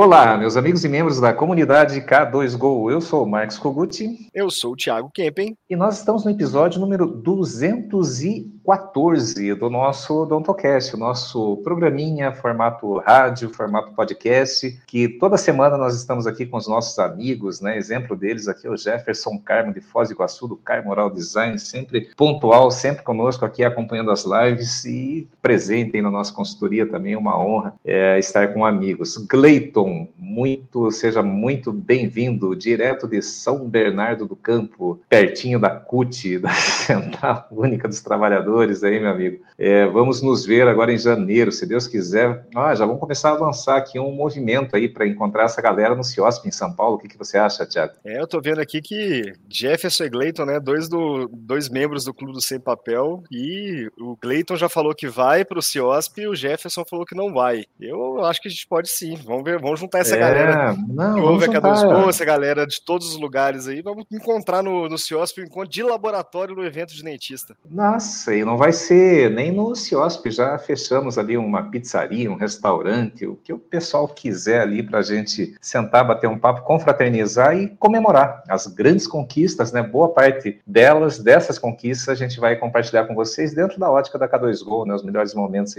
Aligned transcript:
Olá, 0.00 0.36
meus 0.36 0.56
amigos 0.56 0.84
e 0.84 0.88
membros 0.88 1.18
da 1.18 1.32
comunidade 1.32 2.00
K2Go. 2.00 2.88
Eu 2.88 3.00
sou 3.00 3.24
o 3.24 3.28
Marcos 3.28 3.58
Koguti. 3.58 4.28
Eu 4.32 4.48
sou 4.48 4.74
o 4.74 4.76
Thiago 4.76 5.10
Kempen. 5.12 5.56
E 5.68 5.74
nós 5.74 5.98
estamos 5.98 6.24
no 6.24 6.30
episódio 6.30 6.80
número 6.80 7.04
214 7.04 9.56
do 9.56 9.68
nosso 9.68 10.24
Dontocast, 10.24 10.94
o 10.94 10.98
nosso 11.00 11.56
programinha, 11.64 12.30
formato 12.30 12.98
rádio, 12.98 13.52
formato 13.52 13.90
podcast, 13.90 14.80
que 14.86 15.08
toda 15.08 15.36
semana 15.36 15.76
nós 15.76 15.96
estamos 15.96 16.28
aqui 16.28 16.46
com 16.46 16.58
os 16.58 16.68
nossos 16.68 16.96
amigos, 17.00 17.60
né? 17.60 17.76
Exemplo 17.76 18.14
deles 18.14 18.46
aqui 18.46 18.68
é 18.68 18.70
o 18.70 18.76
Jefferson 18.76 19.36
Carmo 19.44 19.74
de 19.74 19.80
Foz 19.80 20.10
do 20.10 20.14
Iguaçu, 20.14 20.46
do 20.46 20.54
Carmo 20.54 20.92
Oral 20.92 21.10
Design, 21.10 21.58
sempre 21.58 22.08
pontual, 22.16 22.70
sempre 22.70 23.02
conosco 23.02 23.44
aqui 23.44 23.64
acompanhando 23.64 24.12
as 24.12 24.24
lives 24.24 24.84
e 24.84 25.26
presente 25.42 26.00
na 26.00 26.08
nossa 26.08 26.32
consultoria 26.32 26.88
também, 26.88 27.16
uma 27.16 27.36
honra 27.36 27.74
é, 27.84 28.16
estar 28.16 28.54
com 28.54 28.64
amigos. 28.64 29.16
Gleiton 29.16 29.87
muito, 30.16 30.90
seja 30.90 31.22
muito 31.22 31.72
bem-vindo, 31.72 32.54
direto 32.54 33.06
de 33.06 33.22
São 33.22 33.68
Bernardo 33.68 34.26
do 34.26 34.36
Campo, 34.36 35.00
pertinho 35.08 35.58
da 35.58 35.70
CUT, 35.70 36.38
da 36.40 36.52
Central 36.52 37.48
Única 37.50 37.88
dos 37.88 38.00
Trabalhadores, 38.00 38.82
aí, 38.82 39.00
meu 39.00 39.10
amigo. 39.10 39.42
É, 39.58 39.86
vamos 39.86 40.22
nos 40.22 40.46
ver 40.46 40.68
agora 40.68 40.92
em 40.92 40.98
janeiro, 40.98 41.50
se 41.50 41.66
Deus 41.66 41.86
quiser. 41.86 42.46
Ah, 42.54 42.74
já 42.74 42.86
vamos 42.86 43.00
começar 43.00 43.30
a 43.30 43.38
lançar 43.38 43.76
aqui 43.76 43.98
um 43.98 44.12
movimento 44.12 44.76
aí 44.76 44.88
para 44.88 45.06
encontrar 45.06 45.44
essa 45.44 45.60
galera 45.60 45.94
no 45.94 46.04
CIOSP 46.04 46.48
em 46.48 46.52
São 46.52 46.72
Paulo. 46.72 46.96
O 46.96 46.98
que, 46.98 47.08
que 47.08 47.18
você 47.18 47.38
acha, 47.38 47.66
Tiago? 47.66 47.94
É, 48.04 48.20
eu 48.20 48.26
tô 48.26 48.40
vendo 48.40 48.60
aqui 48.60 48.80
que 48.80 49.32
Jefferson 49.48 50.04
e 50.04 50.08
Gleiton, 50.08 50.44
né, 50.44 50.60
dois, 50.60 50.88
do, 50.88 51.28
dois 51.32 51.68
membros 51.68 52.04
do 52.04 52.14
Clube 52.14 52.32
do 52.32 52.40
Sem 52.40 52.60
Papel, 52.60 53.22
e 53.30 53.88
o 53.98 54.16
Gleiton 54.20 54.56
já 54.56 54.68
falou 54.68 54.94
que 54.94 55.08
vai 55.08 55.44
para 55.44 55.58
o 55.58 55.62
CIOSP 55.62 56.22
e 56.22 56.28
o 56.28 56.34
Jefferson 56.34 56.84
falou 56.84 57.04
que 57.04 57.14
não 57.14 57.32
vai. 57.32 57.64
Eu 57.80 58.24
acho 58.24 58.40
que 58.40 58.48
a 58.48 58.50
gente 58.50 58.66
pode 58.66 58.88
sim. 58.88 59.16
Vamos 59.16 59.44
ver, 59.44 59.58
vamos 59.58 59.77
juntar 59.78 60.00
essa 60.00 60.16
é, 60.16 60.18
galera 60.18 60.76
não, 60.88 61.14
que 61.14 61.20
ouve 61.20 61.44
a 61.44 61.48
K2Go, 61.48 62.08
essa 62.08 62.24
galera 62.24 62.66
de 62.66 62.80
todos 62.84 63.08
os 63.08 63.20
lugares 63.20 63.66
aí. 63.68 63.80
Vamos 63.82 64.04
encontrar 64.12 64.62
no, 64.62 64.88
no 64.88 64.98
CIOSP 64.98 65.40
um 65.40 65.44
encontro 65.44 65.70
de 65.70 65.82
laboratório 65.82 66.54
no 66.54 66.64
evento 66.64 66.94
de 66.94 67.02
dentista. 67.02 67.56
Nossa, 67.68 68.34
e 68.34 68.44
não 68.44 68.56
vai 68.56 68.72
ser 68.72 69.30
nem 69.30 69.52
no 69.52 69.74
CIOSP, 69.74 70.30
já 70.30 70.58
fechamos 70.58 71.18
ali 71.18 71.36
uma 71.36 71.70
pizzaria, 71.70 72.30
um 72.30 72.36
restaurante, 72.36 73.26
o 73.26 73.36
que 73.36 73.52
o 73.52 73.58
pessoal 73.58 74.08
quiser 74.08 74.60
ali 74.60 74.82
para 74.82 74.98
a 74.98 75.02
gente 75.02 75.54
sentar, 75.60 76.06
bater 76.06 76.28
um 76.28 76.38
papo, 76.38 76.62
confraternizar 76.62 77.56
e 77.56 77.68
comemorar 77.78 78.42
as 78.48 78.66
grandes 78.66 79.06
conquistas, 79.06 79.72
né? 79.72 79.82
Boa 79.82 80.08
parte 80.08 80.60
delas, 80.66 81.18
dessas 81.18 81.58
conquistas, 81.58 82.08
a 82.08 82.14
gente 82.14 82.40
vai 82.40 82.56
compartilhar 82.56 83.06
com 83.06 83.14
vocês 83.14 83.54
dentro 83.54 83.78
da 83.78 83.90
ótica 83.90 84.18
da 84.18 84.28
K2Go, 84.28 84.86
né? 84.86 84.94
Os 84.94 85.02
melhores 85.02 85.34
momentos 85.34 85.74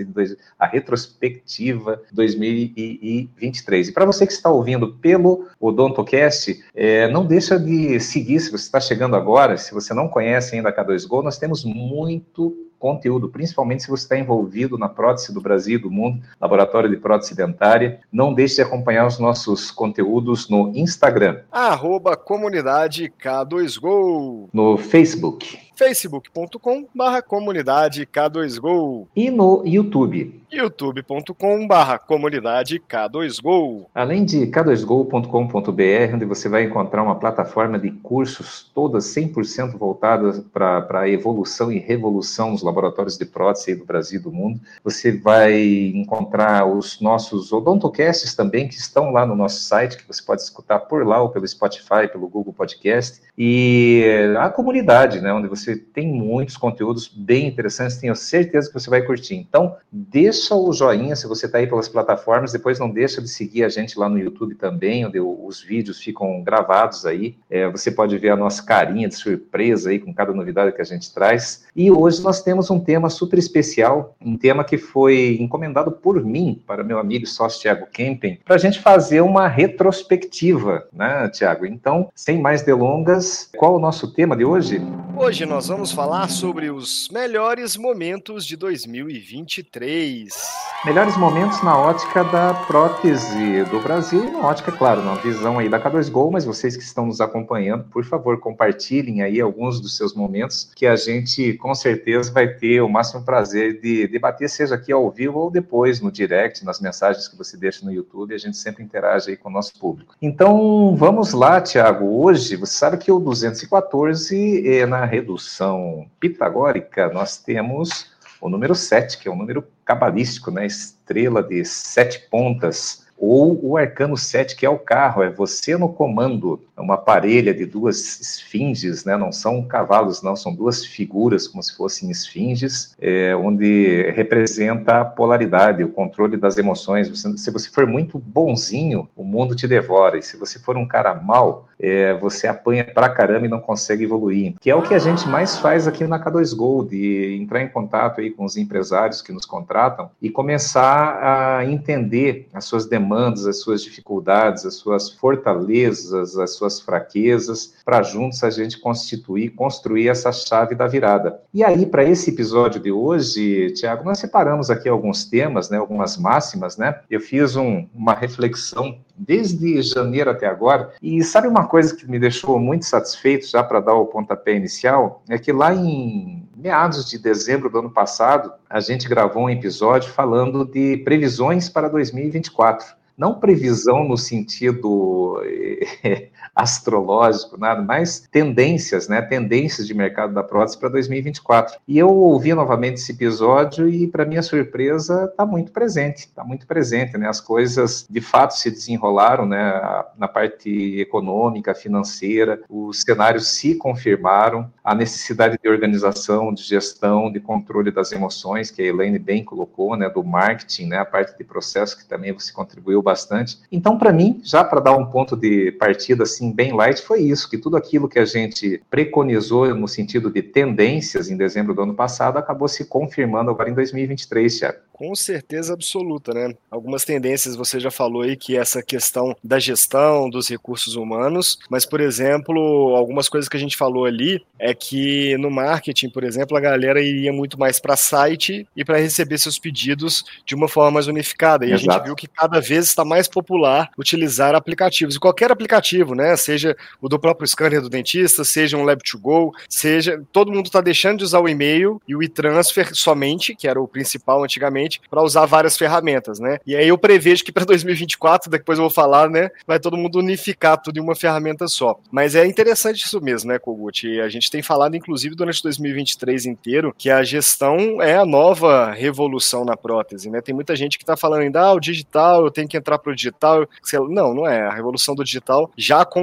a 0.58 0.66
retrospectiva 0.66 2.02
2023. 2.11 3.89
E 3.90 3.92
para 3.92 4.06
você 4.06 4.28
que 4.28 4.34
está 4.34 4.52
ouvindo 4.52 4.94
pelo 4.94 5.48
Odontocast, 5.59 6.64
é, 6.76 7.08
não 7.09 7.26
deixa 7.26 7.59
de 7.59 8.00
seguir 8.00 8.40
se 8.40 8.52
você 8.52 8.64
está 8.64 8.80
chegando 8.80 9.16
agora, 9.16 9.58
se 9.58 9.73
você 9.73 9.96
não 9.96 10.08
conhece 10.08 10.56
ainda 10.56 10.70
a 10.70 10.73
K2Go, 10.73 11.23
nós 11.23 11.40
temos 11.40 11.66
muito 11.66 12.56
conteúdo, 12.78 13.30
principalmente 13.30 13.84
se 13.84 13.90
você 13.90 14.04
está 14.04 14.18
envolvido 14.18 14.78
na 14.78 14.88
prótese 14.88 15.34
do 15.34 15.42
Brasil 15.42 15.78
e 15.78 15.81
do 15.81 15.92
mundo, 15.92 16.22
laboratório 16.40 16.90
de 16.90 16.98
prótese 16.98 17.36
dentária. 17.36 18.00
Não 18.12 18.34
deixe 18.34 18.56
de 18.56 18.62
acompanhar 18.62 19.08
os 19.08 19.20
nossos 19.20 19.72
conteúdos 19.72 20.48
no 20.50 20.72
Instagram. 20.76 21.40
Arroba 21.52 22.16
comunidade 22.16 23.12
K2Go. 23.22 24.50
No 24.53 24.78
Facebook 24.78 25.69
facebook.com 25.80 26.88
barra 26.94 27.22
comunidade 27.22 28.05
K2Go. 28.05 29.08
E 29.16 29.31
no 29.31 29.63
YouTube. 29.66 30.44
youtube.com 30.52 31.66
barra 31.66 31.97
comunidade 31.97 32.81
K2Go. 32.81 33.85
Além 33.95 34.25
de 34.25 34.45
k2go.com.br, 34.47 36.16
onde 36.16 36.25
você 36.25 36.50
vai 36.50 36.63
encontrar 36.63 37.01
uma 37.01 37.16
plataforma 37.16 37.79
de 37.79 37.91
cursos 37.91 38.69
todas 38.75 39.06
100% 39.06 39.78
voltadas 39.78 40.39
para 40.51 41.00
a 41.00 41.07
evolução 41.07 41.72
e 41.72 41.79
revolução 41.79 42.51
nos 42.51 42.62
laboratórios 42.62 43.18
de 43.18 43.23
prótese 43.23 43.73
do 43.73 43.85
Brasil 43.85 44.19
e 44.19 44.23
do 44.23 44.34
mundo. 44.34 44.59
Você 44.84 45.13
vai 45.13 45.62
encontrar 45.95 46.66
os 46.66 47.00
nossos 47.00 47.53
odontocasts 47.53 48.35
também, 48.35 48.68
que 48.68 48.75
estão 48.75 49.12
lá 49.12 49.25
no 49.25 49.34
nosso 49.34 49.62
site, 49.62 49.95
que 49.95 50.06
você 50.06 50.22
pode 50.22 50.41
escutar 50.41 50.79
por 50.79 51.07
lá 51.07 51.22
ou 51.22 51.29
pelo 51.29 51.47
Spotify, 51.47 52.09
pelo 52.12 52.28
Google 52.28 52.51
Podcast. 52.51 53.22
E 53.38 54.03
a 54.38 54.50
comunidade, 54.50 55.22
né, 55.22 55.31
onde 55.31 55.47
você 55.47 55.69
você 55.69 55.75
tem 55.75 56.07
muitos 56.07 56.57
conteúdos 56.57 57.07
bem 57.07 57.47
interessantes, 57.47 57.97
tenho 57.97 58.16
certeza 58.16 58.68
que 58.68 58.74
você 58.74 58.90
vai 58.90 59.02
curtir. 59.02 59.35
Então, 59.35 59.75
deixa 59.91 60.56
o 60.56 60.74
joinha 60.74 61.16
se 61.16 61.28
você 61.28 61.46
está 61.46 61.59
aí 61.59 61.68
pelas 61.68 61.88
plataformas, 61.88 62.52
depois 62.52 62.80
não 62.80 62.90
deixa 62.90 63.22
de 63.22 63.28
seguir 63.28 63.63
a 63.63 63.69
gente 63.69 64.00
lá 64.00 64.09
no 64.09 64.18
YouTube 64.18 64.56
também, 64.56 65.06
onde 65.06 65.19
os 65.19 65.62
vídeos 65.62 66.00
ficam 66.00 66.41
gravados 66.44 67.06
aí. 67.06 67.35
É, 67.50 67.69
você 67.69 67.91
pode 67.91 68.18
ver 68.18 68.30
a 68.30 68.35
nossa 68.35 68.63
carinha 68.63 69.07
de 69.07 69.16
surpresa 69.16 69.90
aí 69.91 70.00
com 70.00 70.13
cada 70.13 70.34
novidade 70.34 70.72
que 70.72 70.81
a 70.81 70.85
gente 70.85 71.13
traz. 71.13 71.66
E 71.75 71.91
hoje 71.91 72.22
nós 72.24 72.41
temos 72.41 72.72
um 72.72 72.80
tema 72.80 73.09
super 73.09 73.38
especial, 73.38 74.16
um 74.19 74.38
tema 74.38 74.63
que 74.63 74.78
foi 74.78 75.38
encomendado 75.40 75.91
por 75.91 76.24
mim, 76.24 76.62
para 76.66 76.84
meu 76.84 76.97
amigo 76.97 77.28
sócio 77.28 77.62
Tiago 77.62 77.88
Kempen, 77.91 78.40
para 78.44 78.56
a 78.56 78.59
gente 78.59 78.80
fazer 78.80 79.22
uma 79.22 79.47
retrospectiva, 79.47 80.88
né, 80.91 81.30
Tiago? 81.30 81.66
Então, 81.66 82.09
sem 82.16 82.41
mais 82.41 82.62
delongas, 82.62 83.50
qual 83.57 83.75
o 83.75 83.80
nosso 83.80 84.13
tema 84.13 84.36
de 84.36 84.46
hoje? 84.46 84.81
Hoje 85.16 85.46
nós 85.46 85.59
vamos 85.68 85.92
falar 85.92 86.30
sobre 86.30 86.72
os 86.72 87.09
melhores 87.09 87.75
momentos 87.75 88.46
de 88.46 88.56
2023. 88.56 90.69
Melhores 90.85 91.17
momentos 91.17 91.62
na 91.62 91.78
ótica 91.78 92.23
da 92.23 92.53
prótese 92.53 93.66
do 93.66 93.81
Brasil 93.81 94.31
na 94.31 94.47
ótica, 94.47 94.72
claro, 94.72 95.03
na 95.03 95.13
visão 95.16 95.59
aí 95.59 95.67
da 95.67 95.78
K2Go, 95.78 96.31
mas 96.31 96.45
vocês 96.45 96.78
que 96.78 96.84
estão 96.84 97.06
nos 97.06 97.19
acompanhando, 97.19 97.84
por 97.91 98.06
favor, 98.06 98.40
compartilhem 98.40 99.22
aí 99.22 99.41
alguns 99.41 99.81
dos 99.81 99.97
seus 99.97 100.13
momentos, 100.13 100.72
que 100.73 100.88
a 100.88 100.95
gente 100.95 101.53
com 101.56 101.75
certeza 101.75 102.31
vai 102.31 102.47
ter 102.47 102.79
o 102.79 102.88
máximo 102.88 103.23
prazer 103.23 103.81
de 103.81 104.07
debater, 104.07 104.50
seja 104.50 104.75
aqui 104.75 104.89
ao 104.94 105.12
vivo 105.12 105.39
ou 105.39 105.51
depois 105.51 106.00
no 106.00 106.09
direct, 106.09 106.63
nas 106.63 106.79
mensagens 106.79 107.28
que 107.28 107.38
você 107.38 107.57
deixa 107.57 107.85
no 107.85 107.91
YouTube, 107.91 108.34
a 108.34 108.38
gente 108.38 108.56
sempre 108.56 108.81
interage 108.81 109.31
aí 109.31 109.38
com 109.38 109.50
o 109.50 109.51
nosso 109.51 109.78
público. 109.78 110.16
Então, 110.22 110.95
vamos 110.95 111.34
lá, 111.34 111.59
Tiago. 111.59 112.23
Hoje, 112.23 112.56
você 112.56 112.73
sabe 112.73 112.97
que 112.97 113.12
o 113.12 113.19
214 113.19 114.66
é 114.66 114.85
na 114.85 115.03
redução 115.03 116.07
pitagórica, 116.22 117.09
nós 117.09 117.38
temos 117.38 118.18
o 118.41 118.50
número 118.50 118.73
7, 118.73 119.18
que 119.18 119.28
é 119.28 119.31
um 119.31 119.35
número 119.35 119.62
cabalístico, 119.89 120.51
né? 120.51 120.67
Estrela 120.67 121.41
de 121.41 121.66
sete 121.66 122.19
pontas 122.29 123.07
ou 123.17 123.59
o 123.66 123.75
arcano 123.75 124.16
7, 124.16 124.55
que 124.55 124.66
é 124.66 124.69
o 124.69 124.79
carro, 124.79 125.22
é 125.22 125.29
você 125.29 125.75
no 125.75 125.89
comando, 125.89 126.61
é 126.77 126.79
uma 126.79 126.97
parelha 126.97 127.53
de 127.53 127.66
duas 127.66 128.17
esfinges, 128.22 129.03
né? 129.03 129.17
não 129.17 129.29
são 129.29 129.61
cavalos, 129.61 130.22
não, 130.22 130.38
são 130.38 130.55
duas 130.55 130.85
figuras, 130.85 131.45
como 131.45 131.61
se 131.61 131.75
fossem 131.75 132.09
esfinges, 132.09 132.95
é, 132.97 133.35
onde 133.35 134.09
representa 134.11 135.01
a 135.01 135.05
polaridade, 135.05 135.83
o 135.83 135.89
controle 135.89 136.38
das 136.38 136.57
emoções. 136.57 137.09
Você, 137.09 137.38
se 137.38 137.51
você 137.51 137.69
for 137.69 137.85
muito 137.85 138.17
bonzinho, 138.17 139.09
o 139.17 139.23
mundo 139.25 139.53
te 139.53 139.67
devora, 139.67 140.17
e 140.17 140.23
se 140.23 140.38
você 140.38 140.57
for 140.57 140.77
um 140.77 140.88
cara 140.88 141.13
mal, 141.13 141.67
é, 141.79 142.13
você 142.16 142.47
apanha 142.47 142.85
pra 142.85 143.09
caramba 143.09 143.45
e 143.45 143.50
não 143.50 143.59
consegue 143.59 144.03
evoluir, 144.03 144.56
que 144.59 144.69
é 144.69 144.75
o 144.75 144.81
que 144.81 144.94
a 144.94 145.00
gente 145.00 145.28
mais 145.28 145.57
faz 145.57 145.88
aqui 145.88 146.06
na 146.06 146.23
K2Go, 146.23 146.88
de 146.88 147.38
entrar 147.41 147.62
em 147.62 147.69
contato 147.69 148.22
aí 148.22 148.31
com 148.31 148.45
os 148.45 148.57
empresários 148.57 149.22
que 149.22 149.31
nos 149.31 149.45
contratam 149.45 150.09
e 150.22 150.29
começar 150.29 151.57
a 151.59 151.66
entender 151.66 152.47
as 152.53 152.66
suas 152.66 152.85
demandas 152.85 153.00
demandas, 153.00 153.47
as 153.47 153.59
suas 153.59 153.81
dificuldades, 153.81 154.66
as 154.66 154.75
suas 154.75 155.09
fortalezas, 155.09 156.38
as 156.38 156.51
suas 156.51 156.79
fraquezas, 156.79 157.73
para 157.84 158.03
juntos 158.03 158.44
a 158.44 158.50
gente 158.50 158.79
constituir, 158.79 159.50
construir 159.51 160.09
essa 160.09 160.31
chave 160.31 160.75
da 160.75 160.88
virada. 160.88 161.41
E 161.53 161.63
aí, 161.63 161.85
para 161.85 162.03
esse 162.03 162.29
episódio 162.29 162.79
de 162.79 162.91
hoje, 162.91 163.72
Tiago, 163.72 164.03
nós 164.03 164.19
separamos 164.19 164.69
aqui 164.69 164.88
alguns 164.88 165.25
temas, 165.25 165.69
né, 165.69 165.77
algumas 165.77 166.18
máximas, 166.18 166.77
né? 166.77 167.00
Eu 167.09 167.19
fiz 167.19 167.56
um, 167.56 167.88
uma 167.94 168.13
reflexão 168.13 168.98
desde 169.19 169.81
janeiro 169.81 170.30
até 170.30 170.48
agora, 170.48 170.94
e 171.01 171.21
sabe 171.24 171.48
uma 171.48 171.68
coisa 171.69 171.95
que 171.95 172.10
me 172.10 172.19
deixou 172.19 172.60
muito 172.60 172.86
satisfeito, 172.86 173.48
já 173.48 173.63
para 173.63 173.80
dar 173.80 173.94
o 173.94 174.07
pontapé 174.07 174.56
inicial, 174.56 175.24
é 175.30 175.38
que 175.38 175.54
lá 175.54 175.74
em 175.74 176.45
meados 176.57 177.10
de 177.10 177.18
dezembro 177.18 177.69
do 177.69 177.80
ano 177.80 177.92
passado, 177.92 178.51
a 178.69 178.81
gente 178.81 179.07
gravou 179.07 179.44
um 179.44 179.50
episódio 179.50 180.12
falando 180.12 180.66
de 180.66 180.98
previsões 180.98 181.69
para 181.69 181.88
2024 181.88 183.00
não 183.19 183.38
previsão 183.38 184.06
no 184.06 184.18
sentido 184.18 185.44
eh, 186.04 186.30
astrológico, 186.59 187.57
nada, 187.57 187.81
mas 187.81 188.27
tendências, 188.31 189.07
né? 189.07 189.21
Tendências 189.21 189.88
de 189.88 189.94
mercado 189.94 190.33
da 190.33 190.44
prótese 190.44 190.77
para 190.77 190.89
2024. 190.89 191.79
E 191.88 191.97
eu 191.97 192.09
ouvi 192.09 192.53
novamente 192.53 192.95
esse 192.95 193.13
episódio 193.13 193.88
e, 193.88 194.07
para 194.07 194.25
minha 194.25 194.41
surpresa, 194.41 195.29
está 195.31 195.45
muito 195.45 195.71
presente, 195.71 196.19
está 196.19 196.44
muito 196.44 196.67
presente, 196.67 197.17
né? 197.17 197.29
As 197.29 197.39
coisas 197.39 198.06
de 198.09 198.19
fato 198.19 198.56
se 198.56 198.69
desenrolaram, 198.69 199.45
né? 199.45 200.03
Na 200.17 200.27
parte 200.27 201.00
econômica, 201.00 201.73
financeira, 201.73 202.61
os 202.69 203.01
cenários 203.01 203.47
se 203.47 203.75
confirmaram, 203.75 204.69
a 204.83 204.94
necessidade 204.94 205.57
de 205.61 205.69
organização, 205.69 206.53
de 206.53 206.63
gestão, 206.63 207.31
de 207.31 207.39
controle 207.39 207.89
das 207.89 208.11
emoções, 208.11 208.69
que 208.69 208.81
a 208.81 208.85
Elaine 208.85 209.19
bem 209.19 209.45
colocou, 209.45 209.95
né? 209.95 210.09
Do 210.09 210.23
marketing, 210.23 210.88
né? 210.88 210.97
A 210.97 211.06
parte 211.06 211.38
de 211.38 211.44
processo 211.45 211.97
que 211.97 212.06
também 212.06 212.33
você 212.33 212.51
contribuiu 212.51 213.01
bastante. 213.01 213.59
Então, 213.71 213.97
para 213.97 214.11
mim, 214.11 214.41
já 214.44 214.61
para 214.61 214.81
dar 214.81 214.97
um 214.97 215.06
ponto 215.06 215.38
de 215.38 215.71
partida 215.73 216.23
assim 216.23 216.49
bem 216.51 216.74
light, 216.74 217.01
foi 217.01 217.22
isso, 217.22 217.50
que 217.50 217.57
tudo 217.57 217.78
aquilo 217.78 218.10
que 218.10 218.19
a 218.19 218.25
gente 218.25 218.81
preconizou 218.90 219.74
no 219.75 219.88
sentido 219.88 220.31
de 220.31 220.42
tendências 220.42 221.30
em 221.30 221.38
dezembro 221.38 221.74
do 221.74 221.81
ano 221.81 221.94
passado 221.94 222.38
acabou 222.38 222.68
se 222.68 222.86
confirmando 222.86 223.51
agora 223.51 223.69
em 223.69 223.74
2023, 223.74 224.60
Thiago. 224.60 224.78
Com 225.00 225.16
certeza 225.16 225.74
absoluta, 225.74 226.34
né? 226.34 226.54
Algumas 226.69 227.06
tendências 227.06 227.56
você 227.56 227.80
já 227.80 227.90
falou 227.90 228.24
aí 228.24 228.36
que 228.36 228.57
essa 228.57 228.84
questão 228.84 229.34
da 229.42 229.57
gestão 229.57 230.30
dos 230.30 230.50
recursos 230.50 230.96
humanos, 230.96 231.57
mas 231.69 231.86
por 231.86 232.01
exemplo, 232.01 232.94
algumas 232.98 233.30
coisas 233.30 233.48
que 233.48 233.56
a 233.56 233.60
gente 233.60 233.78
falou 233.78 234.04
ali 234.04 234.44
é 234.60 234.74
que 234.74 235.38
no 235.38 235.50
marketing, 235.50 236.10
por 236.10 236.25
exemplo, 236.25 236.57
a 236.57 236.60
galera 236.60 237.02
iria 237.02 237.31
muito 237.31 237.57
mais 237.57 237.80
para 237.80 237.95
site 237.95 238.68
e 238.75 238.84
para 238.84 238.98
receber 238.98 239.38
seus 239.38 239.57
pedidos 239.57 240.25
de 240.45 240.54
uma 240.54 240.68
forma 240.68 240.92
mais 240.92 241.07
unificada. 241.07 241.66
E 241.66 241.72
Exato. 241.72 241.90
a 241.90 241.94
gente 241.94 242.06
viu 242.06 242.16
que 242.16 242.28
cada 242.28 242.60
vez 242.60 242.86
está 242.86 243.06
mais 243.06 243.25
popular 243.25 243.90
utilizar 243.98 244.54
aplicativos. 244.54 245.16
E 245.16 245.19
qualquer 245.19 245.50
aplicativo, 245.50 246.13
né? 246.13 246.36
Seja 246.39 246.75
o 247.01 247.07
do 247.07 247.19
próprio 247.19 247.47
scanner 247.47 247.81
do 247.81 247.89
dentista, 247.89 248.44
seja 248.44 248.77
um 248.77 248.86
Lab2Go, 248.86 249.51
seja. 249.68 250.21
Todo 250.31 250.51
mundo 250.51 250.68
está 250.68 250.81
deixando 250.81 251.19
de 251.19 251.24
usar 251.24 251.39
o 251.39 251.50
e-mail 251.50 252.01
e 252.07 252.15
o 252.15 252.24
e-transfer 252.24 252.89
somente, 252.94 253.56
que 253.56 253.68
era 253.68 253.80
o 253.80 253.88
principal 253.88 254.44
antigamente, 254.44 255.01
para 255.09 255.21
usar 255.21 255.45
várias 255.45 255.77
ferramentas, 255.77 256.39
né? 256.39 256.57
E 256.65 256.75
aí 256.75 256.88
eu 256.88 256.97
prevejo 256.97 257.44
que 257.44 257.51
para 257.51 257.65
2024, 257.65 258.50
depois 258.51 258.77
eu 258.77 258.83
vou 258.83 258.89
falar, 258.89 259.30
né? 259.30 259.50
Vai 259.68 259.80
todo 259.80 259.97
mundo 259.97 260.19
unificar 260.19 260.81
tudo 260.81 260.97
em 260.97 261.01
uma 261.01 261.15
ferramenta 261.15 261.68
só. 261.68 262.00
Mas 262.12 262.36
é 262.36 262.45
interessante 262.45 263.06
isso 263.06 263.21
mesmo, 263.21 263.51
né, 263.51 263.59
Kogut? 263.59 264.19
A 264.21 264.30
gente 264.30 264.50
tem 264.50 264.62
falado, 264.62 264.95
inclusive, 264.95 265.35
durante 265.35 265.62
2023 265.62 266.45
inteiro, 266.45 266.94
que 266.97 267.09
a 267.09 267.24
gestão 267.24 268.01
é 268.01 268.15
a 268.15 268.25
nova 268.25 268.92
revolução 268.92 269.65
na 269.65 269.75
prótese, 269.75 270.30
né? 270.30 270.42
Tem 270.42 270.56
muita 270.56 270.75
gente 270.75 270.97
que 270.97 271.03
está 271.03 271.18
falando 271.18 271.42
ainda, 271.42 271.62
ah, 271.62 271.74
o 271.74 271.80
digital, 271.80 272.45
eu 272.45 272.51
tenho 272.51 272.68
que 272.68 272.77
entrar 272.77 272.97
para 272.97 273.12
o 273.12 273.15
digital. 273.15 273.68
Não, 274.09 274.33
não 274.33 274.47
é. 274.47 274.62
A 274.62 274.74
revolução 274.74 275.15
do 275.15 275.24
digital 275.24 275.71
já 275.77 276.01
aconteceu 276.01 276.19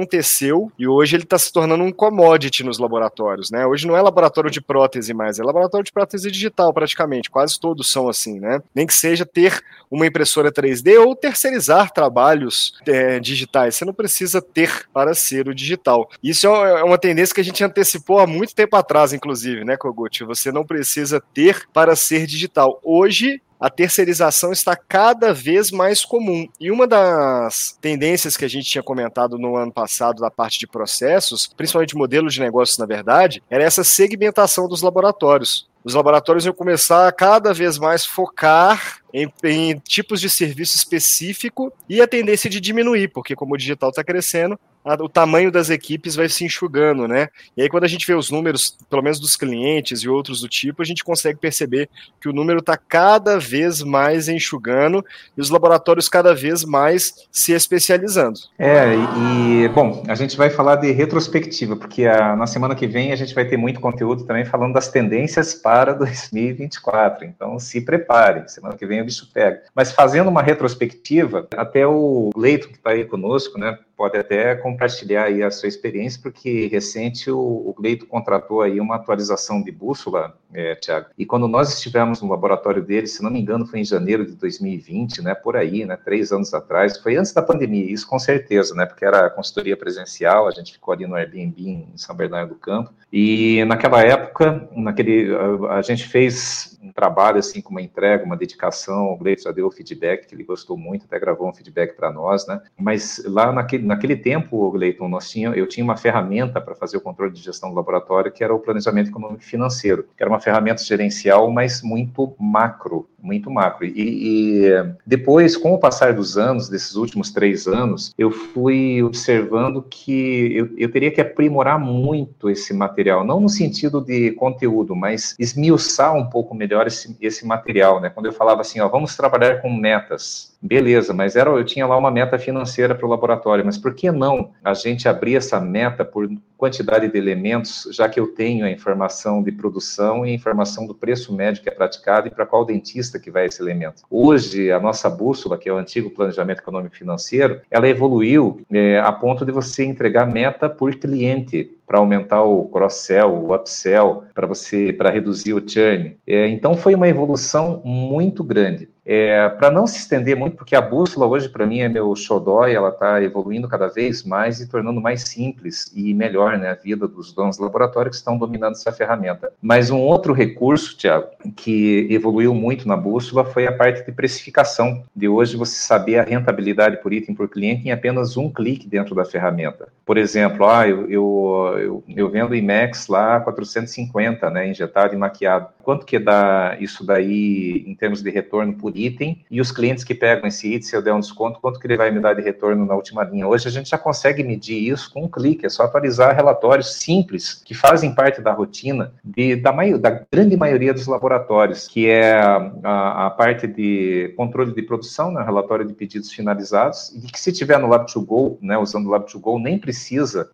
e 0.77 0.87
hoje 0.87 1.15
ele 1.15 1.23
está 1.23 1.37
se 1.37 1.51
tornando 1.51 1.83
um 1.83 1.91
commodity 1.91 2.63
nos 2.63 2.77
laboratórios, 2.77 3.49
né? 3.51 3.65
Hoje 3.65 3.87
não 3.87 3.95
é 3.95 4.01
laboratório 4.01 4.49
de 4.49 4.61
prótese 4.61 5.13
mais, 5.13 5.39
é 5.39 5.43
laboratório 5.43 5.83
de 5.83 5.91
prótese 5.91 6.29
digital 6.29 6.73
praticamente. 6.73 7.29
Quase 7.29 7.59
todos 7.59 7.89
são 7.89 8.09
assim, 8.09 8.39
né? 8.39 8.61
Nem 8.73 8.85
que 8.85 8.93
seja 8.93 9.25
ter 9.25 9.63
uma 9.89 10.05
impressora 10.05 10.51
3D 10.51 10.99
ou 10.99 11.15
terceirizar 11.15 11.91
trabalhos 11.91 12.73
é, 12.85 13.19
digitais. 13.19 13.75
Você 13.75 13.85
não 13.85 13.93
precisa 13.93 14.41
ter 14.41 14.87
para 14.93 15.13
ser 15.13 15.47
o 15.47 15.55
digital. 15.55 16.09
Isso 16.21 16.47
é, 16.47 16.81
é 16.81 16.83
uma 16.83 16.97
tendência 16.97 17.33
que 17.33 17.41
a 17.41 17.43
gente 17.43 17.63
antecipou 17.63 18.19
há 18.19 18.27
muito 18.27 18.53
tempo 18.53 18.75
atrás, 18.75 19.13
inclusive, 19.13 19.63
né, 19.63 19.77
Kogut? 19.77 20.23
Você 20.23 20.51
não 20.51 20.65
precisa 20.65 21.21
ter 21.33 21.67
para 21.73 21.95
ser 21.95 22.25
digital. 22.25 22.79
Hoje, 22.83 23.41
a 23.59 23.69
terceirização 23.69 24.51
está 24.51 24.75
cada 24.75 25.33
vez 25.33 25.71
mais 25.71 26.05
comum. 26.05 26.47
E 26.59 26.71
uma 26.71 26.87
das 26.87 27.77
tendências 27.81 28.37
que 28.37 28.45
a 28.45 28.47
gente 28.47 28.69
tinha 28.69 28.83
comentado 28.83 29.37
no 29.37 29.55
ano 29.55 29.71
passado 29.71 30.21
da 30.21 30.31
parte 30.31 30.59
de 30.59 30.67
processos, 30.67 31.47
principalmente 31.47 31.95
modelos 31.95 32.33
de 32.33 32.39
negócios, 32.39 32.77
na 32.77 32.85
verdade, 32.85 33.41
era 33.49 33.63
essa 33.63 33.83
segmentação 33.83 34.67
dos 34.67 34.81
laboratórios. 34.81 35.67
Os 35.83 35.93
laboratórios 35.93 36.45
iam 36.45 36.53
começar 36.53 37.07
a 37.07 37.11
cada 37.13 37.53
vez 37.53 37.77
mais 37.77 38.05
focar 38.05 38.97
em, 39.13 39.31
em 39.43 39.79
tipos 39.79 40.19
de 40.19 40.29
serviço 40.29 40.75
específico 40.75 41.71
e 41.87 42.01
a 42.01 42.07
tendência 42.07 42.49
de 42.49 42.59
diminuir, 42.59 43.07
porque 43.07 43.35
como 43.35 43.53
o 43.53 43.57
digital 43.57 43.89
está 43.89 44.03
crescendo, 44.03 44.59
o 44.99 45.09
tamanho 45.09 45.51
das 45.51 45.69
equipes 45.69 46.15
vai 46.15 46.29
se 46.29 46.45
enxugando, 46.45 47.07
né? 47.07 47.29
E 47.55 47.61
aí, 47.61 47.69
quando 47.69 47.83
a 47.83 47.87
gente 47.87 48.05
vê 48.05 48.13
os 48.13 48.29
números, 48.29 48.77
pelo 48.89 49.01
menos 49.01 49.19
dos 49.19 49.35
clientes 49.35 50.01
e 50.01 50.09
outros 50.09 50.41
do 50.41 50.47
tipo, 50.47 50.81
a 50.81 50.85
gente 50.85 51.03
consegue 51.03 51.39
perceber 51.39 51.89
que 52.21 52.29
o 52.29 52.33
número 52.33 52.59
está 52.59 52.77
cada 52.77 53.39
vez 53.39 53.81
mais 53.81 54.27
enxugando 54.27 55.03
e 55.35 55.41
os 55.41 55.49
laboratórios 55.49 56.07
cada 56.09 56.33
vez 56.33 56.63
mais 56.63 57.13
se 57.31 57.51
especializando. 57.53 58.39
É, 58.57 58.93
e, 58.95 59.67
bom, 59.69 60.03
a 60.07 60.15
gente 60.15 60.37
vai 60.37 60.49
falar 60.49 60.77
de 60.77 60.91
retrospectiva, 60.91 61.75
porque 61.75 62.05
a, 62.05 62.35
na 62.35 62.47
semana 62.47 62.75
que 62.75 62.87
vem 62.87 63.11
a 63.11 63.15
gente 63.15 63.33
vai 63.33 63.45
ter 63.45 63.57
muito 63.57 63.79
conteúdo 63.79 64.23
também 64.23 64.45
falando 64.45 64.73
das 64.73 64.89
tendências 64.89 65.53
para 65.53 65.93
2024. 65.95 67.25
Então, 67.25 67.59
se 67.59 67.81
prepare, 67.81 68.47
semana 68.49 68.75
que 68.75 68.85
vem 68.85 69.01
o 69.01 69.05
bicho 69.05 69.29
pega. 69.33 69.61
Mas 69.75 69.91
fazendo 69.91 70.29
uma 70.29 70.41
retrospectiva, 70.41 71.47
até 71.55 71.85
o 71.85 72.29
Leito, 72.35 72.69
que 72.69 72.75
está 72.75 72.91
aí 72.91 73.05
conosco, 73.05 73.57
né? 73.59 73.77
Pode 73.97 74.15
até 74.15 74.55
compartilhar 74.55 75.23
aí 75.23 75.41
a 75.41 75.49
sua 75.49 75.67
experiência, 75.67 76.21
porque 76.21 76.67
recente 76.67 77.31
o, 77.31 77.73
Gleito 77.75 78.05
contratou 78.05 78.61
aí 78.61 78.79
uma 78.79 78.95
atualização 78.95 79.61
de 79.61 79.71
bússola, 79.71 80.37
é, 80.53 80.75
Tiago, 80.75 81.07
e 81.17 81.25
quando 81.25 81.47
nós 81.47 81.73
estivemos 81.73 82.21
no 82.21 82.29
laboratório 82.29 82.81
dele, 82.81 83.07
se 83.07 83.23
não 83.23 83.31
me 83.31 83.41
engano, 83.41 83.65
foi 83.65 83.79
em 83.79 83.83
janeiro 83.85 84.25
de 84.25 84.35
2020, 84.35 85.21
né, 85.21 85.33
por 85.33 85.55
aí, 85.55 85.83
né, 85.83 85.97
três 85.97 86.31
anos 86.31 86.53
atrás, 86.53 86.97
foi 86.99 87.15
antes 87.15 87.33
da 87.33 87.41
pandemia, 87.41 87.91
isso 87.91 88.07
com 88.07 88.19
certeza, 88.19 88.75
né, 88.75 88.85
porque 88.85 89.03
era 89.03 89.29
consultoria 89.29 89.75
presencial, 89.75 90.47
a 90.47 90.51
gente 90.51 90.73
ficou 90.73 90.93
ali 90.93 91.07
no 91.07 91.15
Airbnb 91.15 91.55
em 91.59 91.91
São 91.95 92.15
Bernardo 92.15 92.49
do 92.49 92.55
Campo, 92.55 92.93
e 93.11 93.63
naquela 93.65 94.03
época, 94.03 94.69
naquele, 94.75 95.35
a, 95.35 95.75
a 95.75 95.81
gente 95.81 96.07
fez 96.07 96.77
um 96.81 96.91
trabalho 96.91 97.39
assim 97.39 97.61
com 97.61 97.71
uma 97.71 97.81
entrega, 97.81 98.23
uma 98.23 98.37
dedicação, 98.37 99.11
o 99.11 99.17
Gleito 99.17 99.43
já 99.43 99.51
deu 99.51 99.67
o 99.67 99.71
feedback, 99.71 100.27
que 100.27 100.35
ele 100.35 100.43
gostou 100.43 100.77
muito, 100.77 101.05
até 101.05 101.19
gravou 101.19 101.49
um 101.49 101.53
feedback 101.53 101.95
para 101.95 102.11
nós, 102.11 102.45
né, 102.47 102.61
mas 102.77 103.23
lá 103.25 103.51
naquele 103.51 103.86
naquele 103.87 104.15
tempo, 104.15 104.75
Leiton, 104.75 105.07
nós 105.07 105.29
tinha, 105.29 105.49
eu 105.49 105.67
tinha 105.67 105.83
uma 105.83 105.97
ferramenta 105.97 106.61
para 106.61 106.75
fazer 106.75 106.97
o 106.97 107.01
controle 107.01 107.31
de 107.31 107.41
gestão 107.41 107.69
do 107.69 107.75
laboratório, 107.75 108.31
que 108.31 108.43
era 108.43 108.53
o 108.53 108.59
planejamento 108.59 109.09
econômico 109.09 109.43
financeiro, 109.43 110.05
que 110.15 110.21
era 110.21 110.29
uma 110.29 110.39
ferramenta 110.39 110.83
gerencial, 110.83 111.49
mas 111.51 111.81
muito 111.81 112.35
macro, 112.39 113.09
muito 113.21 113.49
macro. 113.49 113.85
E, 113.85 113.91
e, 113.95 114.63
depois, 115.05 115.57
com 115.57 115.73
o 115.73 115.79
passar 115.79 116.13
dos 116.13 116.37
anos, 116.37 116.69
desses 116.69 116.95
últimos 116.95 117.31
três 117.31 117.67
anos, 117.67 118.13
eu 118.17 118.31
fui 118.31 119.01
observando 119.03 119.81
que 119.81 120.55
eu, 120.55 120.69
eu 120.77 120.91
teria 120.91 121.11
que 121.11 121.19
aprimorar 121.19 121.79
muito 121.79 122.49
esse 122.49 122.73
material, 122.73 123.25
não 123.25 123.39
no 123.39 123.49
sentido 123.49 124.01
de 124.01 124.31
conteúdo, 124.31 124.95
mas 124.95 125.35
esmiuçar 125.39 126.15
um 126.15 126.29
pouco 126.29 126.53
melhor 126.53 126.87
esse, 126.87 127.17
esse 127.19 127.45
material, 127.45 127.99
né? 127.99 128.09
Quando 128.09 128.27
eu 128.27 128.33
falava 128.33 128.61
assim, 128.61 128.79
ó, 128.79 128.87
vamos 128.87 129.15
trabalhar 129.15 129.61
com 129.61 129.73
metas, 129.73 130.55
Beleza, 130.59 131.13
mas 131.13 131.35
era, 131.35 131.51
eu 131.51 131.63
tinha 131.63 131.85
lá 131.85 131.95
uma 131.95 132.09
meta 132.09 132.39
financeira 132.39 132.95
para 132.95 133.05
o 133.05 133.09
laboratório, 133.09 133.63
mas 133.63 133.77
por 133.77 133.93
que 133.93 134.11
não 134.11 134.51
a 134.63 134.73
gente 134.73 135.07
abrir 135.07 135.35
essa 135.35 135.59
meta 135.59 136.03
por 136.03 136.27
quantidade 136.57 137.07
de 137.07 137.15
elementos, 137.15 137.87
já 137.91 138.09
que 138.09 138.19
eu 138.19 138.27
tenho 138.27 138.65
a 138.65 138.71
informação 138.71 139.43
de 139.43 139.51
produção 139.51 140.25
e 140.25 140.31
a 140.31 140.33
informação 140.33 140.87
do 140.87 140.95
preço 140.95 141.31
médio 141.31 141.61
que 141.61 141.69
é 141.69 141.71
praticado 141.71 142.27
e 142.27 142.31
para 142.31 142.47
qual 142.47 142.65
dentista 142.65 143.16
que 143.19 143.31
vai 143.31 143.45
esse 143.45 143.61
elemento. 143.61 144.03
Hoje, 144.09 144.71
a 144.71 144.79
nossa 144.79 145.09
bússola, 145.09 145.57
que 145.57 145.69
é 145.69 145.73
o 145.73 145.77
antigo 145.77 146.09
planejamento 146.09 146.59
econômico 146.59 146.95
financeiro, 146.95 147.61
ela 147.69 147.87
evoluiu 147.87 148.61
é, 148.71 148.99
a 148.99 149.11
ponto 149.11 149.45
de 149.45 149.51
você 149.51 149.83
entregar 149.83 150.25
meta 150.25 150.69
por 150.69 150.95
cliente 150.95 151.76
para 151.87 151.99
aumentar 151.99 152.43
o 152.43 152.65
cross-sell, 152.65 153.29
o 153.29 153.55
upsell, 153.55 154.25
para 154.35 154.45
você, 154.45 154.91
para 154.91 155.09
reduzir 155.09 155.53
o 155.53 155.63
churn. 155.65 156.17
É, 156.27 156.49
então 156.49 156.75
foi 156.75 156.93
uma 156.93 157.07
evolução 157.07 157.81
muito 157.85 158.43
grande. 158.43 158.89
É, 159.09 159.47
para 159.47 159.71
não 159.71 159.87
se 159.87 159.99
estender 159.99 160.35
muito, 160.35 160.57
porque 160.57 160.75
a 160.75 160.81
bússola 160.81 161.25
hoje 161.25 161.47
para 161.47 161.65
mim 161.65 161.79
é 161.79 161.87
meu 161.87 162.13
xodó 162.13 162.67
e 162.67 162.75
ela 162.75 162.89
está 162.89 163.23
evoluindo 163.23 163.65
cada 163.65 163.87
vez 163.87 164.21
mais 164.21 164.59
e 164.59 164.67
tornando 164.67 164.99
mais 164.99 165.21
simples 165.21 165.89
e 165.95 166.13
melhor 166.13 166.57
né, 166.57 166.71
a 166.71 166.75
vida 166.75 167.07
dos 167.07 167.31
donos 167.31 167.55
do 167.55 167.63
laboratório 167.63 168.11
que 168.11 168.17
estão 168.17 168.37
dominando 168.37 168.73
essa 168.73 168.91
ferramenta. 168.91 169.49
Mas 169.61 169.89
um 169.89 169.99
outro 169.99 170.33
recurso, 170.33 170.97
Tiago, 170.97 171.27
que 171.55 172.05
evoluiu 172.11 172.53
muito 172.53 172.85
na 172.85 172.97
bússola 172.97 173.45
foi 173.45 173.65
a 173.65 173.71
parte 173.71 174.05
de 174.05 174.11
precificação, 174.11 175.03
de 175.15 175.29
hoje 175.29 175.55
você 175.55 175.77
saber 175.77 176.19
a 176.19 176.23
rentabilidade 176.23 176.97
por 176.97 177.13
item 177.13 177.33
por 177.33 177.47
cliente 177.47 177.87
em 177.87 177.91
apenas 177.91 178.35
um 178.35 178.51
clique 178.51 178.89
dentro 178.89 179.15
da 179.15 179.23
ferramenta. 179.23 179.87
Por 180.07 180.17
exemplo, 180.17 180.65
ah, 180.65 180.87
eu, 180.87 181.09
eu, 181.09 181.75
eu, 181.77 182.03
eu 182.15 182.29
vendo 182.29 182.55
IMAX 182.55 183.07
lá 183.07 183.41
450, 183.41 184.49
né, 184.49 184.69
injetado 184.69 185.13
e 185.13 185.17
maquiado. 185.17 185.67
Quanto 185.83 186.05
que 186.05 186.17
dá 186.17 186.77
isso 186.79 187.05
daí 187.05 187.83
em 187.85 187.93
termos 187.93 188.23
de 188.23 188.29
retorno 188.29 188.73
por 188.73 188.95
item 188.95 189.43
e 189.51 189.59
os 189.59 189.69
clientes 189.69 190.05
que 190.05 190.15
pegam 190.15 190.47
esse 190.47 190.69
item, 190.69 190.81
se 190.81 190.95
eu 190.95 191.01
der 191.01 191.13
um 191.13 191.19
desconto, 191.19 191.59
quanto 191.59 191.77
que 191.77 191.85
ele 191.87 191.97
vai 191.97 192.09
me 192.09 192.21
dar 192.21 192.33
de 192.33 192.41
retorno 192.41 192.85
na 192.85 192.95
última 192.95 193.21
linha. 193.25 193.45
Hoje 193.45 193.67
a 193.67 193.71
gente 193.71 193.89
já 193.89 193.97
consegue 193.97 194.43
medir 194.43 194.81
isso 194.81 195.11
com 195.11 195.25
um 195.25 195.27
clique, 195.27 195.65
é 195.65 195.69
só 195.69 195.83
atualizar 195.83 196.33
relatórios 196.33 196.95
simples 196.95 197.61
que 197.65 197.73
fazem 197.73 198.15
parte 198.15 198.39
da 198.39 198.53
rotina 198.53 199.11
de, 199.21 199.57
da, 199.57 199.71
da 199.99 200.21
grande 200.31 200.55
maioria 200.55 200.93
dos 200.93 201.05
laboratórios, 201.05 201.85
que 201.85 202.07
é 202.07 202.31
a, 202.31 203.25
a 203.25 203.29
parte 203.31 203.67
de 203.67 204.33
controle 204.37 204.73
de 204.73 204.81
produção, 204.83 205.33
né, 205.33 205.43
relatório 205.43 205.85
de 205.85 205.93
pedidos 205.93 206.31
finalizados, 206.31 207.13
e 207.13 207.29
que 207.29 207.39
se 207.41 207.51
tiver 207.51 207.77
no 207.77 207.89
Lab2Go, 207.89 208.57
né, 208.61 208.77
usando 208.77 209.07
o 209.07 209.09
Lab2Go, 209.09 209.61
nem 209.61 209.77
precisa 209.77 209.96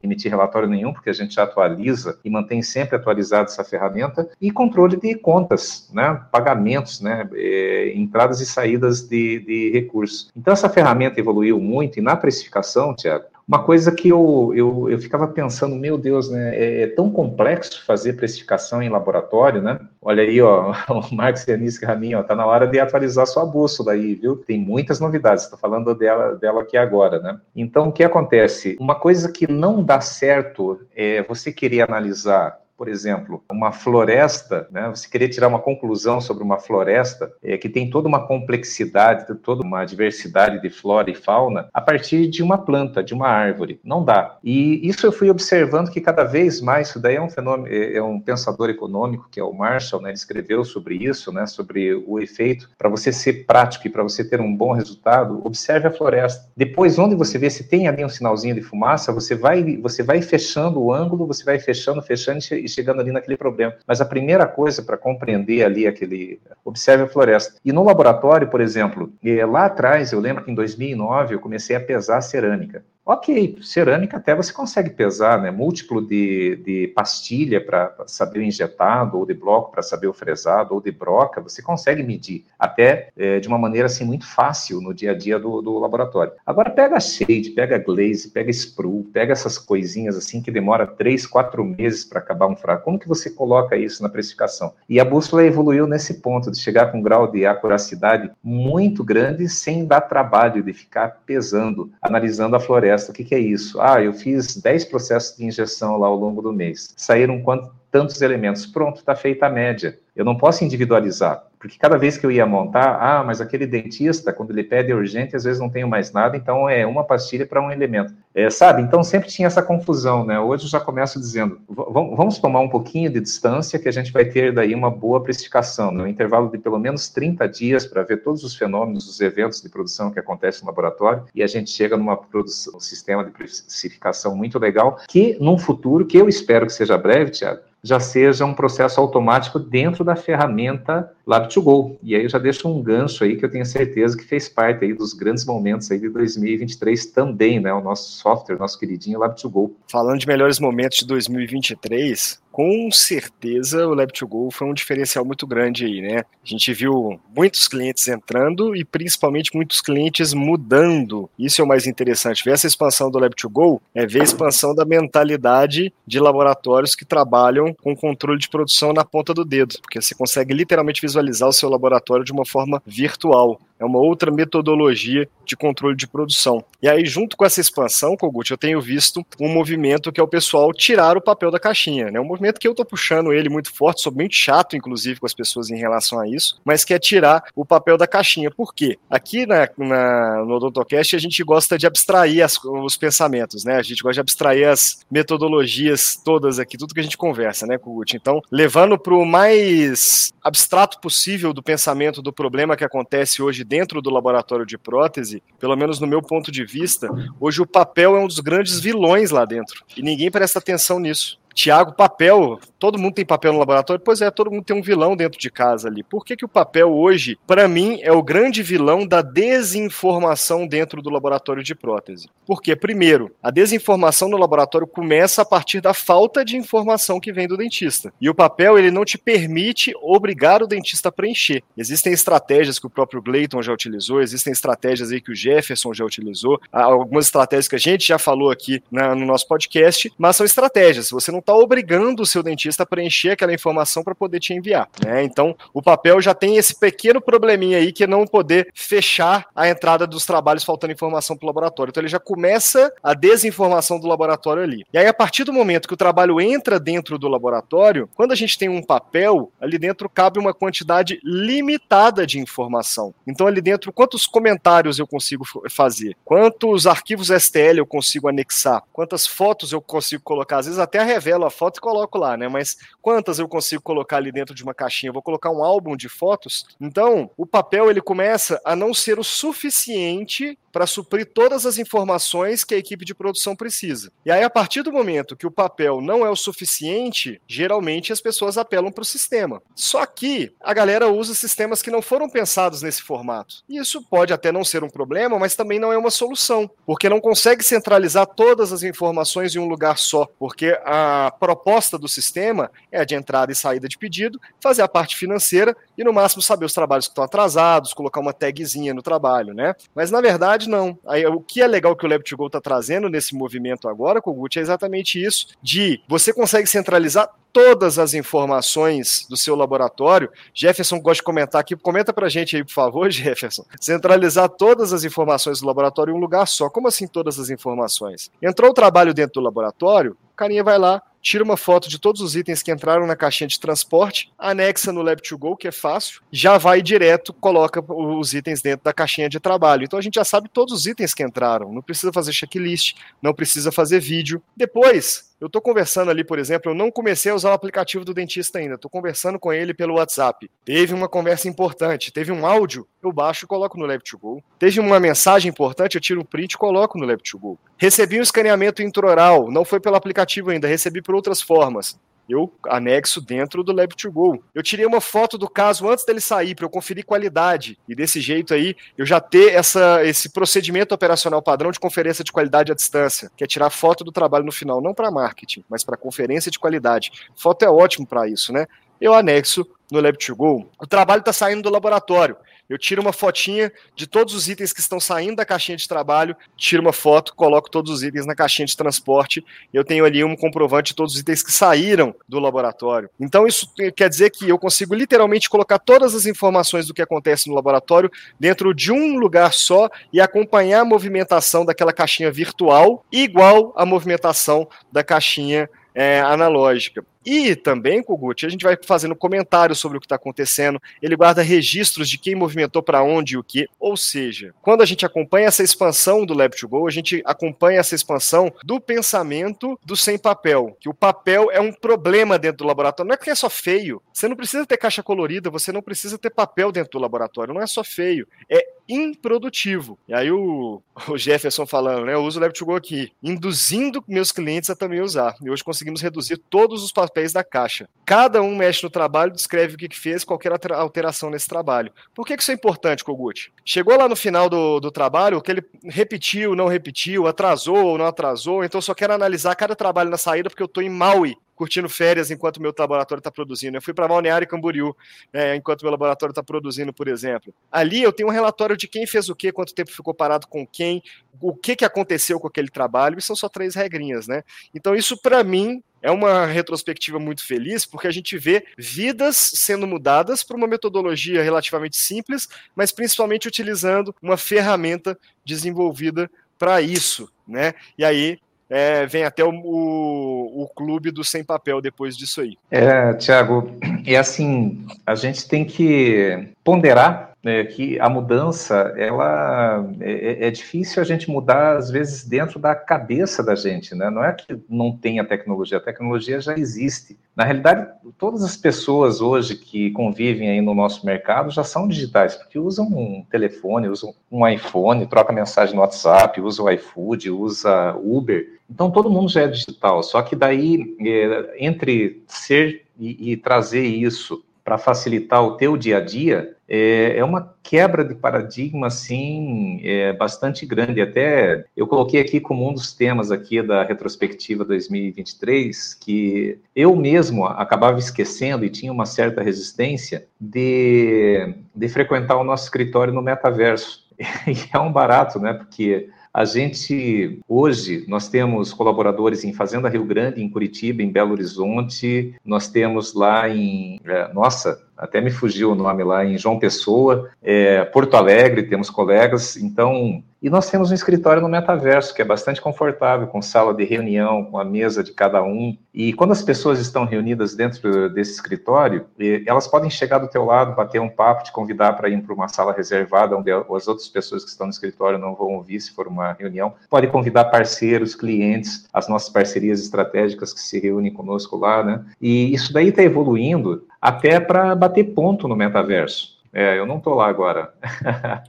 emitir 0.01 0.31
relatório 0.31 0.67
nenhum, 0.67 0.91
porque 0.91 1.09
a 1.09 1.13
gente 1.13 1.39
atualiza 1.39 2.17
e 2.23 2.29
mantém 2.29 2.61
sempre 2.61 2.95
atualizada 2.95 3.45
essa 3.45 3.63
ferramenta, 3.63 4.27
e 4.41 4.51
controle 4.51 4.97
de 4.97 5.15
contas, 5.15 5.89
né, 5.93 6.21
pagamentos, 6.31 6.99
né, 6.99 7.29
é, 7.33 7.93
entradas 7.95 8.23
entradas 8.23 8.39
e 8.41 8.45
saídas 8.45 9.01
de, 9.01 9.39
de 9.39 9.71
recursos. 9.71 10.29
Então, 10.35 10.53
essa 10.53 10.69
ferramenta 10.69 11.19
evoluiu 11.19 11.59
muito 11.59 11.99
e 11.99 12.01
na 12.01 12.15
precificação, 12.15 12.95
Tiago, 12.95 13.25
Uma 13.47 13.63
coisa 13.63 13.91
que 13.91 14.09
eu, 14.09 14.53
eu, 14.55 14.89
eu 14.89 14.97
ficava 14.99 15.27
pensando, 15.27 15.75
meu 15.75 15.97
Deus, 15.97 16.29
né? 16.29 16.55
É, 16.55 16.81
é 16.83 16.87
tão 16.87 17.11
complexo 17.11 17.85
fazer 17.85 18.13
precificação 18.13 18.81
em 18.81 18.89
laboratório, 18.89 19.61
né? 19.61 19.79
Olha 20.01 20.23
aí, 20.23 20.41
ó, 20.41 20.73
o 20.89 21.15
Marcos 21.15 21.45
Yanis 21.45 21.81
Raminho, 21.81 22.19
ó, 22.19 22.23
tá 22.23 22.35
na 22.35 22.45
hora 22.45 22.65
de 22.65 22.79
atualizar 22.79 23.27
sua 23.27 23.45
bússola 23.45 23.91
aí, 23.91 24.15
viu? 24.15 24.37
Tem 24.37 24.57
muitas 24.59 24.99
novidades, 24.99 25.43
estou 25.43 25.59
falando 25.59 25.93
dela, 25.93 26.35
dela 26.35 26.61
aqui 26.61 26.77
agora, 26.77 27.19
né? 27.19 27.39
Então, 27.55 27.89
o 27.89 27.91
que 27.91 28.03
acontece? 28.03 28.77
Uma 28.79 28.95
coisa 28.95 29.31
que 29.31 29.51
não 29.51 29.83
dá 29.83 29.99
certo 29.99 30.79
é 30.95 31.21
você 31.23 31.51
querer 31.51 31.81
analisar 31.81 32.62
por 32.83 32.89
exemplo, 32.89 33.41
uma 33.49 33.71
floresta, 33.71 34.67
né, 34.69 34.91
você 34.93 35.07
querer 35.07 35.29
tirar 35.29 35.47
uma 35.47 35.59
conclusão 35.59 36.19
sobre 36.19 36.43
uma 36.43 36.59
floresta 36.59 37.31
é, 37.41 37.57
que 37.57 37.69
tem 37.69 37.89
toda 37.89 38.09
uma 38.09 38.27
complexidade, 38.27 39.33
toda 39.35 39.63
uma 39.63 39.85
diversidade 39.85 40.61
de 40.61 40.69
flora 40.69 41.09
e 41.09 41.15
fauna 41.15 41.69
a 41.73 41.79
partir 41.79 42.27
de 42.27 42.43
uma 42.43 42.57
planta, 42.57 43.01
de 43.01 43.13
uma 43.13 43.29
árvore. 43.29 43.79
Não 43.85 44.03
dá. 44.03 44.37
E 44.43 44.85
isso 44.85 45.05
eu 45.05 45.13
fui 45.13 45.29
observando 45.29 45.89
que 45.89 46.01
cada 46.01 46.25
vez 46.25 46.59
mais, 46.59 46.89
isso 46.89 46.99
daí 46.99 47.15
é 47.15 47.21
um 47.21 47.29
fenômeno, 47.29 47.73
é, 47.73 47.95
é 47.95 48.03
um 48.03 48.19
pensador 48.19 48.69
econômico, 48.69 49.29
que 49.31 49.39
é 49.39 49.43
o 49.45 49.53
Marshall, 49.53 50.01
né, 50.01 50.09
ele 50.09 50.17
escreveu 50.17 50.65
sobre 50.65 50.95
isso, 50.95 51.31
né, 51.31 51.45
sobre 51.45 51.95
o 52.05 52.19
efeito. 52.19 52.69
Para 52.77 52.89
você 52.89 53.13
ser 53.13 53.45
prático 53.45 53.87
e 53.87 53.89
para 53.89 54.03
você 54.03 54.25
ter 54.25 54.41
um 54.41 54.53
bom 54.53 54.73
resultado, 54.73 55.39
observe 55.45 55.87
a 55.87 55.91
floresta. 55.91 56.49
Depois, 56.57 56.99
onde 56.99 57.15
você 57.15 57.37
vê 57.37 57.49
se 57.49 57.63
tem 57.63 57.87
ali 57.87 58.03
um 58.03 58.09
sinalzinho 58.09 58.55
de 58.55 58.61
fumaça, 58.61 59.13
você 59.13 59.35
vai, 59.35 59.77
você 59.77 60.03
vai 60.03 60.21
fechando 60.21 60.81
o 60.81 60.91
ângulo, 60.91 61.25
você 61.25 61.45
vai 61.45 61.57
fechando, 61.59 62.01
fechando 62.01 62.33
e 62.39 62.72
chegando 62.73 63.01
ali 63.01 63.11
naquele 63.11 63.37
problema. 63.37 63.75
Mas 63.87 64.01
a 64.01 64.05
primeira 64.05 64.45
coisa 64.45 64.81
para 64.81 64.97
compreender 64.97 65.63
ali 65.63 65.87
aquele. 65.87 66.41
Observe 66.65 67.03
a 67.03 67.07
floresta. 67.07 67.55
E 67.63 67.71
no 67.71 67.83
laboratório, 67.83 68.47
por 68.47 68.61
exemplo, 68.61 69.11
eh, 69.23 69.45
lá 69.45 69.65
atrás, 69.65 70.11
eu 70.11 70.19
lembro 70.19 70.43
que 70.43 70.51
em 70.51 70.55
2009 70.55 71.35
eu 71.35 71.39
comecei 71.39 71.75
a 71.75 71.79
pesar 71.79 72.21
cerâmica. 72.21 72.83
Ok, 73.05 73.57
cerâmica 73.61 74.15
até 74.15 74.33
você 74.33 74.53
consegue 74.53 74.89
pesar, 74.89 75.41
né? 75.41 75.51
Múltiplo 75.51 76.01
de, 76.01 76.55
de 76.63 76.87
pastilha 76.95 77.59
para 77.59 77.93
saber 78.07 78.39
o 78.39 78.43
injetado, 78.43 79.17
ou 79.17 79.25
de 79.25 79.33
bloco 79.33 79.73
para 79.73 79.81
saber 79.81 80.07
o 80.07 80.13
fresado, 80.13 80.73
ou 80.73 80.79
de 80.79 80.89
broca, 80.89 81.41
você 81.41 81.61
consegue 81.61 82.01
medir, 82.01 82.45
até 82.57 83.09
é, 83.17 83.41
de 83.41 83.47
uma 83.49 83.57
maneira 83.57 83.87
assim 83.87 84.05
muito 84.05 84.25
fácil 84.25 84.79
no 84.79 84.93
dia 84.93 85.11
a 85.11 85.17
dia 85.17 85.37
do, 85.37 85.61
do 85.61 85.77
laboratório. 85.79 86.31
Agora 86.45 86.69
pega 86.69 86.97
shade, 86.97 87.49
pega 87.49 87.77
glaze, 87.77 88.29
pega 88.29 88.49
sprue, 88.51 89.03
pega 89.11 89.33
essas 89.33 89.57
coisinhas 89.57 90.15
assim 90.15 90.41
que 90.41 90.49
demora 90.49 90.87
três, 90.87 91.27
quatro 91.27 91.61
meses 91.65 92.05
para 92.05 92.19
acabar 92.19 92.47
um 92.47 92.55
fraco. 92.55 92.85
Como 92.85 92.97
que 92.97 93.07
você 93.07 93.29
coloca 93.29 93.75
isso 93.75 94.01
na 94.01 94.07
precificação? 94.07 94.75
E 94.87 94.97
a 94.97 95.03
bússola 95.03 95.43
evoluiu 95.43 95.85
nesse 95.85 96.21
ponto 96.21 96.49
de 96.49 96.57
chegar 96.57 96.89
com 96.89 96.99
um 96.99 97.03
grau 97.03 97.29
de 97.29 97.45
acuracidade 97.45 98.31
muito 98.41 99.03
grande 99.03 99.49
sem 99.49 99.85
dar 99.85 99.99
trabalho 99.99 100.63
de 100.63 100.71
ficar 100.71 101.21
pesando, 101.25 101.91
analisando 102.01 102.55
a 102.55 102.61
floresta 102.61 102.92
O 103.11 103.13
que, 103.13 103.23
que 103.23 103.35
é 103.35 103.39
isso? 103.39 103.79
Ah, 103.81 104.01
eu 104.01 104.13
fiz 104.13 104.57
10 104.57 104.85
processos 104.85 105.37
de 105.37 105.45
injeção 105.45 105.97
lá 105.97 106.07
ao 106.07 106.15
longo 106.15 106.41
do 106.41 106.53
mês. 106.53 106.93
Saíram 106.95 107.41
quanto, 107.41 107.73
tantos 107.91 108.21
elementos. 108.21 108.65
Pronto, 108.65 108.97
está 108.97 109.15
feita 109.15 109.47
a 109.47 109.49
média. 109.49 109.99
Eu 110.15 110.23
não 110.23 110.37
posso 110.37 110.63
individualizar, 110.63 111.43
porque 111.57 111.75
cada 111.79 111.97
vez 111.97 112.17
que 112.17 112.25
eu 112.25 112.31
ia 112.31 112.45
montar, 112.45 112.97
ah, 113.01 113.23
mas 113.23 113.41
aquele 113.41 113.65
dentista, 113.65 114.31
quando 114.31 114.51
ele 114.51 114.63
pede 114.63 114.93
urgente, 114.93 115.35
às 115.35 115.43
vezes 115.43 115.59
não 115.59 115.71
tenho 115.71 115.87
mais 115.87 116.11
nada, 116.11 116.37
então 116.37 116.69
é 116.69 116.85
uma 116.85 117.03
pastilha 117.03 117.47
para 117.47 117.59
um 117.59 117.71
elemento. 117.71 118.13
É, 118.35 118.47
sabe? 118.49 118.83
Então 118.83 119.03
sempre 119.03 119.29
tinha 119.29 119.47
essa 119.47 119.63
confusão, 119.63 120.23
né? 120.23 120.39
Hoje 120.39 120.65
eu 120.65 120.69
já 120.69 120.79
começo 120.79 121.19
dizendo, 121.19 121.59
vamos 121.67 122.37
tomar 122.37 122.59
um 122.59 122.69
pouquinho 122.69 123.09
de 123.09 123.19
distância 123.19 123.79
que 123.79 123.87
a 123.87 123.91
gente 123.91 124.11
vai 124.11 124.25
ter 124.25 124.53
daí 124.53 124.75
uma 124.75 124.91
boa 124.91 125.23
precificação, 125.23 125.91
no 125.91 125.99
né? 125.99 126.03
um 126.03 126.07
intervalo 126.07 126.51
de 126.51 126.59
pelo 126.59 126.77
menos 126.77 127.09
30 127.09 127.47
dias 127.47 127.85
para 127.85 128.03
ver 128.03 128.17
todos 128.17 128.43
os 128.43 128.55
fenômenos, 128.55 129.09
os 129.09 129.19
eventos 129.19 129.61
de 129.61 129.69
produção 129.69 130.11
que 130.11 130.19
acontecem 130.19 130.61
no 130.61 130.67
laboratório, 130.67 131.23
e 131.33 131.41
a 131.41 131.47
gente 131.47 131.71
chega 131.71 131.97
numa 131.97 132.17
produção, 132.17 132.75
um 132.75 132.79
sistema 132.79 133.23
de 133.23 133.31
precificação 133.31 134.35
muito 134.35 134.59
legal, 134.59 134.99
que 135.07 135.37
num 135.39 135.57
futuro, 135.57 136.05
que 136.05 136.17
eu 136.17 136.29
espero 136.29 136.67
que 136.67 136.73
seja 136.73 136.97
breve, 136.97 137.31
Tiago, 137.31 137.61
já 137.83 137.99
seja 137.99 138.45
um 138.45 138.53
processo 138.53 138.99
automático 139.01 139.59
dentro 139.59 140.02
da 140.03 140.15
ferramenta 140.15 141.11
Lab2Go. 141.27 141.97
E 142.03 142.15
aí 142.15 142.23
eu 142.23 142.29
já 142.29 142.37
deixo 142.37 142.67
um 142.67 142.81
gancho 142.81 143.23
aí 143.23 143.37
que 143.37 143.45
eu 143.45 143.49
tenho 143.49 143.65
certeza 143.65 144.17
que 144.17 144.23
fez 144.23 144.49
parte 144.49 144.83
aí 144.83 144.93
dos 144.93 145.13
grandes 145.13 145.45
momentos 145.45 145.89
aí 145.91 145.99
de 145.99 146.09
2023 146.09 147.05
também, 147.07 147.59
né? 147.59 147.73
O 147.73 147.81
nosso 147.81 148.11
software, 148.11 148.57
nosso 148.57 148.77
queridinho 148.77 149.19
Lab2Go. 149.19 149.71
Falando 149.89 150.19
de 150.19 150.27
melhores 150.27 150.59
momentos 150.59 150.99
de 150.99 151.07
2023, 151.07 152.42
com 152.53 152.91
certeza 152.91 153.87
o 153.87 153.95
Lab2Go 153.95 154.51
foi 154.53 154.67
um 154.67 154.75
diferencial 154.75 155.25
muito 155.25 155.47
grande 155.47 155.85
aí, 155.85 156.01
né? 156.01 156.19
A 156.19 156.45
gente 156.45 156.71
viu 156.71 157.19
muitos 157.35 157.67
clientes 157.67 158.07
entrando 158.07 158.75
e 158.75 158.85
principalmente 158.85 159.55
muitos 159.55 159.81
clientes 159.81 160.35
mudando. 160.35 161.27
Isso 161.37 161.61
é 161.61 161.65
o 161.65 161.67
mais 161.67 161.87
interessante. 161.87 162.45
Ver 162.45 162.51
essa 162.51 162.67
expansão 162.67 163.09
do 163.09 163.19
Lab2Go 163.19 163.81
é 163.95 164.05
ver 164.05 164.21
a 164.21 164.23
expansão 164.23 164.75
da 164.75 164.85
mentalidade 164.85 165.91
de 166.05 166.19
laboratórios 166.19 166.93
que 166.93 167.03
trabalham 167.03 167.73
com 167.73 167.95
controle 167.95 168.37
de 168.37 168.49
produção 168.49 168.93
na 168.93 169.03
ponta 169.03 169.33
do 169.33 169.43
dedo, 169.43 169.79
porque 169.81 169.99
você 169.99 170.13
consegue 170.13 170.53
literalmente 170.53 171.01
visualizar 171.01 171.49
o 171.49 171.53
seu 171.53 171.67
laboratório 171.67 172.23
de 172.23 172.31
uma 172.31 172.45
forma 172.45 172.83
virtual 172.85 173.59
é 173.83 173.85
uma 173.85 173.99
outra 173.99 174.31
metodologia 174.31 175.27
de 175.45 175.55
controle 175.55 175.95
de 175.95 176.07
produção. 176.07 176.63
E 176.81 176.87
aí, 176.87 177.05
junto 177.05 177.35
com 177.35 177.45
essa 177.45 177.61
expansão, 177.61 178.15
Kogut, 178.15 178.49
eu 178.49 178.57
tenho 178.57 178.81
visto 178.81 179.25
um 179.39 179.49
movimento 179.49 180.11
que 180.11 180.19
é 180.19 180.23
o 180.23 180.27
pessoal 180.27 180.73
tirar 180.73 181.17
o 181.17 181.21
papel 181.21 181.51
da 181.51 181.59
caixinha. 181.59 182.09
Né? 182.09 182.19
um 182.19 182.25
movimento 182.25 182.59
que 182.59 182.67
eu 182.67 182.71
estou 182.71 182.85
puxando 182.85 183.33
ele 183.33 183.49
muito 183.49 183.73
forte, 183.73 184.01
sou 184.01 184.11
bem 184.11 184.29
chato, 184.31 184.75
inclusive, 184.75 185.19
com 185.19 185.25
as 185.25 185.33
pessoas 185.33 185.69
em 185.69 185.77
relação 185.77 186.19
a 186.19 186.27
isso, 186.27 186.59
mas 186.63 186.85
que 186.85 186.93
é 186.93 186.99
tirar 186.99 187.43
o 187.55 187.65
papel 187.65 187.97
da 187.97 188.07
caixinha. 188.07 188.49
Por 188.49 188.73
quê? 188.73 188.97
Aqui 189.09 189.45
na, 189.45 189.69
na, 189.77 190.45
no 190.45 190.55
Odontocast 190.55 191.15
a 191.15 191.19
gente 191.19 191.43
gosta 191.43 191.77
de 191.77 191.85
abstrair 191.85 192.43
as, 192.43 192.57
os 192.63 192.95
pensamentos, 192.95 193.65
né? 193.65 193.75
A 193.75 193.83
gente 193.83 194.01
gosta 194.01 194.15
de 194.15 194.21
abstrair 194.21 194.69
as 194.69 194.99
metodologias 195.11 196.19
todas 196.23 196.59
aqui, 196.59 196.77
tudo 196.77 196.93
que 196.93 196.99
a 196.99 197.03
gente 197.03 197.17
conversa, 197.17 197.67
né, 197.67 197.77
Kogut? 197.77 198.15
Então, 198.15 198.41
levando 198.51 198.97
para 198.97 199.13
o 199.13 199.25
mais 199.25 200.31
abstrato 200.41 200.99
possível 200.99 201.53
do 201.53 201.63
pensamento 201.63 202.21
do 202.21 202.33
problema 202.33 202.75
que 202.75 202.83
acontece 202.83 203.41
hoje 203.41 203.63
dentro 203.73 204.03
do 204.03 204.11
laboratório 204.11 204.67
de 204.67 204.77
prótese, 204.77 205.41
pelo 205.57 205.75
menos 205.75 205.99
no 205.99 206.05
meu 206.05 206.21
ponto 206.21 206.51
de 206.51 206.63
vista, 206.63 207.09
hoje 207.39 207.59
o 207.59 207.65
papel 207.65 208.15
é 208.15 208.19
um 208.19 208.27
dos 208.27 208.39
grandes 208.39 208.79
vilões 208.79 209.31
lá 209.31 209.45
dentro. 209.45 209.83
E 209.97 210.03
ninguém 210.03 210.29
presta 210.29 210.59
atenção 210.59 210.99
nisso. 210.99 211.39
Tiago, 211.53 211.93
papel, 211.93 212.59
todo 212.79 212.99
mundo 212.99 213.13
tem 213.15 213.25
papel 213.25 213.53
no 213.53 213.59
laboratório? 213.59 214.01
Pois 214.03 214.21
é, 214.21 214.31
todo 214.31 214.51
mundo 214.51 214.63
tem 214.63 214.75
um 214.75 214.81
vilão 214.81 215.15
dentro 215.15 215.39
de 215.39 215.49
casa 215.49 215.87
ali. 215.87 216.03
Por 216.03 216.25
que, 216.25 216.35
que 216.35 216.45
o 216.45 216.49
papel 216.49 216.91
hoje, 216.91 217.37
para 217.45 217.67
mim, 217.67 217.99
é 218.01 218.11
o 218.11 218.23
grande 218.23 218.63
vilão 218.63 219.05
da 219.05 219.21
desinformação 219.21 220.67
dentro 220.67 221.01
do 221.01 221.09
laboratório 221.09 221.63
de 221.63 221.75
prótese? 221.75 222.29
Porque, 222.45 222.75
primeiro, 222.75 223.31
a 223.41 223.51
desinformação 223.51 224.27
no 224.27 224.37
laboratório 224.37 224.87
começa 224.87 225.41
a 225.41 225.45
partir 225.45 225.81
da 225.81 225.93
falta 225.93 226.43
de 226.43 226.57
informação 226.57 227.19
que 227.19 227.31
vem 227.31 227.47
do 227.47 227.57
dentista. 227.57 228.11
E 228.19 228.29
o 228.29 228.35
papel, 228.35 228.77
ele 228.77 228.91
não 228.91 229.05
te 229.05 229.17
permite 229.17 229.93
obrigar 230.01 230.63
o 230.63 230.67
dentista 230.67 231.09
a 231.09 231.11
preencher. 231.11 231.63
Existem 231.77 232.13
estratégias 232.13 232.79
que 232.79 232.87
o 232.87 232.89
próprio 232.89 233.21
Gleiton 233.21 233.61
já 233.61 233.71
utilizou, 233.71 234.21
existem 234.21 234.51
estratégias 234.51 235.11
aí 235.11 235.21
que 235.21 235.31
o 235.31 235.35
Jefferson 235.35 235.93
já 235.93 236.03
utilizou, 236.03 236.59
algumas 236.71 237.25
estratégias 237.25 237.67
que 237.67 237.75
a 237.75 237.79
gente 237.79 238.07
já 238.07 238.17
falou 238.17 238.49
aqui 238.49 238.81
na, 238.91 239.13
no 239.13 239.25
nosso 239.25 239.47
podcast, 239.47 240.11
mas 240.17 240.35
são 240.35 240.45
estratégias. 240.45 241.09
Você 241.09 241.31
não 241.31 241.41
está 241.43 241.53
obrigando 241.53 242.23
o 242.23 242.25
seu 242.25 242.41
dentista 242.41 242.83
a 242.83 242.85
preencher 242.85 243.31
aquela 243.31 243.53
informação 243.53 244.03
para 244.03 244.15
poder 244.15 244.39
te 244.39 244.53
enviar. 244.53 244.89
Né? 245.05 245.23
Então, 245.23 245.55
o 245.73 245.81
papel 245.81 246.19
já 246.21 246.33
tem 246.33 246.57
esse 246.57 246.79
pequeno 246.79 247.21
probleminha 247.21 247.77
aí 247.77 247.91
que 247.91 248.05
é 248.05 248.07
não 248.07 248.25
poder 248.25 248.69
fechar 248.73 249.45
a 249.55 249.67
entrada 249.67 250.07
dos 250.07 250.25
trabalhos 250.25 250.63
faltando 250.63 250.93
informação 250.93 251.37
para 251.37 251.45
o 251.45 251.47
laboratório. 251.47 251.91
Então, 251.91 252.01
ele 252.01 252.07
já 252.07 252.19
começa 252.19 252.91
a 253.03 253.13
desinformação 253.13 253.99
do 253.99 254.07
laboratório 254.07 254.63
ali. 254.63 254.83
E 254.91 254.97
aí, 254.97 255.07
a 255.07 255.13
partir 255.13 255.43
do 255.43 255.53
momento 255.53 255.87
que 255.87 255.93
o 255.93 255.97
trabalho 255.97 256.39
entra 256.41 256.79
dentro 256.79 257.17
do 257.17 257.27
laboratório, 257.27 258.09
quando 258.15 258.31
a 258.31 258.35
gente 258.35 258.57
tem 258.57 258.69
um 258.69 258.81
papel, 258.81 259.51
ali 259.59 259.77
dentro 259.77 260.09
cabe 260.09 260.39
uma 260.39 260.53
quantidade 260.53 261.19
limitada 261.23 262.25
de 262.25 262.39
informação. 262.39 263.13
Então, 263.27 263.47
ali 263.47 263.61
dentro, 263.61 263.91
quantos 263.91 264.25
comentários 264.25 264.99
eu 264.99 265.07
consigo 265.07 265.43
fazer? 265.69 266.15
Quantos 266.23 266.87
arquivos 266.87 267.29
STL 267.29 267.77
eu 267.77 267.85
consigo 267.85 268.27
anexar? 268.27 268.83
Quantas 268.91 269.27
fotos 269.27 269.71
eu 269.71 269.81
consigo 269.81 270.23
colocar? 270.23 270.57
Às 270.57 270.65
vezes 270.65 270.79
até 270.79 270.99
a 270.99 271.03
revela 271.03 271.32
revelo 271.33 271.45
a 271.45 271.49
foto 271.49 271.77
e 271.77 271.81
coloco 271.81 272.17
lá, 272.17 272.37
né? 272.37 272.47
Mas 272.47 272.77
quantas 273.01 273.39
eu 273.39 273.47
consigo 273.47 273.81
colocar 273.81 274.17
ali 274.17 274.31
dentro 274.31 274.53
de 274.53 274.63
uma 274.63 274.73
caixinha? 274.73 275.09
Eu 275.09 275.13
vou 275.13 275.21
colocar 275.21 275.49
um 275.49 275.63
álbum 275.63 275.95
de 275.95 276.07
fotos. 276.07 276.65
Então, 276.79 277.29
o 277.35 277.45
papel 277.45 277.89
ele 277.89 278.01
começa 278.01 278.61
a 278.63 278.75
não 278.75 278.93
ser 278.93 279.19
o 279.19 279.23
suficiente 279.23 280.57
para 280.73 280.87
suprir 280.87 281.31
todas 281.31 281.67
as 281.67 281.77
informações 281.77 282.63
que 282.63 282.73
a 282.73 282.77
equipe 282.77 283.05
de 283.05 283.13
produção 283.13 283.55
precisa. 283.55 284.11
E 284.25 284.31
aí, 284.31 284.43
a 284.43 284.49
partir 284.49 284.81
do 284.81 284.91
momento 284.91 285.37
que 285.37 285.45
o 285.45 285.51
papel 285.51 286.01
não 286.01 286.25
é 286.25 286.29
o 286.29 286.35
suficiente, 286.35 287.39
geralmente 287.47 288.11
as 288.11 288.19
pessoas 288.19 288.57
apelam 288.57 288.91
para 288.91 289.03
o 289.03 289.05
sistema. 289.05 289.61
Só 289.75 290.03
que 290.05 290.51
a 290.59 290.73
galera 290.73 291.07
usa 291.07 291.35
sistemas 291.35 291.81
que 291.81 291.91
não 291.91 292.01
foram 292.01 292.27
pensados 292.27 292.81
nesse 292.81 293.03
formato. 293.03 293.57
E 293.69 293.77
isso 293.77 294.01
pode 294.01 294.33
até 294.33 294.51
não 294.51 294.65
ser 294.65 294.83
um 294.83 294.89
problema, 294.89 295.37
mas 295.37 295.55
também 295.55 295.79
não 295.79 295.93
é 295.93 295.97
uma 295.97 296.09
solução, 296.09 296.69
porque 296.85 297.07
não 297.07 297.21
consegue 297.21 297.63
centralizar 297.63 298.25
todas 298.25 298.73
as 298.73 298.81
informações 298.81 299.55
em 299.55 299.59
um 299.59 299.67
lugar 299.67 299.99
só, 299.99 300.27
porque 300.39 300.77
a 300.83 301.31
proposta 301.39 301.99
do 301.99 302.07
sistema 302.07 302.71
é 302.91 302.99
a 302.99 303.05
de 303.05 303.13
entrada 303.13 303.51
e 303.51 303.55
saída 303.55 303.87
de 303.87 303.97
pedido, 303.97 304.41
fazer 304.59 304.81
a 304.81 304.87
parte 304.87 305.15
financeira 305.15 305.77
e 305.95 306.03
no 306.03 306.11
máximo 306.11 306.41
saber 306.41 306.65
os 306.65 306.73
trabalhos 306.73 307.05
que 307.07 307.11
estão 307.11 307.23
atrasados, 307.23 307.93
colocar 307.93 308.19
uma 308.19 308.33
tagzinha 308.33 308.93
no 308.93 309.03
trabalho, 309.03 309.53
né? 309.53 309.75
Mas 309.93 310.09
na 310.09 310.19
verdade 310.19 310.62
verdade, 310.63 310.69
não. 310.69 310.97
Aí, 311.05 311.25
o 311.25 311.39
que 311.39 311.61
é 311.61 311.67
legal 311.67 311.95
que 311.95 312.05
o 312.05 312.09
Lab2Go 312.09 312.47
está 312.47 312.61
trazendo 312.61 313.09
nesse 313.09 313.35
movimento 313.35 313.87
agora, 313.87 314.21
Kogut, 314.21 314.57
é 314.57 314.61
exatamente 314.61 315.23
isso, 315.23 315.47
de 315.61 316.01
você 316.07 316.33
consegue 316.33 316.67
centralizar 316.67 317.29
todas 317.51 317.99
as 317.99 318.13
informações 318.15 319.27
do 319.29 319.37
seu 319.37 319.55
laboratório. 319.55 320.29
Jefferson 320.53 320.99
gosta 320.99 321.21
de 321.21 321.23
comentar 321.23 321.61
aqui, 321.61 321.75
comenta 321.75 322.11
pra 322.11 322.27
gente 322.27 322.55
aí, 322.55 322.63
por 322.63 322.73
favor, 322.73 323.09
Jefferson. 323.11 323.63
Centralizar 323.79 324.49
todas 324.49 324.91
as 324.91 325.03
informações 325.03 325.61
do 325.61 325.67
laboratório 325.67 326.11
em 326.11 326.17
um 326.17 326.19
lugar 326.19 326.47
só. 326.47 326.69
Como 326.69 326.87
assim 326.87 327.07
todas 327.07 327.39
as 327.39 327.49
informações? 327.49 328.31
Entrou 328.41 328.71
o 328.71 328.73
trabalho 328.73 329.13
dentro 329.13 329.33
do 329.35 329.41
laboratório, 329.41 330.17
o 330.33 330.35
carinha 330.35 330.63
vai 330.63 330.79
lá, 330.79 331.01
tira 331.23 331.43
uma 331.43 331.55
foto 331.55 331.89
de 331.89 331.97
todos 331.97 332.21
os 332.21 332.35
itens 332.35 332.61
que 332.61 332.71
entraram 332.71 333.07
na 333.07 333.15
caixinha 333.15 333.47
de 333.47 333.57
transporte, 333.57 334.29
anexa 334.37 334.91
no 334.91 335.01
Lab2Go, 335.01 335.57
que 335.57 335.69
é 335.69 335.71
fácil, 335.71 336.21
já 336.29 336.57
vai 336.57 336.81
direto, 336.81 337.31
coloca 337.31 337.81
os 337.81 338.33
itens 338.33 338.61
dentro 338.61 338.83
da 338.83 338.93
caixinha 338.93 339.29
de 339.29 339.39
trabalho. 339.39 339.85
Então 339.85 339.97
a 339.97 340.01
gente 340.01 340.15
já 340.15 340.25
sabe 340.25 340.49
todos 340.49 340.73
os 340.73 340.85
itens 340.85 341.13
que 341.13 341.23
entraram, 341.23 341.71
não 341.71 341.81
precisa 341.81 342.11
fazer 342.11 342.33
checklist, 342.33 342.95
não 343.21 343.33
precisa 343.33 343.71
fazer 343.71 344.01
vídeo. 344.01 344.43
Depois, 344.55 345.32
eu 345.43 345.47
estou 345.47 345.61
conversando 345.61 346.09
ali, 346.09 346.23
por 346.23 346.39
exemplo, 346.39 346.71
eu 346.71 346.75
não 346.75 346.89
comecei 346.89 347.29
a 347.29 347.35
usar 347.35 347.49
o 347.49 347.53
aplicativo 347.53 348.05
do 348.05 348.13
dentista 348.13 348.59
ainda, 348.59 348.75
estou 348.75 348.89
conversando 348.89 349.37
com 349.37 349.51
ele 349.51 349.73
pelo 349.73 349.95
WhatsApp. 349.95 350.49
Teve 350.63 350.93
uma 350.93 351.09
conversa 351.09 351.49
importante, 351.49 352.13
teve 352.13 352.31
um 352.31 352.47
áudio, 352.47 352.87
eu 353.03 353.11
baixo 353.11 353.43
e 353.43 353.47
coloco 353.47 353.77
no 353.77 353.85
Lab2Go. 353.85 354.41
Teve 354.57 354.79
uma 354.79 355.01
mensagem 355.01 355.49
importante, 355.49 355.95
eu 355.95 356.01
tiro 356.01 356.21
o 356.21 356.25
print 356.25 356.53
e 356.53 356.57
coloco 356.57 356.97
no 356.97 357.05
Lab2Go. 357.05 357.57
Recebi 357.77 358.19
um 358.19 358.23
escaneamento 358.23 358.81
intraoral, 358.81 359.51
não 359.51 359.65
foi 359.65 359.81
pelo 359.81 359.97
aplicativo 359.97 360.49
ainda, 360.49 360.65
recebi 360.65 361.01
por 361.01 361.13
outras 361.13 361.41
formas 361.41 361.99
eu 362.29 362.53
anexo 362.67 363.21
dentro 363.21 363.63
do 363.63 363.73
Lab2Go. 363.73 364.41
Eu 364.53 364.63
tirei 364.63 364.85
uma 364.85 365.01
foto 365.01 365.37
do 365.37 365.49
caso 365.49 365.89
antes 365.89 366.05
dele 366.05 366.21
sair 366.21 366.55
para 366.55 366.65
eu 366.65 366.69
conferir 366.69 367.05
qualidade 367.05 367.77
e 367.87 367.95
desse 367.95 368.21
jeito 368.21 368.53
aí 368.53 368.75
eu 368.97 369.05
já 369.05 369.19
ter 369.19 369.53
essa, 369.53 370.03
esse 370.05 370.29
procedimento 370.29 370.95
operacional 370.95 371.41
padrão 371.41 371.71
de 371.71 371.79
conferência 371.79 372.23
de 372.23 372.31
qualidade 372.31 372.71
à 372.71 372.75
distância, 372.75 373.31
que 373.35 373.43
é 373.43 373.47
tirar 373.47 373.69
foto 373.69 374.03
do 374.03 374.11
trabalho 374.11 374.45
no 374.45 374.51
final, 374.51 374.81
não 374.81 374.93
para 374.93 375.11
marketing, 375.11 375.63
mas 375.69 375.83
para 375.83 375.97
conferência 375.97 376.49
de 376.49 376.59
qualidade. 376.59 377.11
Foto 377.35 377.63
é 377.63 377.69
ótimo 377.69 378.07
para 378.07 378.27
isso, 378.27 378.53
né? 378.53 378.67
Eu 379.01 379.13
anexo 379.13 379.67
no 379.93 380.01
Lab2Go. 380.01 380.65
O 380.79 380.87
trabalho 380.87 381.19
está 381.19 381.31
saindo 381.31 381.61
do 381.61 381.69
laboratório. 381.69 382.35
Eu 382.67 382.77
tiro 382.77 383.01
uma 383.01 383.13
fotinha 383.13 383.71
de 383.95 384.07
todos 384.07 384.33
os 384.33 384.49
itens 384.49 384.73
que 384.73 384.79
estão 384.79 384.99
saindo 384.99 385.35
da 385.35 385.45
caixinha 385.45 385.77
de 385.77 385.87
trabalho, 385.87 386.35
tiro 386.57 386.81
uma 386.81 386.93
foto, 386.93 387.35
coloco 387.35 387.69
todos 387.69 387.91
os 387.91 388.03
itens 388.03 388.25
na 388.25 388.33
caixinha 388.33 388.65
de 388.65 388.75
transporte. 388.75 389.45
Eu 389.71 389.83
tenho 389.83 390.05
ali 390.05 390.23
um 390.23 390.35
comprovante 390.35 390.87
de 390.87 390.95
todos 390.95 391.13
os 391.13 391.19
itens 391.19 391.43
que 391.43 391.51
saíram 391.51 392.15
do 392.27 392.39
laboratório. 392.39 393.09
Então, 393.19 393.45
isso 393.45 393.71
quer 393.95 394.09
dizer 394.09 394.31
que 394.31 394.49
eu 394.49 394.57
consigo 394.57 394.95
literalmente 394.95 395.49
colocar 395.49 395.77
todas 395.77 396.15
as 396.15 396.25
informações 396.25 396.87
do 396.87 396.93
que 396.93 397.01
acontece 397.01 397.47
no 397.47 397.55
laboratório 397.55 398.09
dentro 398.39 398.73
de 398.73 398.91
um 398.91 399.19
lugar 399.19 399.53
só 399.53 399.89
e 400.11 400.19
acompanhar 400.19 400.81
a 400.81 400.85
movimentação 400.85 401.65
daquela 401.65 401.93
caixinha 401.93 402.31
virtual 402.31 403.05
igual 403.11 403.73
à 403.75 403.85
movimentação 403.85 404.67
da 404.91 405.03
caixinha 405.03 405.69
é, 405.93 406.21
analógica. 406.21 407.05
E 407.25 407.55
também, 407.55 408.03
Kogut, 408.03 408.45
a 408.45 408.49
gente 408.49 408.63
vai 408.63 408.77
fazendo 408.81 409.15
comentários 409.15 409.79
sobre 409.79 409.97
o 409.97 410.01
que 410.01 410.05
está 410.05 410.15
acontecendo, 410.15 410.81
ele 411.01 411.15
guarda 411.15 411.41
registros 411.41 412.09
de 412.09 412.17
quem 412.17 412.35
movimentou 412.35 412.81
para 412.81 413.03
onde 413.03 413.35
e 413.35 413.37
o 413.37 413.43
que. 413.43 413.67
Ou 413.79 413.95
seja, 413.95 414.53
quando 414.61 414.81
a 414.81 414.85
gente 414.85 415.05
acompanha 415.05 415.47
essa 415.47 415.63
expansão 415.63 416.25
do 416.25 416.35
Lab2Go, 416.35 416.87
a 416.87 416.91
gente 416.91 417.21
acompanha 417.25 417.79
essa 417.79 417.95
expansão 417.95 418.53
do 418.63 418.79
pensamento 418.79 419.79
do 419.85 419.95
sem 419.95 420.17
papel, 420.17 420.75
que 420.79 420.89
o 420.89 420.93
papel 420.93 421.49
é 421.51 421.59
um 421.59 421.71
problema 421.71 422.37
dentro 422.37 422.59
do 422.59 422.65
laboratório. 422.65 423.07
Não 423.07 423.15
é 423.15 423.17
que 423.17 423.29
é 423.29 423.35
só 423.35 423.49
feio, 423.49 424.01
você 424.11 424.27
não 424.27 424.35
precisa 424.35 424.65
ter 424.65 424.77
caixa 424.77 425.03
colorida, 425.03 425.49
você 425.49 425.71
não 425.71 425.81
precisa 425.81 426.17
ter 426.17 426.29
papel 426.29 426.71
dentro 426.71 426.91
do 426.91 426.99
laboratório, 426.99 427.53
não 427.53 427.61
é 427.61 427.67
só 427.67 427.83
feio, 427.83 428.27
é 428.49 428.65
improdutivo. 428.87 429.97
E 430.07 430.13
aí 430.13 430.31
o, 430.31 430.81
o 431.07 431.17
Jefferson 431.17 431.65
falando, 431.65 432.05
né, 432.05 432.13
eu 432.13 432.23
uso 432.23 432.39
o 432.39 432.43
Lab2Go 432.43 432.77
aqui, 432.77 433.11
induzindo 433.21 434.03
meus 434.07 434.31
clientes 434.31 434.69
a 434.69 434.75
também 434.75 435.01
usar. 435.01 435.35
E 435.41 435.49
hoje 435.49 435.63
conseguimos 435.63 436.01
reduzir 436.01 436.37
todos 436.37 436.83
os 436.83 436.91
papéis 436.91 437.12
da 437.33 437.43
caixa. 437.43 437.87
Cada 438.05 438.41
um 438.41 438.55
mexe 438.55 438.83
no 438.83 438.89
trabalho, 438.89 439.31
descreve 439.31 439.75
o 439.75 439.77
que, 439.77 439.87
fez, 439.95 440.23
qualquer 440.23 440.51
alteração 440.73 441.29
nesse 441.29 441.47
trabalho. 441.47 441.91
Por 442.13 442.25
que, 442.25 442.35
que 442.35 442.41
isso 442.41 442.51
é 442.51 442.55
importante, 442.55 443.03
Kogut? 443.03 443.53
Chegou 443.63 443.97
lá 443.97 444.09
no 444.09 444.15
final 444.15 444.49
do, 444.49 444.79
do 444.79 444.91
trabalho, 444.91 445.41
que 445.41 445.51
ele 445.51 445.63
repetiu, 445.85 446.55
não 446.55 446.67
repetiu, 446.67 447.27
atrasou 447.27 447.85
ou 447.85 447.97
não 447.97 448.05
atrasou, 448.05 448.63
então 448.63 448.79
eu 448.79 448.81
só 448.81 448.93
quero 448.93 449.13
analisar 449.13 449.55
cada 449.55 449.75
trabalho 449.75 450.09
na 450.09 450.17
saída 450.17 450.49
porque 450.49 450.63
eu 450.63 450.67
estou 450.67 450.83
em 450.83 450.89
Maui 450.89 451.37
curtindo 451.55 451.87
férias 451.89 452.31
enquanto 452.31 452.61
meu 452.61 452.73
laboratório 452.77 453.19
está 453.19 453.31
produzindo. 453.31 453.77
Eu 453.77 453.81
fui 453.81 453.93
para 453.93 454.07
Balneário 454.07 454.47
Camboriú 454.47 454.95
né, 455.31 455.55
enquanto 455.55 455.83
meu 455.83 455.91
laboratório 455.91 456.31
está 456.31 456.43
produzindo, 456.43 456.93
por 456.93 457.07
exemplo. 457.07 457.53
Ali 457.71 458.01
eu 458.01 458.11
tenho 458.11 458.29
um 458.29 458.31
relatório 458.31 458.75
de 458.75 458.87
quem 458.87 459.05
fez 459.05 459.29
o 459.29 459.35
quê, 459.35 459.51
quanto 459.51 459.73
tempo 459.73 459.91
ficou 459.91 460.13
parado 460.13 460.47
com 460.47 460.65
quem, 460.65 461.01
o 461.41 461.55
que, 461.55 461.75
que 461.75 461.85
aconteceu 461.85 462.39
com 462.39 462.47
aquele 462.47 462.69
trabalho, 462.69 463.17
e 463.17 463.21
são 463.21 463.35
só 463.35 463.47
três 463.47 463.75
regrinhas, 463.75 464.27
né? 464.27 464.43
Então 464.73 464.95
isso 464.95 465.17
para 465.21 465.43
mim 465.43 465.81
é 466.01 466.11
uma 466.11 466.45
retrospectiva 466.45 467.17
muito 467.17 467.45
feliz, 467.45 467.85
porque 467.85 468.07
a 468.07 468.11
gente 468.11 468.37
vê 468.37 468.65
vidas 468.77 469.37
sendo 469.37 469.87
mudadas 469.87 470.43
por 470.43 470.57
uma 470.57 470.67
metodologia 470.67 471.41
relativamente 471.41 471.95
simples, 471.95 472.49
mas 472.75 472.91
principalmente 472.91 473.47
utilizando 473.47 474.13
uma 474.21 474.35
ferramenta 474.35 475.17
desenvolvida 475.45 476.29
para 476.59 476.81
isso, 476.81 477.31
né? 477.47 477.73
E 477.97 478.03
aí 478.03 478.39
é, 478.69 479.05
vem 479.05 479.23
até 479.23 479.43
o, 479.43 479.49
o, 479.49 480.63
o, 480.63 480.67
clube 480.69 481.11
do 481.11 481.23
sem 481.23 481.43
papel 481.43 481.81
depois 481.81 482.17
disso 482.17 482.41
aí. 482.41 482.57
É, 482.71 483.13
Tiago, 483.13 483.69
é 484.05 484.15
assim, 484.15 484.85
a 485.05 485.15
gente 485.15 485.47
tem 485.47 485.65
que 485.65 486.47
ponderar 486.63 487.32
é, 487.45 487.65
que 487.65 487.99
a 487.99 488.09
mudança 488.09 488.93
ela 488.97 489.85
é, 489.99 490.47
é, 490.47 490.51
difícil 490.51 491.01
a 491.01 491.05
gente 491.05 491.29
mudar 491.29 491.75
às 491.75 491.91
vezes 491.91 492.23
dentro 492.23 492.57
da 492.57 492.73
cabeça 492.73 493.43
da 493.43 493.53
gente, 493.53 493.93
né? 493.93 494.09
Não 494.09 494.23
é 494.23 494.31
que 494.31 494.57
não 494.69 494.95
tenha 494.95 495.25
tecnologia, 495.25 495.77
a 495.77 495.81
tecnologia 495.81 496.39
já 496.39 496.57
existe. 496.57 497.19
Na 497.35 497.43
realidade, 497.43 497.91
todas 498.17 498.43
as 498.43 498.55
pessoas 498.55 499.19
hoje 499.19 499.55
que 499.55 499.91
convivem 499.91 500.49
aí 500.49 500.61
no 500.61 500.73
nosso 500.73 501.05
mercado 501.05 501.51
já 501.51 501.63
são 501.63 501.87
digitais, 501.87 502.35
porque 502.35 502.57
usam 502.57 502.85
um 502.87 503.25
telefone, 503.29 503.89
usam 503.89 504.13
um 504.31 504.47
iPhone, 504.47 505.05
troca 505.07 505.33
mensagem 505.33 505.75
no 505.75 505.81
WhatsApp, 505.81 506.39
usa 506.39 506.63
o 506.63 506.71
iFood, 506.71 507.29
usa 507.29 507.93
Uber. 508.01 508.47
Então 508.69 508.89
todo 508.89 509.09
mundo 509.09 509.29
já 509.29 509.41
é 509.41 509.47
digital. 509.47 510.01
Só 510.01 510.21
que 510.21 510.35
daí 510.35 510.95
é, 511.01 511.55
entre 511.59 512.23
ser 512.25 512.85
e, 512.97 513.33
e 513.33 513.37
trazer 513.37 513.83
isso 513.83 514.43
para 514.63 514.77
facilitar 514.77 515.43
o 515.43 515.57
teu 515.57 515.75
dia 515.75 515.97
a 515.97 515.99
dia, 515.99 516.55
é, 516.67 517.17
é 517.17 517.23
uma 517.23 517.53
quebra 517.61 518.03
de 518.03 518.15
paradigma, 518.15 518.87
assim, 518.87 519.81
é, 519.83 520.13
bastante 520.13 520.65
grande. 520.65 521.01
Até 521.01 521.65
eu 521.75 521.85
coloquei 521.85 522.21
aqui 522.21 522.39
como 522.39 522.67
um 522.67 522.73
dos 522.73 522.93
temas 522.93 523.29
aqui 523.29 523.61
da 523.61 523.83
retrospectiva 523.83 524.63
2023, 524.63 525.93
que 525.95 526.57
eu 526.75 526.95
mesmo 526.95 527.45
acabava 527.45 527.99
esquecendo 527.99 528.63
e 528.63 528.69
tinha 528.69 528.91
uma 528.91 529.05
certa 529.05 529.43
resistência 529.43 530.25
de, 530.39 531.53
de 531.75 531.89
frequentar 531.89 532.37
o 532.37 532.43
nosso 532.43 532.63
escritório 532.63 533.13
no 533.13 533.21
metaverso. 533.21 534.03
E 534.47 534.55
é 534.71 534.79
um 534.79 534.91
barato, 534.91 535.39
né? 535.39 535.53
Porque 535.53 536.09
a 536.33 536.45
gente, 536.45 537.39
hoje, 537.47 538.05
nós 538.07 538.27
temos 538.27 538.73
colaboradores 538.73 539.43
em 539.43 539.53
Fazenda 539.53 539.87
Rio 539.87 540.03
Grande, 540.03 540.41
em 540.41 540.49
Curitiba, 540.49 541.03
em 541.03 541.11
Belo 541.11 541.33
Horizonte, 541.33 542.33
nós 542.43 542.67
temos 542.67 543.13
lá 543.13 543.47
em, 543.47 543.99
é, 544.03 544.33
nossa, 544.33 544.81
até 545.03 545.19
me 545.19 545.29
fugiu 545.29 545.71
o 545.71 545.75
nome 545.75 546.01
lá, 546.01 546.23
em 546.23 546.37
João 546.37 546.57
Pessoa, 546.57 547.29
é, 547.41 547.83
Porto 547.83 548.15
Alegre, 548.15 548.63
temos 548.63 548.89
colegas, 548.89 549.57
então, 549.57 550.23
e 550.41 550.49
nós 550.49 550.69
temos 550.69 550.91
um 550.91 550.93
escritório 550.93 551.41
no 551.41 551.49
metaverso, 551.49 552.15
que 552.15 552.21
é 552.21 552.25
bastante 552.25 552.61
confortável, 552.61 553.27
com 553.27 553.41
sala 553.41 553.73
de 553.73 553.83
reunião, 553.83 554.45
com 554.45 554.57
a 554.57 554.63
mesa 554.63 555.03
de 555.03 555.11
cada 555.11 555.43
um, 555.43 555.77
e 555.93 556.13
quando 556.13 556.31
as 556.31 556.41
pessoas 556.41 556.79
estão 556.79 557.03
reunidas 557.03 557.53
dentro 557.53 558.09
desse 558.09 558.31
escritório, 558.31 559.05
elas 559.45 559.67
podem 559.67 559.89
chegar 559.89 560.19
do 560.19 560.29
teu 560.29 560.45
lado, 560.45 560.73
bater 560.73 561.01
um 561.01 561.09
papo, 561.09 561.43
te 561.43 561.51
convidar 561.51 561.93
para 561.93 562.07
ir 562.07 562.21
para 562.21 562.33
uma 562.33 562.47
sala 562.47 562.71
reservada, 562.71 563.35
onde 563.35 563.51
as 563.51 563.87
outras 563.87 564.07
pessoas 564.07 564.45
que 564.45 564.51
estão 564.51 564.67
no 564.67 564.71
escritório 564.71 565.19
não 565.19 565.35
vão 565.35 565.55
ouvir 565.55 565.81
se 565.81 565.91
for 565.91 566.07
uma 566.07 566.31
reunião, 566.31 566.73
pode 566.89 567.07
convidar 567.07 567.45
parceiros, 567.45 568.15
clientes, 568.15 568.87
as 568.93 569.09
nossas 569.09 569.29
parcerias 569.29 569.81
estratégicas 569.81 570.53
que 570.53 570.61
se 570.61 570.79
reúnem 570.79 571.11
conosco 571.11 571.57
lá, 571.57 571.83
né, 571.83 572.05
e 572.21 572.53
isso 572.53 572.71
daí 572.71 572.87
está 572.87 573.03
evoluindo 573.03 573.85
até 574.03 574.37
para 574.37 574.75
bater 574.75 575.05
ponto 575.05 575.47
no 575.47 575.55
metaverso. 575.55 576.37
É, 576.51 576.77
eu 576.77 576.85
não 576.85 576.97
estou 576.97 577.15
lá 577.15 577.29
agora. 577.29 577.73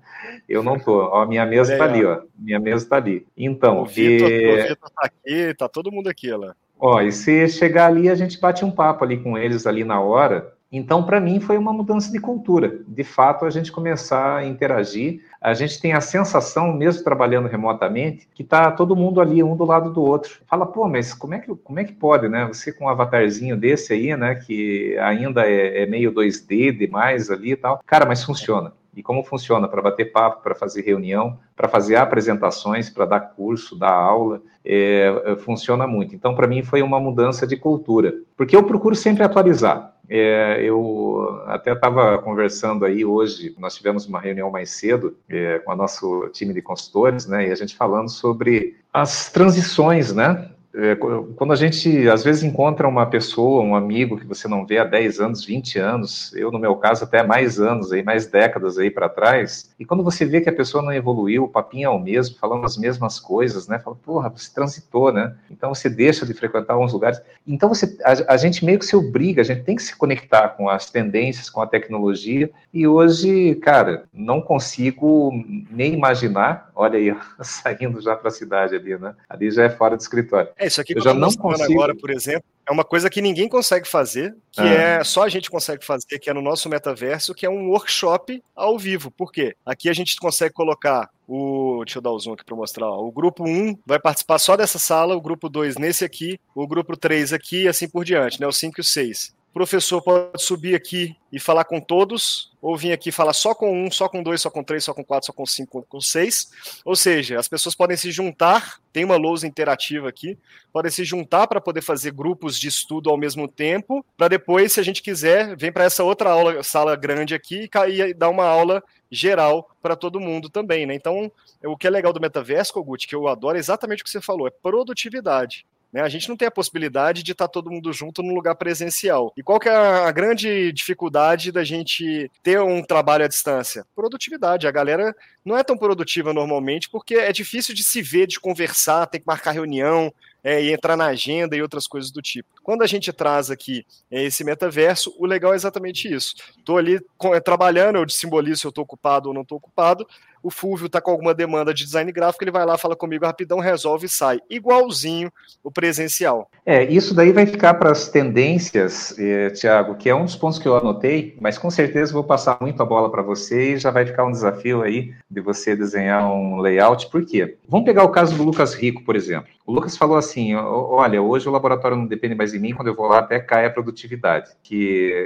eu 0.48 0.64
não 0.64 0.74
estou. 0.74 1.02
Ó, 1.12 1.24
minha 1.26 1.46
mesa 1.46 1.74
está 1.74 1.84
ali, 1.84 2.04
ó. 2.04 2.22
Minha 2.36 2.58
mesa 2.58 2.82
está 2.82 2.96
ali. 2.96 3.24
Então, 3.36 3.80
o 3.80 3.86
Vitor, 3.86 4.28
e... 4.28 4.72
está 4.72 4.88
aqui, 4.98 5.54
tá 5.54 5.68
todo 5.68 5.92
mundo 5.92 6.08
aqui, 6.08 6.28
lá. 6.32 6.56
Ó, 6.76 7.00
e 7.00 7.12
se 7.12 7.48
chegar 7.48 7.86
ali, 7.86 8.10
a 8.10 8.16
gente 8.16 8.40
bate 8.40 8.64
um 8.64 8.70
papo 8.70 9.04
ali 9.04 9.16
com 9.16 9.38
eles 9.38 9.64
ali 9.64 9.84
na 9.84 10.00
hora. 10.00 10.53
Então, 10.76 11.04
para 11.04 11.20
mim, 11.20 11.38
foi 11.38 11.56
uma 11.56 11.72
mudança 11.72 12.10
de 12.10 12.18
cultura. 12.18 12.80
De 12.88 13.04
fato, 13.04 13.44
a 13.44 13.50
gente 13.50 13.70
começar 13.70 14.38
a 14.38 14.44
interagir. 14.44 15.22
A 15.40 15.54
gente 15.54 15.80
tem 15.80 15.92
a 15.92 16.00
sensação, 16.00 16.72
mesmo 16.72 17.04
trabalhando 17.04 17.46
remotamente, 17.46 18.28
que 18.34 18.42
tá 18.42 18.72
todo 18.72 18.96
mundo 18.96 19.20
ali, 19.20 19.40
um 19.40 19.56
do 19.56 19.64
lado 19.64 19.92
do 19.92 20.02
outro. 20.02 20.40
Fala, 20.48 20.66
pô, 20.66 20.88
mas 20.88 21.14
como 21.14 21.34
é 21.34 21.38
que, 21.38 21.54
como 21.54 21.78
é 21.78 21.84
que 21.84 21.92
pode, 21.92 22.28
né? 22.28 22.46
Você 22.46 22.72
com 22.72 22.86
um 22.86 22.88
avatarzinho 22.88 23.56
desse 23.56 23.92
aí, 23.92 24.16
né? 24.16 24.34
Que 24.34 24.98
ainda 24.98 25.46
é, 25.48 25.84
é 25.84 25.86
meio 25.86 26.12
2D 26.12 26.76
demais 26.76 27.30
ali 27.30 27.52
e 27.52 27.56
tal. 27.56 27.80
Cara, 27.86 28.04
mas 28.04 28.24
funciona 28.24 28.72
e 28.96 29.02
como 29.02 29.24
funciona 29.24 29.68
para 29.68 29.82
bater 29.82 30.12
papo, 30.12 30.42
para 30.42 30.54
fazer 30.54 30.82
reunião, 30.82 31.38
para 31.56 31.68
fazer 31.68 31.96
apresentações, 31.96 32.88
para 32.88 33.04
dar 33.04 33.20
curso, 33.20 33.76
dar 33.76 33.92
aula, 33.92 34.40
é, 34.64 35.22
é 35.26 35.36
funciona 35.36 35.86
muito. 35.86 36.14
Então, 36.14 36.34
para 36.34 36.46
mim, 36.46 36.62
foi 36.62 36.82
uma 36.82 37.00
mudança 37.00 37.46
de 37.46 37.56
cultura, 37.56 38.14
porque 38.36 38.54
eu 38.54 38.62
procuro 38.62 38.94
sempre 38.94 39.24
atualizar. 39.24 39.93
É, 40.08 40.62
eu 40.62 41.42
até 41.46 41.72
estava 41.72 42.18
conversando 42.18 42.84
aí 42.84 43.04
hoje, 43.04 43.54
nós 43.58 43.74
tivemos 43.74 44.06
uma 44.06 44.20
reunião 44.20 44.50
mais 44.50 44.70
cedo 44.70 45.16
é, 45.28 45.58
com 45.60 45.72
o 45.72 45.76
nosso 45.76 46.28
time 46.30 46.52
de 46.52 46.60
consultores, 46.60 47.26
né, 47.26 47.48
e 47.48 47.50
a 47.50 47.54
gente 47.54 47.74
falando 47.74 48.10
sobre 48.10 48.76
as 48.92 49.30
transições, 49.30 50.12
né, 50.12 50.50
é, 50.76 50.96
quando 51.36 51.52
a 51.52 51.56
gente 51.56 52.08
às 52.08 52.24
vezes 52.24 52.42
encontra 52.42 52.88
uma 52.88 53.06
pessoa, 53.06 53.62
um 53.62 53.76
amigo 53.76 54.18
que 54.18 54.26
você 54.26 54.48
não 54.48 54.66
vê 54.66 54.78
há 54.78 54.84
10 54.84 55.20
anos, 55.20 55.44
20 55.44 55.78
anos, 55.78 56.34
eu 56.34 56.50
no 56.50 56.58
meu 56.58 56.74
caso 56.74 57.04
até 57.04 57.22
mais 57.22 57.60
anos 57.60 57.92
aí, 57.92 58.02
mais 58.02 58.26
décadas 58.26 58.76
aí 58.76 58.90
para 58.90 59.08
trás, 59.08 59.72
e 59.78 59.84
quando 59.84 60.02
você 60.02 60.24
vê 60.24 60.40
que 60.40 60.48
a 60.48 60.52
pessoa 60.52 60.82
não 60.82 60.92
evoluiu, 60.92 61.44
o 61.44 61.48
papinho 61.48 61.86
é 61.86 61.90
o 61.90 61.98
mesmo, 61.98 62.36
falando 62.38 62.64
as 62.64 62.76
mesmas 62.76 63.20
coisas, 63.20 63.68
né? 63.68 63.78
Fala, 63.78 63.96
porra, 63.96 64.28
você 64.28 64.52
transitou, 64.52 65.12
né? 65.12 65.34
Então 65.48 65.72
você 65.72 65.88
deixa 65.88 66.26
de 66.26 66.34
frequentar 66.34 66.74
alguns 66.74 66.92
lugares. 66.92 67.20
Então 67.46 67.68
você, 67.68 67.96
a, 68.04 68.34
a 68.34 68.36
gente 68.36 68.64
meio 68.64 68.78
que 68.80 68.86
se 68.86 68.96
obriga, 68.96 69.42
a 69.42 69.44
gente 69.44 69.62
tem 69.62 69.76
que 69.76 69.82
se 69.82 69.94
conectar 69.94 70.48
com 70.50 70.68
as 70.68 70.90
tendências, 70.90 71.48
com 71.48 71.60
a 71.60 71.66
tecnologia, 71.68 72.50
e 72.72 72.84
hoje, 72.84 73.54
cara, 73.56 74.04
não 74.12 74.40
consigo 74.40 75.30
nem 75.70 75.94
imaginar, 75.94 76.70
olha 76.74 76.98
aí, 76.98 77.16
saindo 77.42 78.00
já 78.00 78.16
para 78.16 78.28
a 78.28 78.32
cidade 78.32 78.74
ali, 78.74 78.96
né? 78.98 79.14
Ali 79.28 79.50
já 79.50 79.64
é 79.64 79.70
fora 79.70 79.96
do 79.96 80.00
escritório 80.00 80.50
é, 80.56 80.66
isso 80.66 80.80
aqui 80.80 80.92
que 80.92 80.98
eu, 80.98 81.00
eu 81.00 81.04
já 81.04 81.14
não 81.14 81.32
consigo 81.32 81.72
agora, 81.72 81.94
por 81.94 82.10
exemplo, 82.10 82.44
é 82.66 82.72
uma 82.72 82.84
coisa 82.84 83.10
que 83.10 83.20
ninguém 83.20 83.48
consegue 83.48 83.86
fazer, 83.86 84.34
que 84.50 84.60
ah. 84.60 84.66
é 84.66 85.04
só 85.04 85.24
a 85.24 85.28
gente 85.28 85.50
consegue 85.50 85.84
fazer, 85.84 86.18
que 86.18 86.30
é 86.30 86.34
no 86.34 86.40
nosso 86.40 86.68
metaverso, 86.68 87.34
que 87.34 87.44
é 87.44 87.50
um 87.50 87.68
workshop 87.68 88.42
ao 88.54 88.78
vivo. 88.78 89.10
Por 89.10 89.30
quê? 89.30 89.54
Aqui 89.64 89.88
a 89.88 89.92
gente 89.92 90.16
consegue 90.16 90.54
colocar 90.54 91.10
o. 91.28 91.82
Deixa 91.84 91.98
eu 91.98 92.02
dar 92.02 92.10
o 92.10 92.18
zoom 92.18 92.32
aqui 92.32 92.44
para 92.44 92.56
mostrar. 92.56 92.86
Ó. 92.86 93.06
O 93.06 93.12
grupo 93.12 93.44
1 93.46 93.78
vai 93.86 93.98
participar 93.98 94.38
só 94.38 94.56
dessa 94.56 94.78
sala, 94.78 95.14
o 95.14 95.20
grupo 95.20 95.48
2 95.48 95.76
nesse 95.76 96.04
aqui, 96.04 96.38
o 96.54 96.66
grupo 96.66 96.96
3 96.96 97.32
aqui 97.32 97.64
e 97.64 97.68
assim 97.68 97.88
por 97.88 98.04
diante, 98.04 98.40
né? 98.40 98.46
O 98.46 98.52
5 98.52 98.74
e 98.78 98.80
o 98.80 98.84
6 98.84 99.34
professor 99.54 100.02
pode 100.02 100.42
subir 100.42 100.74
aqui 100.74 101.16
e 101.30 101.38
falar 101.38 101.64
com 101.64 101.80
todos, 101.80 102.52
ou 102.60 102.76
vir 102.76 102.92
aqui 102.92 103.12
falar 103.12 103.32
só 103.32 103.54
com 103.54 103.86
um, 103.86 103.90
só 103.90 104.08
com 104.08 104.20
dois, 104.20 104.40
só 104.40 104.50
com 104.50 104.64
três, 104.64 104.82
só 104.82 104.92
com 104.92 105.04
quatro, 105.04 105.26
só 105.26 105.32
com 105.32 105.46
cinco, 105.46 105.86
com 105.88 106.00
seis. 106.00 106.50
Ou 106.84 106.96
seja, 106.96 107.38
as 107.38 107.46
pessoas 107.46 107.74
podem 107.74 107.96
se 107.96 108.10
juntar, 108.10 108.80
tem 108.92 109.04
uma 109.04 109.16
lousa 109.16 109.46
interativa 109.46 110.08
aqui, 110.08 110.36
podem 110.72 110.90
se 110.90 111.04
juntar 111.04 111.46
para 111.46 111.60
poder 111.60 111.82
fazer 111.82 112.10
grupos 112.10 112.58
de 112.58 112.66
estudo 112.66 113.08
ao 113.08 113.16
mesmo 113.16 113.46
tempo, 113.46 114.04
para 114.16 114.26
depois, 114.26 114.72
se 114.72 114.80
a 114.80 114.82
gente 114.82 115.00
quiser, 115.00 115.56
vem 115.56 115.70
para 115.70 115.84
essa 115.84 116.02
outra 116.02 116.30
aula, 116.30 116.62
sala 116.64 116.96
grande 116.96 117.32
aqui 117.32 117.70
e 117.88 118.12
dar 118.12 118.30
uma 118.30 118.46
aula 118.46 118.82
geral 119.08 119.70
para 119.80 119.94
todo 119.94 120.18
mundo 120.18 120.50
também, 120.50 120.84
né? 120.84 120.94
Então, 120.94 121.30
o 121.64 121.76
que 121.76 121.86
é 121.86 121.90
legal 121.90 122.12
do 122.12 122.20
metaverso, 122.20 122.72
Kogut, 122.72 123.06
que 123.06 123.14
eu 123.14 123.28
adoro, 123.28 123.56
é 123.56 123.60
exatamente 123.60 124.02
o 124.02 124.04
que 124.04 124.10
você 124.10 124.20
falou, 124.20 124.48
é 124.48 124.50
produtividade. 124.50 125.64
Né? 125.94 126.00
A 126.00 126.08
gente 126.08 126.28
não 126.28 126.36
tem 126.36 126.48
a 126.48 126.50
possibilidade 126.50 127.22
de 127.22 127.30
estar 127.30 127.46
tá 127.46 127.52
todo 127.52 127.70
mundo 127.70 127.92
junto 127.92 128.20
num 128.20 128.34
lugar 128.34 128.56
presencial. 128.56 129.32
E 129.36 129.44
qual 129.44 129.60
que 129.60 129.68
é 129.68 129.76
a 129.76 130.10
grande 130.10 130.72
dificuldade 130.72 131.52
da 131.52 131.62
gente 131.62 132.28
ter 132.42 132.60
um 132.60 132.82
trabalho 132.82 133.24
à 133.24 133.28
distância? 133.28 133.86
Produtividade. 133.94 134.66
A 134.66 134.72
galera 134.72 135.14
não 135.44 135.56
é 135.56 135.62
tão 135.62 135.78
produtiva 135.78 136.32
normalmente 136.32 136.90
porque 136.90 137.14
é 137.14 137.32
difícil 137.32 137.72
de 137.72 137.84
se 137.84 138.02
ver, 138.02 138.26
de 138.26 138.40
conversar, 138.40 139.06
tem 139.06 139.20
que 139.20 139.26
marcar 139.26 139.52
reunião, 139.52 140.12
é, 140.42 140.62
e 140.62 140.72
entrar 140.72 140.96
na 140.96 141.06
agenda 141.06 141.56
e 141.56 141.62
outras 141.62 141.86
coisas 141.86 142.10
do 142.10 142.20
tipo. 142.20 142.48
Quando 142.62 142.82
a 142.82 142.86
gente 142.86 143.10
traz 143.12 143.50
aqui 143.50 143.86
é, 144.10 144.24
esse 144.24 144.44
metaverso, 144.44 145.14
o 145.18 145.24
legal 145.24 145.54
é 145.54 145.56
exatamente 145.56 146.12
isso. 146.12 146.34
Estou 146.58 146.76
ali 146.76 147.00
com, 147.16 147.34
é, 147.34 147.40
trabalhando, 147.40 147.96
eu 147.96 148.08
simbolizo 148.08 148.60
se 148.60 148.66
eu 148.66 148.70
estou 148.70 148.84
ocupado 148.84 149.28
ou 149.28 149.34
não 149.34 149.40
estou 149.40 149.56
ocupado, 149.56 150.06
o 150.44 150.50
Fulvio 150.50 150.86
está 150.86 151.00
com 151.00 151.10
alguma 151.10 151.32
demanda 151.32 151.72
de 151.72 151.84
design 151.84 152.12
gráfico, 152.12 152.44
ele 152.44 152.50
vai 152.50 152.66
lá, 152.66 152.76
fala 152.76 152.94
comigo 152.94 153.24
rapidão, 153.24 153.60
resolve 153.60 154.04
e 154.04 154.08
sai. 154.10 154.40
Igualzinho 154.50 155.32
o 155.62 155.70
presencial. 155.70 156.50
É, 156.66 156.84
isso 156.84 157.14
daí 157.14 157.32
vai 157.32 157.46
ficar 157.46 157.74
para 157.74 157.90
as 157.90 158.08
tendências, 158.08 159.18
eh, 159.18 159.48
Tiago, 159.50 159.94
que 159.94 160.10
é 160.10 160.14
um 160.14 160.24
dos 160.24 160.36
pontos 160.36 160.58
que 160.58 160.68
eu 160.68 160.76
anotei, 160.76 161.34
mas 161.40 161.56
com 161.56 161.70
certeza 161.70 162.12
vou 162.12 162.24
passar 162.24 162.58
muito 162.60 162.82
a 162.82 162.86
bola 162.86 163.10
para 163.10 163.22
você 163.22 163.72
e 163.72 163.78
já 163.78 163.90
vai 163.90 164.04
ficar 164.04 164.24
um 164.24 164.30
desafio 164.30 164.82
aí 164.82 165.14
de 165.30 165.40
você 165.40 165.74
desenhar 165.74 166.30
um 166.30 166.58
layout. 166.58 167.10
Por 167.10 167.24
quê? 167.24 167.56
Vamos 167.66 167.86
pegar 167.86 168.04
o 168.04 168.10
caso 168.10 168.36
do 168.36 168.44
Lucas 168.44 168.74
Rico, 168.74 169.02
por 169.02 169.16
exemplo. 169.16 169.48
O 169.66 169.72
Lucas 169.72 169.96
falou 169.96 170.16
assim: 170.16 170.54
olha, 170.54 171.22
hoje 171.22 171.48
o 171.48 171.52
laboratório 171.52 171.96
não 171.96 172.06
depende 172.06 172.34
mais 172.34 172.52
de 172.52 172.58
mim, 172.58 172.74
quando 172.74 172.88
eu 172.88 172.94
vou 172.94 173.06
lá 173.06 173.20
até 173.20 173.40
cai 173.40 173.64
a 173.64 173.70
produtividade, 173.70 174.50
que 174.62 174.74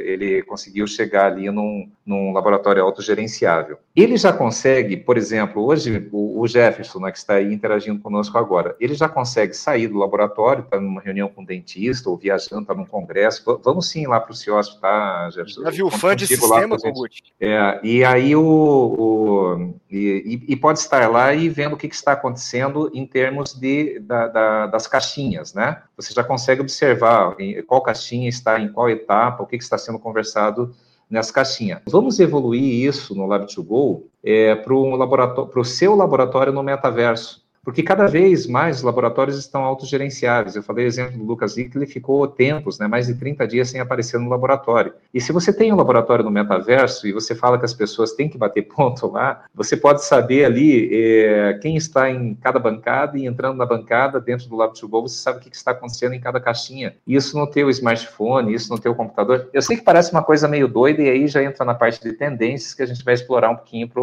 ele 0.05 0.43
conseguiu 0.45 0.87
chegar 0.87 1.27
ali 1.27 1.51
num, 1.51 1.91
num 2.07 2.33
laboratório 2.33 2.83
autogerenciável. 2.83 3.79
Ele 3.97 4.17
já 4.17 4.33
consegue, 4.33 4.97
por 5.09 5.17
exemplo, 5.17 5.65
hoje 5.65 6.07
o, 6.13 6.47
Jefferson, 6.47 6.99
né, 6.99 7.11
que 7.11 7.17
está 7.17 7.37
aí 7.37 7.51
interagindo 7.51 7.99
conosco 7.99 8.37
agora, 8.37 8.77
ele 8.79 8.93
já 8.93 9.09
consegue 9.09 9.55
sair 9.55 9.89
do 9.89 9.97
laboratório, 9.97 10.63
está 10.63 10.79
numa 10.79 11.01
reunião 11.01 11.31
com 11.31 11.41
um 11.41 11.45
dentista 11.47 12.11
ou 12.11 12.17
viajando, 12.19 12.61
está 12.61 12.75
num 12.75 12.85
congresso. 12.85 13.43
Vamos 13.65 13.89
sim 13.89 14.07
lá 14.07 14.21
para 14.21 14.33
o 14.33 14.35
CIOSP, 14.35 14.79
tá, 14.83 15.31
Jefferson? 15.31 15.63
Já 15.63 15.71
viu 15.71 15.91
fã 15.91 16.15
de 16.15 16.27
sistema, 16.27 16.77
Kogut? 16.77 17.23
É, 17.41 17.81
e 17.83 18.05
aí 18.05 18.37
o, 18.37 18.43
o 18.43 19.75
e, 19.91 20.45
e, 20.47 20.55
pode 20.55 20.81
estar 20.81 21.09
lá 21.09 21.33
e 21.33 21.49
vendo 21.49 21.73
o 21.73 21.79
que, 21.79 21.89
que 21.89 21.95
está 21.95 22.13
acontecendo 22.13 22.91
em 22.93 23.07
termos 23.07 23.55
de, 23.55 24.01
da, 24.01 24.27
da, 24.27 24.67
das 24.67 24.87
caixinhas, 24.87 25.55
né? 25.55 25.85
Você 25.97 26.13
já 26.13 26.23
consegue 26.23 26.61
observar 26.61 27.35
qual 27.67 27.81
caixinha 27.81 28.29
está 28.29 28.61
em 28.61 28.71
qual 28.71 28.91
etapa, 28.91 29.43
o 29.43 29.47
que, 29.47 29.57
que 29.57 29.65
está 29.65 29.79
sendo 29.79 29.99
conversado 29.99 30.77
nessa 31.11 31.33
caixinha. 31.33 31.83
Vamos 31.89 32.21
evoluir 32.21 32.87
isso 32.87 33.15
no 33.15 33.27
Lab2Go 33.27 34.03
é, 34.23 34.55
para 34.55 34.75
o 34.75 35.65
seu 35.65 35.95
laboratório 35.95 36.53
no 36.53 36.63
metaverso 36.63 37.48
porque 37.69 37.83
cada 37.83 38.07
vez 38.07 38.47
mais 38.47 38.79
os 38.79 38.83
laboratórios 38.83 39.37
estão 39.37 39.63
autogerenciáveis. 39.63 40.57
Eu 40.57 40.63
falei 40.63 40.87
o 40.87 40.89
exemplo 40.89 41.19
do 41.19 41.25
Lucas 41.25 41.53
Zick, 41.53 41.77
ele 41.77 41.85
ficou 41.85 42.27
tempos, 42.27 42.79
né, 42.79 42.89
mais 42.89 43.09
de 43.09 43.15
30 43.15 43.47
dias 43.47 43.69
sem 43.69 43.79
aparecer 43.79 44.19
no 44.19 44.31
laboratório. 44.31 44.95
E 45.13 45.21
se 45.21 45.33
você 45.33 45.53
tem 45.53 45.71
um 45.71 45.77
laboratório 45.77 46.25
no 46.25 46.31
metaverso 46.31 47.07
e 47.07 47.13
você 47.13 47.35
fala 47.35 47.59
que 47.59 47.67
as 47.67 47.75
pessoas 47.75 48.13
têm 48.13 48.27
que 48.27 48.39
bater 48.39 48.63
ponto 48.75 49.07
lá, 49.09 49.45
você 49.55 49.77
pode 49.77 50.03
saber 50.03 50.47
ali 50.47 50.89
é, 50.91 51.59
quem 51.61 51.77
está 51.77 52.11
em 52.11 52.35
cada 52.37 52.59
bancada 52.59 53.19
e 53.19 53.27
entrando 53.27 53.59
na 53.59 53.67
bancada 53.67 54.19
dentro 54.19 54.49
do 54.49 54.57
Lab2Go, 54.57 55.03
você 55.03 55.17
sabe 55.17 55.37
o 55.37 55.41
que 55.43 55.55
está 55.55 55.73
acontecendo 55.73 56.15
em 56.15 56.21
cada 56.21 56.41
caixinha. 56.41 56.97
Isso 57.07 57.39
no 57.39 57.47
teu 57.47 57.69
smartphone, 57.69 58.55
isso 58.55 58.73
no 58.73 58.79
teu 58.79 58.95
computador. 58.95 59.47
Eu 59.53 59.61
sei 59.61 59.77
que 59.77 59.83
parece 59.83 60.11
uma 60.11 60.23
coisa 60.23 60.49
meio 60.49 60.69
doida 60.69 61.03
e 61.03 61.11
aí 61.11 61.29
já 61.29 61.43
entra 61.43 61.67
na 61.67 61.75
parte 61.75 62.03
de 62.03 62.15
tendências 62.15 62.73
que 62.73 62.83
a 62.83 62.87
gente 62.87 63.05
vai 63.05 63.13
explorar 63.13 63.51
um 63.51 63.57
pouquinho 63.57 63.87
para 63.87 64.03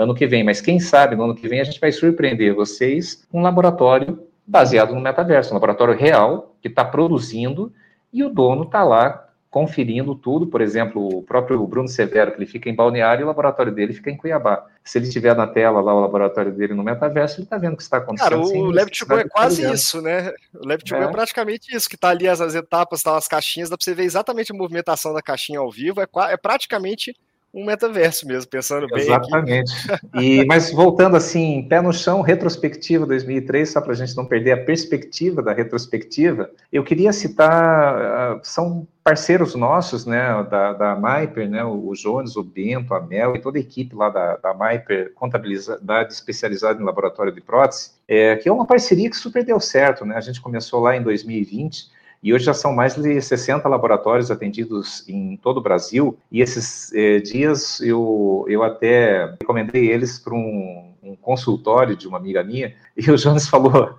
ano 0.00 0.14
que 0.14 0.26
vem. 0.26 0.42
Mas 0.42 0.60
quem 0.60 0.80
sabe 0.80 1.16
no 1.16 1.24
ano 1.24 1.34
que 1.34 1.48
vem 1.48 1.60
a 1.60 1.64
gente 1.64 1.80
vai 1.80 1.92
surpreender 1.92 2.54
vocês 2.54 3.26
com 3.30 3.40
um 3.40 3.42
laboratório 3.42 4.26
baseado 4.46 4.94
no 4.94 5.00
metaverso, 5.00 5.50
um 5.50 5.54
laboratório 5.54 5.96
real 5.96 6.56
que 6.60 6.68
está 6.68 6.84
produzindo 6.84 7.72
e 8.12 8.24
o 8.24 8.28
dono 8.28 8.64
está 8.64 8.82
lá 8.82 9.28
conferindo 9.50 10.14
tudo. 10.14 10.46
Por 10.46 10.60
exemplo, 10.60 11.18
o 11.18 11.22
próprio 11.22 11.64
Bruno 11.66 11.88
Severo, 11.88 12.30
que 12.30 12.38
ele 12.38 12.46
fica 12.46 12.70
em 12.70 12.74
Balneário, 12.74 13.22
e 13.22 13.24
o 13.24 13.26
laboratório 13.26 13.72
dele 13.72 13.92
fica 13.92 14.10
em 14.10 14.16
Cuiabá. 14.16 14.64
Se 14.84 14.98
ele 14.98 15.06
estiver 15.06 15.34
na 15.36 15.46
tela 15.46 15.80
lá 15.80 15.92
o 15.92 16.00
laboratório 16.00 16.52
dele 16.52 16.74
no 16.74 16.82
metaverso, 16.82 17.36
ele 17.36 17.44
está 17.44 17.58
vendo 17.58 17.74
o 17.74 17.76
que 17.76 17.82
está 17.82 17.98
acontecendo. 17.98 18.30
Cara, 18.30 18.40
o 18.40 18.70
Lab 18.70 18.90
to 18.90 19.06
Go 19.06 19.18
é 19.18 19.28
quase 19.28 19.70
isso, 19.70 20.00
né? 20.00 20.32
O 20.54 20.66
Lab 20.66 20.82
to 20.82 20.94
Go 20.94 21.02
é. 21.02 21.04
é 21.04 21.08
praticamente 21.08 21.74
isso, 21.74 21.88
que 21.88 21.96
está 21.96 22.10
ali 22.10 22.28
as, 22.28 22.40
as 22.40 22.54
etapas, 22.54 23.00
estão 23.00 23.12
tá 23.12 23.18
as 23.18 23.28
caixinhas, 23.28 23.68
dá 23.68 23.76
para 23.76 23.84
você 23.84 23.94
ver 23.94 24.04
exatamente 24.04 24.52
a 24.52 24.56
movimentação 24.56 25.12
da 25.12 25.20
caixinha 25.20 25.58
ao 25.58 25.70
vivo, 25.70 26.00
é, 26.00 26.06
é 26.30 26.36
praticamente 26.36 27.14
um 27.52 27.64
metaverso 27.64 28.26
mesmo, 28.26 28.48
pensando 28.48 28.86
bem. 28.86 29.00
Exatamente. 29.00 29.72
E, 30.14 30.44
mas 30.44 30.72
voltando 30.72 31.16
assim, 31.16 31.66
pé 31.68 31.80
no 31.80 31.92
chão, 31.92 32.20
retrospectiva 32.20 33.06
2003, 33.06 33.70
só 33.70 33.80
para 33.80 33.92
a 33.92 33.94
gente 33.94 34.16
não 34.16 34.24
perder 34.24 34.52
a 34.52 34.64
perspectiva 34.64 35.42
da 35.42 35.52
retrospectiva, 35.52 36.50
eu 36.72 36.82
queria 36.84 37.12
citar, 37.12 37.50
ah, 37.50 38.40
são 38.42 38.86
parceiros 39.02 39.54
nossos, 39.54 40.04
né, 40.04 40.46
da, 40.50 40.72
da 40.72 40.96
Maiper, 40.96 41.48
né, 41.48 41.64
o 41.64 41.92
Jones, 41.94 42.36
o 42.36 42.42
Bento, 42.42 42.92
a 42.92 43.00
Mel 43.00 43.34
e 43.34 43.40
toda 43.40 43.58
a 43.58 43.60
equipe 43.60 43.94
lá 43.94 44.10
da, 44.10 44.36
da 44.36 44.52
Maiper, 44.52 45.12
contabilidade 45.14 46.12
especializada 46.12 46.80
em 46.80 46.84
laboratório 46.84 47.32
de 47.32 47.40
prótese, 47.40 47.92
é, 48.06 48.36
que 48.36 48.48
é 48.48 48.52
uma 48.52 48.66
parceria 48.66 49.08
que 49.08 49.16
super 49.16 49.44
deu 49.44 49.58
certo, 49.58 50.04
né, 50.04 50.16
a 50.16 50.20
gente 50.20 50.40
começou 50.40 50.80
lá 50.80 50.96
em 50.96 51.02
2020, 51.02 51.88
e 52.22 52.34
hoje 52.34 52.44
já 52.44 52.54
são 52.54 52.74
mais 52.74 52.96
de 52.96 53.20
60 53.20 53.66
laboratórios 53.68 54.30
atendidos 54.30 55.08
em 55.08 55.36
todo 55.38 55.56
o 55.56 55.62
Brasil. 55.62 56.18
E 56.30 56.42
esses 56.42 56.92
eh, 56.92 57.20
dias 57.20 57.80
eu, 57.80 58.44
eu 58.46 58.62
até 58.62 59.36
recomendei 59.40 59.90
eles 59.90 60.18
para 60.18 60.34
um, 60.34 60.92
um 61.02 61.16
consultório 61.16 61.96
de 61.96 62.06
uma 62.06 62.18
amiga 62.18 62.44
minha. 62.44 62.74
E 62.94 63.10
o 63.10 63.16
Jonas 63.16 63.48
falou: 63.48 63.96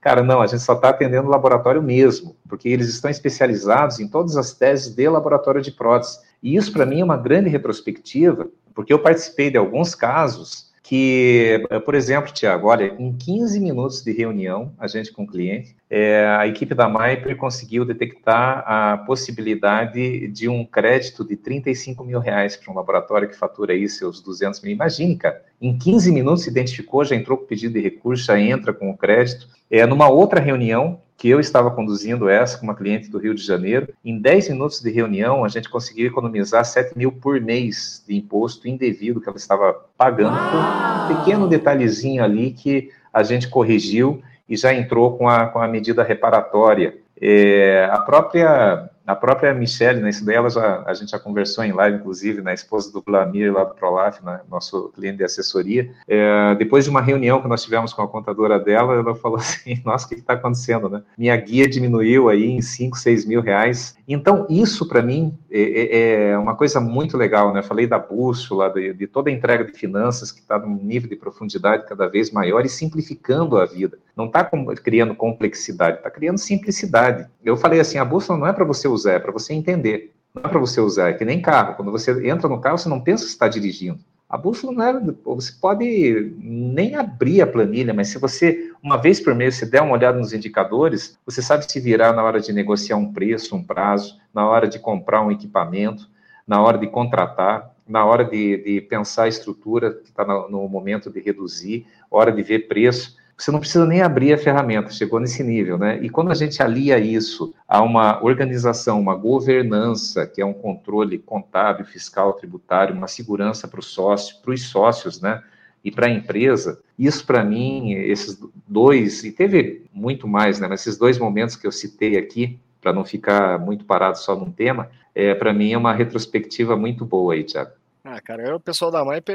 Cara, 0.00 0.22
não, 0.22 0.40
a 0.40 0.46
gente 0.46 0.62
só 0.62 0.74
está 0.74 0.90
atendendo 0.90 1.26
o 1.26 1.30
laboratório 1.30 1.82
mesmo, 1.82 2.36
porque 2.48 2.68
eles 2.68 2.88
estão 2.88 3.10
especializados 3.10 3.98
em 3.98 4.06
todas 4.06 4.36
as 4.36 4.52
teses 4.52 4.94
de 4.94 5.08
laboratório 5.08 5.60
de 5.60 5.72
prótese. 5.72 6.20
E 6.40 6.54
isso, 6.54 6.72
para 6.72 6.86
mim, 6.86 7.00
é 7.00 7.04
uma 7.04 7.16
grande 7.16 7.48
retrospectiva, 7.48 8.48
porque 8.72 8.92
eu 8.92 9.00
participei 9.00 9.50
de 9.50 9.56
alguns 9.56 9.94
casos 9.94 10.72
que, 10.84 11.66
eh, 11.70 11.80
por 11.80 11.94
exemplo, 11.94 12.30
Tiago, 12.30 12.68
olha, 12.68 12.94
em 12.98 13.10
15 13.16 13.58
minutos 13.58 14.04
de 14.04 14.12
reunião, 14.12 14.70
a 14.78 14.86
gente 14.86 15.10
com 15.10 15.22
o 15.22 15.26
cliente, 15.26 15.74
é, 15.88 16.26
a 16.38 16.46
equipe 16.46 16.74
da 16.74 16.86
Maiper 16.86 17.34
conseguiu 17.38 17.86
detectar 17.86 18.62
a 18.66 18.98
possibilidade 18.98 20.28
de 20.28 20.46
um 20.46 20.62
crédito 20.62 21.24
de 21.24 21.36
35 21.36 22.04
mil 22.04 22.20
reais 22.20 22.54
para 22.54 22.70
um 22.70 22.76
laboratório 22.76 23.30
que 23.30 23.34
fatura 23.34 23.72
aí 23.72 23.88
seus 23.88 24.20
200 24.20 24.60
mil. 24.60 24.72
Imagine, 24.72 25.16
cara, 25.16 25.42
em 25.58 25.78
15 25.78 26.12
minutos 26.12 26.42
se 26.42 26.50
identificou, 26.50 27.02
já 27.02 27.16
entrou 27.16 27.38
com 27.38 27.46
pedido 27.46 27.72
de 27.72 27.80
recurso, 27.80 28.26
já 28.26 28.38
entra 28.38 28.74
com 28.74 28.90
o 28.90 28.96
crédito. 28.96 29.48
É, 29.70 29.86
numa 29.86 30.10
outra 30.10 30.38
reunião, 30.38 31.00
que 31.16 31.28
eu 31.28 31.40
estava 31.40 31.70
conduzindo 31.70 32.28
essa 32.28 32.58
com 32.58 32.64
uma 32.64 32.74
cliente 32.74 33.08
do 33.08 33.18
Rio 33.18 33.34
de 33.34 33.42
Janeiro. 33.42 33.88
Em 34.04 34.18
10 34.18 34.50
minutos 34.50 34.80
de 34.80 34.90
reunião, 34.90 35.44
a 35.44 35.48
gente 35.48 35.68
conseguiu 35.68 36.08
economizar 36.08 36.64
7 36.64 36.96
mil 36.96 37.12
por 37.12 37.40
mês 37.40 38.02
de 38.06 38.16
imposto 38.16 38.68
indevido 38.68 39.20
que 39.20 39.28
ela 39.28 39.38
estava 39.38 39.74
pagando 39.96 40.36
por 40.36 41.14
um 41.14 41.18
pequeno 41.18 41.48
detalhezinho 41.48 42.22
ali 42.22 42.50
que 42.50 42.90
a 43.12 43.22
gente 43.22 43.48
corrigiu 43.48 44.22
e 44.48 44.56
já 44.56 44.74
entrou 44.74 45.16
com 45.16 45.28
a, 45.28 45.46
com 45.46 45.60
a 45.60 45.68
medida 45.68 46.02
reparatória. 46.02 46.96
É, 47.20 47.88
a 47.90 47.98
própria 48.00 48.90
a 49.06 49.14
própria 49.14 49.52
Michelle, 49.52 50.00
né, 50.00 50.08
isso 50.08 50.24
daí 50.24 50.36
já, 50.50 50.82
a 50.86 50.94
gente 50.94 51.10
já 51.10 51.18
conversou 51.18 51.62
em 51.62 51.72
live, 51.72 51.98
inclusive, 51.98 52.38
na 52.38 52.44
né, 52.44 52.54
esposa 52.54 52.90
do 52.92 53.02
Vlamir 53.02 53.52
lá 53.52 53.64
do 53.64 53.74
Prolaf, 53.74 54.22
né, 54.24 54.40
nosso 54.50 54.88
cliente 54.94 55.18
de 55.18 55.24
assessoria. 55.24 55.90
É, 56.08 56.54
depois 56.54 56.84
de 56.84 56.90
uma 56.90 57.00
reunião 57.00 57.42
que 57.42 57.48
nós 57.48 57.62
tivemos 57.62 57.92
com 57.92 58.02
a 58.02 58.08
contadora 58.08 58.58
dela, 58.58 58.94
ela 58.94 59.14
falou 59.14 59.36
assim: 59.38 59.80
Nossa, 59.84 60.06
o 60.06 60.08
que 60.08 60.14
está 60.14 60.34
acontecendo, 60.34 60.88
né? 60.88 61.02
Minha 61.18 61.36
guia 61.36 61.68
diminuiu 61.68 62.28
aí 62.28 62.46
em 62.46 62.62
5, 62.62 62.96
6 62.96 63.26
mil 63.26 63.40
reais. 63.40 63.96
Então, 64.08 64.46
isso 64.48 64.88
para 64.88 65.02
mim 65.02 65.36
é, 65.50 65.60
é, 65.60 66.30
é, 66.30 66.38
uma 66.38 66.56
coisa 66.56 66.80
muito 66.80 67.16
legal, 67.16 67.52
né? 67.52 67.60
Eu 67.60 67.64
falei 67.64 67.86
da 67.86 67.98
bússola, 67.98 68.70
de, 68.70 68.92
de 68.92 69.06
toda 69.06 69.30
a 69.30 69.32
entrega 69.32 69.64
de 69.64 69.72
finanças 69.72 70.32
que 70.32 70.40
está 70.40 70.58
num 70.58 70.82
nível 70.82 71.08
de 71.08 71.16
profundidade 71.16 71.86
cada 71.86 72.06
vez 72.06 72.30
maior 72.30 72.64
e 72.64 72.68
simplificando 72.68 73.58
a 73.58 73.66
vida. 73.66 73.98
Não 74.16 74.26
está 74.26 74.48
criando 74.82 75.14
complexidade, 75.14 75.98
está 75.98 76.10
criando 76.10 76.38
simplicidade. 76.38 77.28
Eu 77.44 77.56
falei 77.56 77.80
assim: 77.80 77.98
a 77.98 78.04
bússola 78.04 78.38
não 78.38 78.46
é 78.46 78.52
para 78.52 78.64
você 78.64 78.86
usar, 78.86 79.14
é 79.14 79.18
para 79.18 79.32
você 79.32 79.52
entender. 79.52 80.12
Não 80.34 80.42
é 80.44 80.48
para 80.48 80.58
você 80.58 80.80
usar, 80.80 81.10
é 81.10 81.12
que 81.12 81.24
nem 81.24 81.40
carro. 81.40 81.74
Quando 81.74 81.92
você 81.92 82.28
entra 82.28 82.48
no 82.48 82.60
carro, 82.60 82.78
você 82.78 82.88
não 82.88 83.00
pensa 83.00 83.24
que 83.24 83.30
está 83.30 83.48
dirigindo. 83.48 83.98
A 84.28 84.36
bússola 84.36 84.72
não 84.72 84.84
é. 84.84 85.14
Você 85.24 85.52
pode 85.60 86.34
nem 86.38 86.96
abrir 86.96 87.40
a 87.40 87.46
planilha, 87.46 87.94
mas 87.94 88.08
se 88.08 88.18
você, 88.18 88.72
uma 88.82 88.96
vez 88.96 89.20
por 89.20 89.34
mês, 89.34 89.56
se 89.56 89.70
der 89.70 89.82
uma 89.82 89.92
olhada 89.92 90.18
nos 90.18 90.32
indicadores, 90.32 91.18
você 91.24 91.40
sabe 91.40 91.70
se 91.70 91.78
virar 91.78 92.12
na 92.12 92.22
hora 92.22 92.40
de 92.40 92.52
negociar 92.52 92.96
um 92.96 93.12
preço, 93.12 93.54
um 93.54 93.62
prazo, 93.62 94.18
na 94.32 94.48
hora 94.48 94.66
de 94.66 94.78
comprar 94.78 95.22
um 95.22 95.30
equipamento, 95.30 96.08
na 96.46 96.60
hora 96.60 96.78
de 96.78 96.86
contratar, 96.88 97.74
na 97.86 98.04
hora 98.04 98.24
de, 98.24 98.56
de 98.58 98.80
pensar 98.80 99.24
a 99.24 99.28
estrutura 99.28 99.92
que 99.92 100.08
está 100.08 100.24
no, 100.24 100.48
no 100.48 100.68
momento 100.68 101.10
de 101.10 101.20
reduzir, 101.20 101.86
hora 102.10 102.32
de 102.32 102.42
ver 102.42 102.66
preço 102.66 103.16
você 103.36 103.50
não 103.50 103.58
precisa 103.58 103.84
nem 103.84 104.00
abrir 104.00 104.32
a 104.32 104.38
ferramenta, 104.38 104.90
chegou 104.90 105.18
nesse 105.18 105.42
nível, 105.42 105.76
né? 105.76 105.98
E 106.02 106.08
quando 106.08 106.30
a 106.30 106.34
gente 106.34 106.62
alia 106.62 106.98
isso 106.98 107.52
a 107.66 107.82
uma 107.82 108.22
organização, 108.22 109.00
uma 109.00 109.14
governança, 109.16 110.26
que 110.26 110.40
é 110.40 110.46
um 110.46 110.52
controle 110.52 111.18
contábil, 111.18 111.84
fiscal, 111.84 112.32
tributário, 112.34 112.94
uma 112.94 113.08
segurança 113.08 113.66
para 113.66 113.80
o 113.80 113.82
sócio, 113.82 114.40
para 114.40 114.52
os 114.52 114.62
sócios, 114.62 115.20
né? 115.20 115.42
E 115.82 115.90
para 115.90 116.06
a 116.06 116.10
empresa, 116.10 116.80
isso 116.98 117.26
para 117.26 117.44
mim, 117.44 117.92
esses 117.92 118.38
dois, 118.66 119.24
e 119.24 119.32
teve 119.32 119.84
muito 119.92 120.28
mais, 120.28 120.60
né? 120.60 120.68
Mas 120.68 120.80
esses 120.80 120.96
dois 120.96 121.18
momentos 121.18 121.56
que 121.56 121.66
eu 121.66 121.72
citei 121.72 122.16
aqui, 122.16 122.58
para 122.80 122.92
não 122.92 123.04
ficar 123.04 123.58
muito 123.58 123.84
parado 123.84 124.18
só 124.18 124.36
num 124.36 124.50
tema, 124.50 124.88
é, 125.14 125.34
para 125.34 125.52
mim 125.52 125.72
é 125.72 125.78
uma 125.78 125.92
retrospectiva 125.92 126.76
muito 126.76 127.04
boa 127.04 127.34
aí, 127.34 127.42
Tiago. 127.42 127.72
Ah, 128.06 128.20
cara, 128.20 128.54
o 128.54 128.60
pessoal 128.60 128.90
da 128.90 129.02
MAIP 129.02 129.32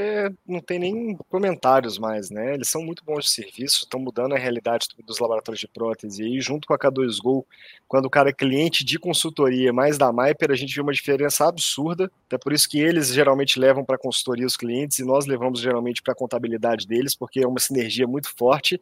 não 0.48 0.62
tem 0.62 0.78
nem 0.78 1.18
comentários 1.28 1.98
mais, 1.98 2.30
né? 2.30 2.54
Eles 2.54 2.70
são 2.70 2.84
muito 2.84 3.04
bons 3.04 3.26
de 3.26 3.32
serviço, 3.32 3.80
estão 3.80 4.00
mudando 4.00 4.36
a 4.36 4.38
realidade 4.38 4.86
dos 5.04 5.18
laboratórios 5.18 5.60
de 5.60 5.68
prótese. 5.68 6.24
E 6.24 6.40
junto 6.40 6.68
com 6.68 6.76
a 6.76 6.78
K2Go, 6.78 7.44
quando 7.88 8.06
o 8.06 8.10
cara 8.12 8.30
é 8.30 8.34
cliente 8.34 8.86
de 8.86 9.00
consultoria 9.00 9.74
mais 9.74 9.98
da 9.98 10.14
MAIPER, 10.14 10.52
a 10.52 10.56
gente 10.56 10.76
vê 10.76 10.82
uma 10.82 10.94
diferença 10.94 11.48
absurda. 11.48 12.12
Até 12.28 12.38
por 12.38 12.54
isso 12.54 12.70
que 12.70 12.80
eles 12.80 13.12
geralmente 13.12 13.60
levam 13.60 13.84
para 13.84 13.98
consultoria 13.98 14.46
os 14.46 14.56
clientes 14.56 15.00
e 15.00 15.04
nós 15.04 15.26
levamos 15.26 15.60
geralmente 15.62 16.04
para 16.04 16.14
a 16.14 16.16
contabilidade 16.16 16.86
deles, 16.86 17.16
porque 17.16 17.40
é 17.40 17.48
uma 17.48 17.60
sinergia 17.60 18.06
muito 18.06 18.30
forte. 18.38 18.80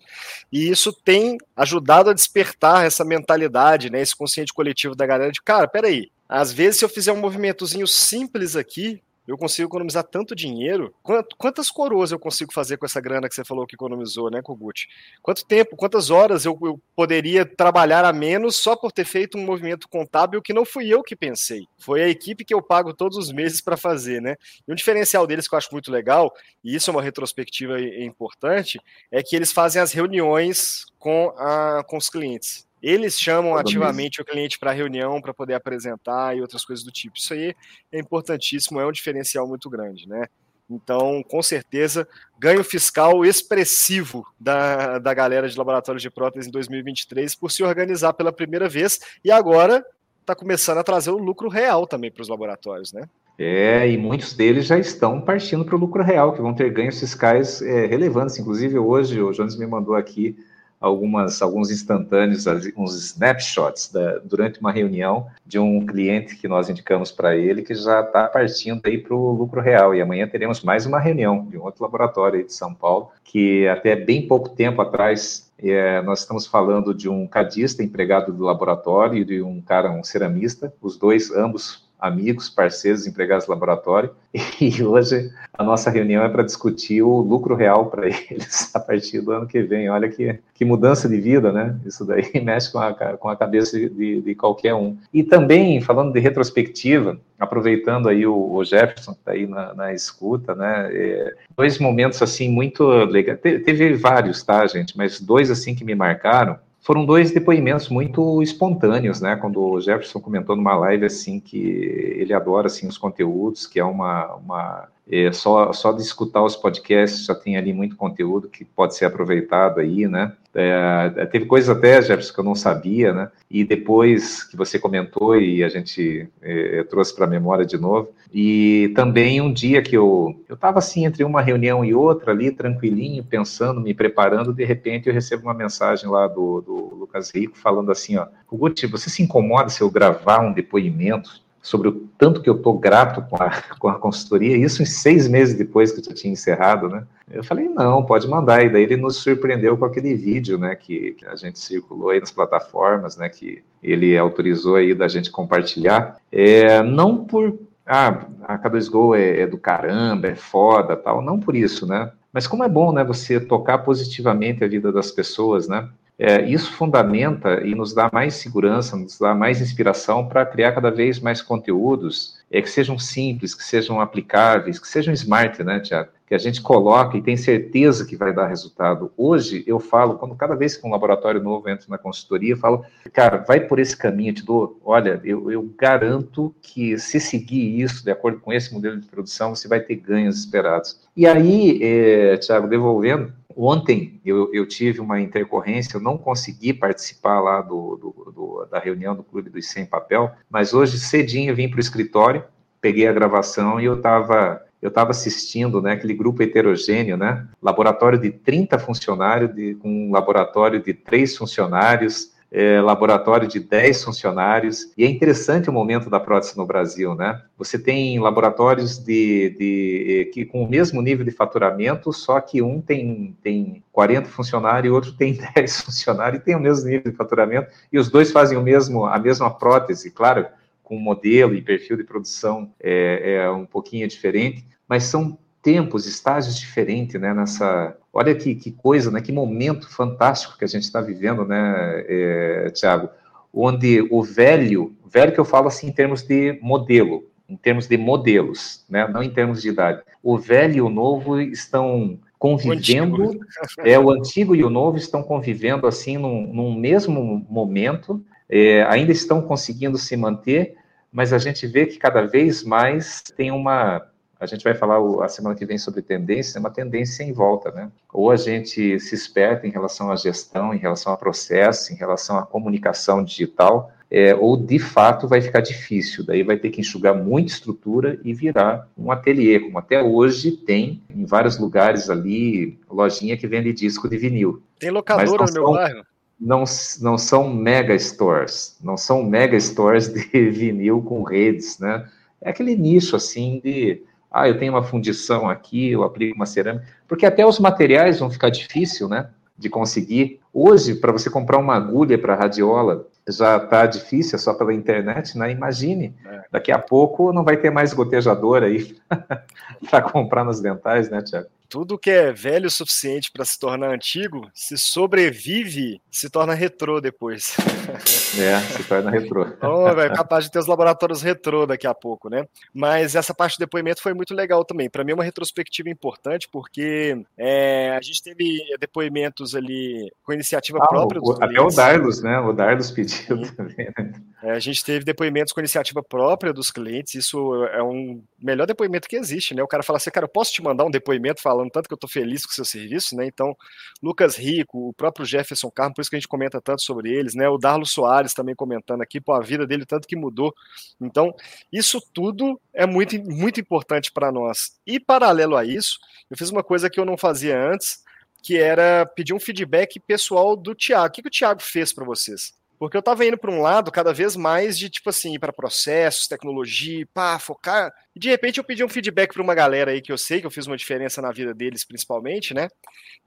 E 0.51 0.69
isso 0.69 0.91
tem 0.91 1.37
ajudado 1.55 2.09
a 2.09 2.13
despertar 2.13 2.85
essa 2.85 3.05
mentalidade, 3.05 3.89
né? 3.89 4.01
Esse 4.01 4.17
consciente 4.17 4.53
coletivo 4.53 4.97
da 4.97 5.05
galera 5.05 5.31
de, 5.31 5.41
cara, 5.41 5.65
peraí, 5.65 6.11
às 6.27 6.51
vezes, 6.51 6.79
se 6.79 6.83
eu 6.83 6.89
fizer 6.89 7.13
um 7.13 7.21
movimentozinho 7.21 7.87
simples 7.87 8.57
aqui, 8.57 9.01
eu 9.27 9.37
consigo 9.37 9.67
economizar 9.67 10.03
tanto 10.03 10.35
dinheiro. 10.35 10.93
Quantas 11.37 11.69
coroas 11.69 12.11
eu 12.11 12.19
consigo 12.19 12.53
fazer 12.53 12.77
com 12.77 12.85
essa 12.85 13.01
grana 13.01 13.27
que 13.27 13.35
você 13.35 13.43
falou 13.43 13.67
que 13.67 13.75
economizou, 13.75 14.31
né, 14.31 14.41
Kogut? 14.41 14.87
Quanto 15.21 15.45
tempo, 15.45 15.75
quantas 15.75 16.09
horas 16.09 16.45
eu, 16.45 16.57
eu, 16.63 16.79
poderia 16.95 17.45
trabalhar 17.45 18.05
a 18.05 18.13
menos 18.13 18.55
só 18.55 18.75
por 18.75 18.91
ter 18.91 19.05
feito 19.05 19.37
um 19.37 19.45
movimento 19.45 19.89
contábil 19.89 20.41
que 20.41 20.53
não 20.53 20.65
fui 20.65 20.87
eu 20.87 21.03
que 21.03 21.15
pensei. 21.15 21.67
Foi 21.77 22.01
a 22.01 22.07
equipe 22.07 22.45
que 22.45 22.53
eu 22.53 22.61
pago 22.61 22.93
todos 22.93 23.17
os 23.17 23.31
meses 23.31 23.61
para 23.61 23.75
fazer, 23.75 24.21
né? 24.21 24.35
E 24.67 24.71
um 24.71 24.75
diferencial 24.75 25.27
deles 25.27 25.47
que 25.47 25.55
eu 25.55 25.57
acho 25.57 25.69
muito 25.71 25.91
legal, 25.91 26.33
e 26.63 26.75
isso 26.75 26.89
é 26.89 26.93
uma 26.93 27.01
retrospectiva 27.01 27.79
importante, 27.81 28.79
é 29.11 29.21
que 29.21 29.35
eles 29.35 29.51
fazem 29.51 29.81
as 29.81 29.91
reuniões 29.91 30.85
com, 30.97 31.33
a, 31.37 31.83
com 31.87 31.97
os 31.97 32.09
clientes. 32.09 32.66
Eles 32.81 33.19
chamam 33.19 33.51
Todo 33.51 33.61
ativamente 33.61 34.19
mês. 34.19 34.27
o 34.27 34.31
cliente 34.31 34.59
para 34.59 34.71
reunião 34.71 35.21
para 35.21 35.33
poder 35.33 35.55
apresentar 35.55 36.35
e 36.37 36.41
outras 36.41 36.63
coisas 36.63 36.85
do 36.85 36.91
tipo. 36.91 37.17
Isso 37.17 37.33
aí 37.33 37.55
é 37.91 37.99
importantíssimo, 37.99 38.79
é 38.79 38.85
um 38.85 38.91
diferencial 38.91 39.47
muito 39.47 39.69
grande, 39.69 40.07
né? 40.07 40.25
Então, 40.69 41.23
com 41.23 41.41
certeza, 41.41 42.07
ganho 42.37 42.63
fiscal 42.63 43.25
expressivo 43.25 44.25
da, 44.39 44.99
da 44.99 45.13
galera 45.13 45.47
de 45.47 45.57
laboratórios 45.57 46.01
de 46.01 46.09
prótese 46.09 46.49
em 46.49 46.51
2023 46.51 47.35
por 47.35 47.49
se 47.51 47.63
organizar 47.63 48.13
pela 48.13 48.33
primeira 48.33 48.67
vez 48.67 48.99
e 49.23 49.31
agora 49.31 49.83
está 50.19 50.35
começando 50.35 50.77
a 50.79 50.83
trazer 50.83 51.11
o 51.11 51.17
lucro 51.17 51.47
real 51.47 51.87
também 51.87 52.11
para 52.11 52.21
os 52.21 52.27
laboratórios, 52.27 52.91
né? 52.91 53.03
É, 53.39 53.89
e 53.89 53.97
muitos 53.97 54.33
deles 54.33 54.65
já 54.65 54.77
estão 54.77 55.21
partindo 55.21 55.63
para 55.63 55.75
o 55.75 55.79
lucro 55.79 56.03
real, 56.03 56.33
que 56.33 56.41
vão 56.41 56.53
ter 56.53 56.71
ganhos 56.71 56.99
fiscais 56.99 57.61
é, 57.61 57.85
relevantes. 57.85 58.37
Inclusive, 58.37 58.79
hoje, 58.79 59.21
o 59.21 59.31
Jones 59.31 59.57
me 59.57 59.67
mandou 59.67 59.95
aqui 59.95 60.35
algumas, 60.79 61.41
alguns 61.41 61.71
instantâneos, 61.71 62.45
uns 62.75 62.95
snapshots 62.95 63.91
da, 63.91 64.19
durante 64.19 64.59
uma 64.59 64.71
reunião 64.71 65.27
de 65.45 65.57
um 65.59 65.85
cliente 65.85 66.35
que 66.35 66.47
nós 66.47 66.69
indicamos 66.69 67.11
para 67.11 67.35
ele 67.35 67.63
que 67.63 67.73
já 67.73 68.01
está 68.01 68.27
partindo 68.27 68.81
aí 68.85 68.97
para 68.97 69.15
o 69.15 69.31
lucro 69.31 69.61
real. 69.61 69.95
E 69.95 70.01
amanhã 70.01 70.27
teremos 70.27 70.61
mais 70.61 70.85
uma 70.85 70.99
reunião 70.99 71.45
de 71.45 71.57
um 71.57 71.63
outro 71.63 71.83
laboratório 71.83 72.45
de 72.45 72.53
São 72.53 72.73
Paulo, 72.73 73.11
que 73.23 73.67
até 73.67 73.95
bem 73.95 74.27
pouco 74.27 74.49
tempo 74.49 74.81
atrás 74.81 75.51
é, 75.59 76.01
nós 76.03 76.19
estamos 76.19 76.45
falando 76.45 76.93
de 76.93 77.09
um 77.09 77.25
cadista 77.25 77.83
empregado 77.83 78.31
do 78.31 78.43
laboratório 78.43 79.21
e 79.21 79.25
de 79.25 79.41
um 79.41 79.59
cara, 79.61 79.91
um 79.91 80.03
ceramista, 80.03 80.71
os 80.81 80.97
dois, 80.97 81.31
ambos 81.31 81.86
amigos, 81.99 82.49
parceiros, 82.49 83.07
empregados 83.07 83.45
do 83.45 83.49
laboratório, 83.49 84.11
e 84.61 84.83
hoje 84.83 85.31
a 85.53 85.63
nossa 85.63 85.89
reunião 85.89 86.23
é 86.23 86.29
para 86.29 86.43
discutir 86.43 87.01
o 87.01 87.19
lucro 87.19 87.55
real 87.55 87.87
para 87.87 88.07
eles 88.07 88.69
a 88.75 88.79
partir 88.79 89.21
do 89.21 89.31
ano 89.31 89.47
que 89.47 89.61
vem. 89.63 89.89
Olha 89.89 90.07
que, 90.07 90.39
que 90.53 90.63
mudança 90.63 91.09
de 91.09 91.19
vida, 91.19 91.51
né? 91.51 91.75
Isso 91.85 92.05
daí 92.05 92.29
mexe 92.43 92.71
com 92.71 92.79
a, 92.79 92.93
com 92.93 93.29
a 93.29 93.35
cabeça 93.35 93.77
de, 93.77 94.21
de 94.21 94.35
qualquer 94.35 94.75
um. 94.75 94.97
E 95.13 95.23
também, 95.23 95.81
falando 95.81 96.13
de 96.13 96.19
retrospectiva, 96.19 97.19
aproveitando 97.39 98.09
aí 98.09 98.25
o, 98.25 98.53
o 98.53 98.63
Jefferson, 98.63 99.13
que 99.13 99.19
está 99.19 99.31
aí 99.31 99.47
na, 99.47 99.73
na, 99.73 99.93
escuta, 99.93 100.53
né? 100.53 100.89
É, 100.91 101.33
dois 101.55 101.79
momentos, 101.79 102.21
assim, 102.21 102.49
muito 102.49 102.85
legais. 102.85 103.39
Te, 103.39 103.59
teve 103.59 103.93
vários, 103.95 104.43
tá, 104.43 104.65
gente? 104.67 104.95
Mas 104.97 105.19
dois, 105.19 105.49
assim, 105.49 105.73
que 105.73 105.83
me 105.83 105.95
marcaram 105.95 106.59
foram 106.87 107.05
dois 107.05 107.31
depoimentos 107.31 107.89
muito 107.89 108.41
espontâneos, 108.41 109.19
né? 109.19 109.35
Quando 109.35 109.61
o 109.61 109.81
Jefferson 109.81 110.21
comentou 110.21 110.55
numa 110.55 110.73
live 110.77 111.05
assim 111.05 111.37
que 111.37 111.57
ele 111.57 112.33
adora 112.33 112.67
assim 112.67 112.87
os 112.87 112.97
conteúdos, 112.97 113.67
que 113.67 113.77
é 113.77 113.83
uma, 113.83 114.35
uma 114.35 114.87
é, 115.09 115.31
só, 115.31 115.71
só 115.71 115.91
de 115.91 116.01
escutar 116.01 116.43
os 116.43 116.55
podcasts 116.55 117.25
já 117.25 117.33
tem 117.33 117.57
ali 117.57 117.73
muito 117.73 117.95
conteúdo 117.95 118.49
que 118.49 118.65
pode 118.65 118.95
ser 118.95 119.05
aproveitado 119.05 119.79
aí, 119.79 120.07
né? 120.07 120.33
É, 120.53 121.25
teve 121.27 121.45
coisas 121.45 121.69
até, 121.69 122.01
Jefferson, 122.01 122.33
que 122.33 122.39
eu 122.39 122.43
não 122.43 122.55
sabia, 122.55 123.13
né? 123.13 123.31
E 123.49 123.63
depois 123.63 124.43
que 124.43 124.57
você 124.57 124.79
comentou 124.79 125.39
e 125.39 125.63
a 125.63 125.69
gente 125.69 126.27
é, 126.41 126.83
trouxe 126.83 127.15
para 127.15 127.25
a 127.25 127.29
memória 127.29 127.65
de 127.65 127.77
novo. 127.77 128.09
E 128.33 128.91
também 128.95 129.39
um 129.39 129.53
dia 129.53 129.81
que 129.81 129.95
eu 129.95 130.35
eu 130.49 130.55
estava 130.55 130.79
assim 130.79 131.05
entre 131.05 131.23
uma 131.23 131.41
reunião 131.41 131.85
e 131.85 131.93
outra 131.93 132.31
ali, 132.31 132.51
tranquilinho, 132.51 133.23
pensando, 133.23 133.79
me 133.79 133.93
preparando, 133.93 134.51
de 134.51 134.65
repente 134.65 135.07
eu 135.07 135.13
recebo 135.13 135.43
uma 135.43 135.53
mensagem 135.53 136.09
lá 136.09 136.27
do, 136.27 136.61
do 136.61 136.95
Lucas 136.95 137.31
Rico 137.33 137.57
falando 137.57 137.91
assim, 137.91 138.17
ó, 138.17 138.27
Guti, 138.51 138.87
você 138.87 139.09
se 139.09 139.21
incomoda 139.21 139.69
se 139.69 139.81
eu 139.81 139.89
gravar 139.89 140.39
um 140.39 140.51
depoimento 140.51 141.46
sobre 141.67 141.89
o 141.89 142.07
tanto 142.17 142.41
que 142.41 142.49
eu 142.49 142.55
estou 142.55 142.79
grato 142.79 143.21
com 143.29 143.35
a, 143.35 143.51
com 143.77 143.89
a 143.89 143.99
consultoria, 143.99 144.55
isso 144.55 144.81
em 144.81 144.85
seis 144.85 145.27
meses 145.27 145.53
depois 145.57 145.91
que 145.91 145.99
eu 145.99 146.15
tinha 146.15 146.31
encerrado, 146.31 146.87
né? 146.87 147.03
Eu 147.29 147.43
falei, 147.43 147.67
não, 147.67 148.05
pode 148.05 148.25
mandar. 148.25 148.63
E 148.63 148.69
daí 148.69 148.83
ele 148.83 148.95
nos 148.95 149.17
surpreendeu 149.17 149.77
com 149.77 149.83
aquele 149.83 150.15
vídeo, 150.15 150.57
né, 150.57 150.75
que, 150.75 151.11
que, 151.11 151.25
a 151.25 151.35
gente 151.35 151.59
circulou 151.59 152.11
aí 152.11 152.21
nas 152.21 152.31
plataformas, 152.31 153.17
né, 153.17 153.27
que 153.27 153.61
ele 153.83 154.17
autorizou 154.17 154.77
aí 154.77 154.93
da 154.95 155.09
gente 155.09 155.29
compartilhar. 155.29 156.15
É, 156.31 156.81
não 156.81 157.25
por 157.25 157.59
ah, 157.85 158.25
a 158.43 158.57
K2Go 158.57 159.17
é, 159.17 159.41
é 159.41 159.47
do 159.47 159.57
caramba, 159.57 160.27
é 160.27 160.35
foda, 160.35 160.95
tal. 160.95 161.21
Não 161.21 161.37
por 161.37 161.53
isso, 161.53 161.85
né? 161.85 162.11
Mas 162.31 162.47
como 162.47 162.63
é 162.63 162.69
bom, 162.69 162.93
né, 162.93 163.03
você 163.03 163.41
tocar 163.41 163.79
positivamente 163.79 164.63
a 164.63 164.67
vida 164.69 164.89
das 164.89 165.11
pessoas, 165.11 165.67
né? 165.67 165.89
É, 166.19 166.41
isso 166.49 166.73
fundamenta 166.73 167.61
e 167.63 167.75
nos 167.75 167.93
dá 167.93 168.09
mais 168.11 168.35
segurança, 168.35 168.95
nos 168.97 169.19
dá 169.19 169.35
mais 169.35 169.61
inspiração 169.61 170.27
para 170.27 170.45
criar 170.45 170.73
cada 170.73 170.89
vez 170.89 171.19
mais 171.19 171.41
conteúdos 171.43 172.39
é, 172.49 172.59
que 172.61 172.69
sejam 172.69 172.97
simples, 172.97 173.53
que 173.53 173.63
sejam 173.63 174.01
aplicáveis, 174.01 174.79
que 174.79 174.87
sejam 174.87 175.13
smart, 175.13 175.63
né, 175.63 175.79
Tiago? 175.79 176.16
Que 176.27 176.35
a 176.35 176.37
gente 176.37 176.61
coloca 176.61 177.17
e 177.17 177.21
tem 177.21 177.37
certeza 177.37 178.05
que 178.05 178.17
vai 178.17 178.33
dar 178.33 178.47
resultado. 178.47 179.11
Hoje, 179.15 179.63
eu 179.65 179.79
falo, 179.79 180.15
quando 180.15 180.35
cada 180.35 180.55
vez 180.55 180.75
que 180.75 180.85
um 180.85 180.91
laboratório 180.91 181.41
novo 181.41 181.69
entra 181.69 181.85
na 181.87 181.97
consultoria, 181.97 182.53
eu 182.53 182.57
falo, 182.57 182.85
cara, 183.13 183.37
vai 183.37 183.61
por 183.61 183.79
esse 183.79 183.95
caminho, 183.95 184.31
eu 184.31 184.35
te 184.35 184.45
dou, 184.45 184.77
olha, 184.83 185.21
eu, 185.23 185.49
eu 185.49 185.63
garanto 185.77 186.53
que 186.61 186.99
se 186.99 187.19
seguir 187.19 187.81
isso, 187.81 188.03
de 188.03 188.11
acordo 188.11 188.39
com 188.41 188.51
esse 188.51 188.73
modelo 188.73 188.99
de 188.99 189.07
produção, 189.07 189.55
você 189.55 189.69
vai 189.69 189.79
ter 189.79 189.95
ganhos 189.95 190.37
esperados. 190.37 190.99
E 191.15 191.25
aí, 191.25 191.79
é, 191.81 192.37
Tiago, 192.37 192.67
devolvendo, 192.67 193.31
Ontem 193.59 194.21
eu, 194.23 194.53
eu, 194.53 194.67
tive 194.67 194.99
uma 194.99 195.19
intercorrência, 195.19 195.97
eu 195.97 196.01
não 196.01 196.15
consegui 196.15 196.73
participar 196.73 197.39
lá 197.39 197.59
do, 197.59 197.95
do, 197.95 198.31
do, 198.31 198.67
da 198.69 198.77
reunião 198.77 199.15
do 199.15 199.23
Clube 199.23 199.49
dos 199.49 199.67
Sem 199.67 199.83
Papel, 199.83 200.31
mas 200.47 200.75
hoje 200.75 200.99
cedinho 200.99 201.49
eu 201.49 201.55
vim 201.55 201.67
para 201.67 201.77
o 201.77 201.79
escritório, 201.79 202.43
peguei 202.79 203.07
a 203.07 203.11
gravação 203.11 203.81
e 203.81 203.85
eu 203.85 203.95
estava 203.95 204.61
eu 204.81 204.89
estava 204.89 205.11
assistindo, 205.11 205.81
né, 205.81 205.93
aquele 205.93 206.13
grupo 206.13 206.43
heterogêneo, 206.43 207.17
né, 207.17 207.47
laboratório 207.61 208.19
de 208.19 208.31
30 208.31 208.77
funcionários, 208.79 209.53
de, 209.53 209.75
com 209.75 209.89
um 209.89 210.11
laboratório 210.11 210.81
de 210.81 210.93
três 210.93 211.35
funcionários, 211.35 212.35
é, 212.51 212.79
laboratório 212.81 213.47
de 213.47 213.59
10 213.59 214.03
funcionários, 214.03 214.93
e 214.97 215.03
é 215.03 215.07
interessante 215.07 215.69
o 215.69 215.73
momento 215.73 216.09
da 216.09 216.19
prótese 216.19 216.57
no 216.57 216.65
Brasil, 216.65 217.13
né? 217.13 217.41
Você 217.57 217.77
tem 217.77 218.17
laboratórios 218.19 218.97
de, 218.97 219.49
de, 219.49 220.31
que 220.33 220.45
com 220.45 220.63
o 220.63 220.69
mesmo 220.69 221.01
nível 221.01 221.25
de 221.25 221.31
faturamento, 221.31 222.13
só 222.13 222.39
que 222.39 222.61
um 222.61 222.79
tem, 222.79 223.35
tem 223.43 223.83
40 223.91 224.29
funcionários 224.29 224.93
outro 224.93 225.11
tem 225.11 225.37
10 225.55 225.81
funcionários 225.81 226.41
e 226.41 226.45
tem 226.45 226.55
o 226.55 226.59
mesmo 226.59 226.89
nível 226.89 227.11
de 227.11 227.17
faturamento, 227.17 227.69
e 227.91 227.99
os 227.99 228.09
dois 228.09 228.31
fazem 228.31 228.57
o 228.57 228.63
mesmo, 228.63 229.05
a 229.05 229.19
mesma 229.19 229.49
prótese, 229.51 230.09
claro, 230.11 230.45
com 230.87 230.97
modelo 230.97 231.53
e 231.53 231.61
perfil 231.61 231.97
de 231.97 232.03
produção 232.05 232.71
é, 232.79 233.33
é 233.33 233.51
um 233.51 233.65
pouquinho 233.65 234.07
diferente, 234.07 234.65
mas 234.87 235.03
são 235.03 235.37
tempos, 235.61 236.07
estágios 236.07 236.57
diferentes, 236.57 237.19
né, 237.19 237.33
nessa... 237.33 237.97
Olha 238.13 238.33
que, 238.33 238.55
que 238.55 238.71
coisa, 238.71 239.11
né, 239.11 239.19
que 239.19 239.33
momento 239.33 239.89
fantástico 239.89 240.57
que 240.57 240.63
a 240.63 240.67
gente 240.67 240.83
está 240.83 241.01
vivendo, 241.01 241.43
né, 241.43 242.05
é, 242.07 242.71
Tiago, 242.73 243.09
onde 243.53 244.07
o 244.09 244.23
velho, 244.23 244.95
velho 245.05 245.33
que 245.33 245.39
eu 245.41 245.43
falo 245.43 245.67
assim 245.67 245.87
em 245.87 245.91
termos 245.91 246.21
de 246.21 246.57
modelo, 246.61 247.25
em 247.49 247.57
termos 247.57 247.85
de 247.85 247.97
modelos, 247.97 248.85
né, 248.89 249.09
não 249.09 249.21
em 249.21 249.29
termos 249.29 249.61
de 249.61 249.67
idade, 249.67 250.01
o 250.23 250.37
velho 250.37 250.75
e 250.75 250.81
o 250.81 250.89
novo 250.89 251.41
estão 251.41 252.17
convivendo, 252.39 253.23
o 253.25 253.39
é 253.83 253.99
o 253.99 254.09
antigo 254.09 254.55
e 254.55 254.63
o 254.63 254.69
novo 254.69 254.97
estão 254.97 255.21
convivendo 255.21 255.85
assim 255.85 256.17
num, 256.17 256.47
num 256.53 256.73
mesmo 256.73 257.45
momento, 257.49 258.23
é, 258.49 258.83
ainda 258.83 259.11
estão 259.11 259.41
conseguindo 259.41 259.97
se 259.97 260.15
manter, 260.15 260.75
mas 261.11 261.33
a 261.33 261.37
gente 261.37 261.65
vê 261.67 261.85
que 261.85 261.97
cada 261.97 262.25
vez 262.25 262.63
mais 262.63 263.23
tem 263.35 263.51
uma 263.51 264.07
a 264.39 264.45
gente 264.45 264.63
vai 264.63 264.75
falar 264.75 264.99
a 265.23 265.27
semana 265.27 265.55
que 265.55 265.65
vem 265.65 265.79
sobre 265.79 266.01
tendência, 266.01 266.59
uma 266.59 266.69
tendência 266.69 267.23
em 267.23 267.33
volta, 267.33 267.71
né? 267.71 267.89
Ou 268.13 268.29
a 268.29 268.35
gente 268.35 268.99
se 268.99 269.15
esperta 269.15 269.65
em 269.65 269.71
relação 269.71 270.11
à 270.11 270.15
gestão, 270.15 270.73
em 270.73 270.77
relação 270.77 271.11
a 271.11 271.17
processo, 271.17 271.91
em 271.91 271.95
relação 271.95 272.37
à 272.37 272.45
comunicação 272.45 273.23
digital, 273.23 273.91
é, 274.09 274.33
ou 274.35 274.55
de 274.55 274.79
fato 274.79 275.27
vai 275.27 275.41
ficar 275.41 275.59
difícil, 275.59 276.25
daí 276.25 276.43
vai 276.43 276.55
ter 276.57 276.69
que 276.69 276.79
enxugar 276.79 277.13
muita 277.13 277.51
estrutura 277.51 278.19
e 278.23 278.33
virar 278.33 278.87
um 278.97 279.11
ateliê, 279.11 279.59
como 279.59 279.77
até 279.77 280.01
hoje 280.01 280.51
tem 280.51 281.01
em 281.09 281.25
vários 281.25 281.57
lugares 281.57 282.09
ali, 282.09 282.79
lojinha 282.89 283.35
que 283.35 283.47
vende 283.47 283.73
disco 283.73 284.07
de 284.07 284.17
vinil. 284.17 284.61
Tem 284.79 284.91
locadora 284.91 285.45
no 285.45 285.53
meu 285.53 285.71
bairro? 285.73 286.05
Não, 286.39 286.63
não 287.01 287.17
são 287.17 287.51
mega 287.51 287.97
stores, 287.97 288.77
não 288.83 288.95
são 288.95 289.23
mega 289.23 289.59
stores 289.59 290.07
de 290.07 290.21
vinil 290.51 291.01
com 291.01 291.23
redes, 291.23 291.79
né? 291.79 292.07
É 292.39 292.51
aquele 292.51 292.75
nicho 292.75 293.15
assim 293.15 293.59
de 293.63 294.03
ah, 294.31 294.47
eu 294.47 294.59
tenho 294.59 294.73
uma 294.73 294.83
fundição 294.83 295.49
aqui, 295.49 295.91
eu 295.91 296.03
aplico 296.03 296.35
uma 296.35 296.45
cerâmica, 296.45 296.85
porque 297.07 297.25
até 297.25 297.45
os 297.45 297.59
materiais 297.59 298.19
vão 298.19 298.29
ficar 298.29 298.49
difícil, 298.49 299.07
né, 299.07 299.29
de 299.57 299.69
conseguir. 299.69 300.39
Hoje, 300.53 300.93
para 300.93 301.11
você 301.11 301.29
comprar 301.29 301.57
uma 301.57 301.75
agulha 301.75 302.17
para 302.17 302.35
radiola, 302.35 303.07
já 303.27 303.57
está 303.57 303.85
difícil, 303.85 304.35
é 304.35 304.39
só 304.39 304.53
pela 304.53 304.73
internet, 304.73 305.37
né? 305.37 305.51
Imagine, 305.51 306.15
é. 306.25 306.41
daqui 306.51 306.71
a 306.71 306.79
pouco 306.79 307.33
não 307.33 307.43
vai 307.43 307.57
ter 307.57 307.69
mais 307.69 307.93
gotejador 307.93 308.63
aí 308.63 308.95
para 309.89 310.01
comprar 310.01 310.43
nos 310.43 310.59
dentais, 310.59 311.09
né, 311.09 311.21
Tiago? 311.21 311.47
Tudo 311.69 311.97
que 311.97 312.09
é 312.09 312.31
velho 312.31 312.67
o 312.67 312.71
suficiente 312.71 313.31
para 313.31 313.45
se 313.45 313.59
tornar 313.59 313.89
antigo, 313.89 314.49
se 314.53 314.77
sobrevive, 314.77 316.01
se 316.11 316.29
torna 316.29 316.53
retrô 316.53 316.99
depois. 317.01 317.55
É, 318.37 318.59
se 318.59 318.83
torna 318.83 319.09
retrô. 319.09 319.47
Então, 319.47 319.87
é 319.87 320.09
capaz 320.09 320.43
de 320.43 320.51
ter 320.51 320.59
os 320.59 320.67
laboratórios 320.67 321.21
retrô 321.21 321.65
daqui 321.65 321.87
a 321.87 321.93
pouco, 321.93 322.29
né? 322.29 322.45
Mas 322.73 323.15
essa 323.15 323.33
parte 323.33 323.57
do 323.57 323.61
depoimento 323.61 324.01
foi 324.01 324.13
muito 324.13 324.33
legal 324.33 324.65
também. 324.65 324.89
Para 324.89 325.03
mim, 325.03 325.11
é 325.11 325.13
uma 325.15 325.23
retrospectiva 325.23 325.89
importante, 325.89 326.47
porque 326.51 327.17
é, 327.37 327.95
a 327.97 328.01
gente 328.01 328.21
teve 328.21 328.59
depoimentos 328.79 329.55
ali 329.55 330.11
com 330.23 330.33
iniciativa 330.33 330.77
ah, 330.81 330.87
própria. 330.87 331.21
O, 331.23 331.31
até 331.41 331.59
o 331.59 331.69
Darlos, 331.69 332.21
né? 332.21 332.37
O 332.39 332.51
Darlos 332.51 332.91
pediu 332.91 333.45
Sim. 333.45 333.55
também, 333.55 333.89
né? 333.97 334.13
É, 334.43 334.51
a 334.51 334.59
gente 334.59 334.83
teve 334.83 335.03
depoimentos 335.03 335.51
com 335.51 335.59
iniciativa 335.59 336.03
própria 336.03 336.53
dos 336.53 336.69
clientes, 336.69 337.15
isso 337.15 337.65
é 337.65 337.81
um 337.81 338.21
melhor 338.39 338.67
depoimento 338.67 339.07
que 339.07 339.15
existe, 339.15 339.55
né? 339.55 339.63
O 339.63 339.67
cara 339.67 339.81
fala 339.81 339.97
assim, 339.97 340.11
cara, 340.11 340.25
eu 340.25 340.29
posso 340.29 340.53
te 340.53 340.61
mandar 340.61 340.85
um 340.85 340.91
depoimento 340.91 341.41
falando 341.41 341.56
tanto 341.71 341.87
que 341.87 341.93
eu 341.93 341.97
estou 341.97 342.09
feliz 342.09 342.45
com 342.45 342.51
o 342.51 342.55
seu 342.55 342.65
serviço, 342.65 343.15
né? 343.15 343.25
Então, 343.25 343.55
Lucas 344.01 344.35
Rico, 344.35 344.89
o 344.89 344.93
próprio 344.93 345.25
Jefferson 345.25 345.69
Carmo, 345.71 345.95
por 345.95 346.01
isso 346.01 346.09
que 346.09 346.15
a 346.15 346.19
gente 346.19 346.27
comenta 346.27 346.61
tanto 346.61 346.81
sobre 346.81 347.11
eles, 347.11 347.35
né? 347.35 347.49
O 347.49 347.57
Darlo 347.57 347.85
Soares 347.85 348.33
também 348.33 348.55
comentando 348.55 349.01
aqui, 349.01 349.19
pô, 349.19 349.33
a 349.33 349.41
vida 349.41 349.65
dele 349.65 349.85
tanto 349.85 350.07
que 350.07 350.15
mudou. 350.15 350.53
Então, 351.01 351.33
isso 351.71 351.99
tudo 352.13 352.59
é 352.73 352.85
muito, 352.85 353.17
muito 353.23 353.59
importante 353.59 354.11
para 354.11 354.31
nós. 354.31 354.79
E 354.85 354.99
paralelo 354.99 355.55
a 355.55 355.65
isso, 355.65 355.99
eu 356.29 356.37
fiz 356.37 356.49
uma 356.49 356.63
coisa 356.63 356.89
que 356.89 356.99
eu 356.99 357.05
não 357.05 357.17
fazia 357.17 357.59
antes, 357.59 358.03
que 358.43 358.57
era 358.57 359.05
pedir 359.05 359.33
um 359.33 359.39
feedback 359.39 359.99
pessoal 359.99 360.55
do 360.55 360.75
Thiago. 360.75 361.07
O 361.07 361.11
que, 361.11 361.21
que 361.21 361.27
o 361.27 361.31
Thiago 361.31 361.61
fez 361.61 361.91
para 361.91 362.05
vocês? 362.05 362.53
Porque 362.79 362.95
eu 362.95 363.01
tava 363.01 363.25
indo 363.25 363.37
para 363.37 363.51
um 363.51 363.61
lado 363.61 363.91
cada 363.91 364.13
vez 364.13 364.35
mais 364.35 364.77
de, 364.77 364.89
tipo 364.89 365.09
assim, 365.09 365.39
para 365.39 365.51
processos, 365.51 366.27
tecnologia, 366.27 367.07
pá, 367.11 367.39
focar. 367.39 367.91
E 368.15 368.19
de 368.19 368.29
repente 368.29 368.59
eu 368.59 368.63
pedi 368.63 368.83
um 368.83 368.89
feedback 368.89 369.33
para 369.33 369.41
uma 369.41 369.55
galera 369.55 369.91
aí 369.91 370.01
que 370.01 370.11
eu 370.11 370.17
sei 370.17 370.39
que 370.39 370.45
eu 370.45 370.51
fiz 370.51 370.67
uma 370.67 370.77
diferença 370.77 371.21
na 371.21 371.31
vida 371.31 371.53
deles, 371.53 371.83
principalmente, 371.83 372.53
né? 372.53 372.67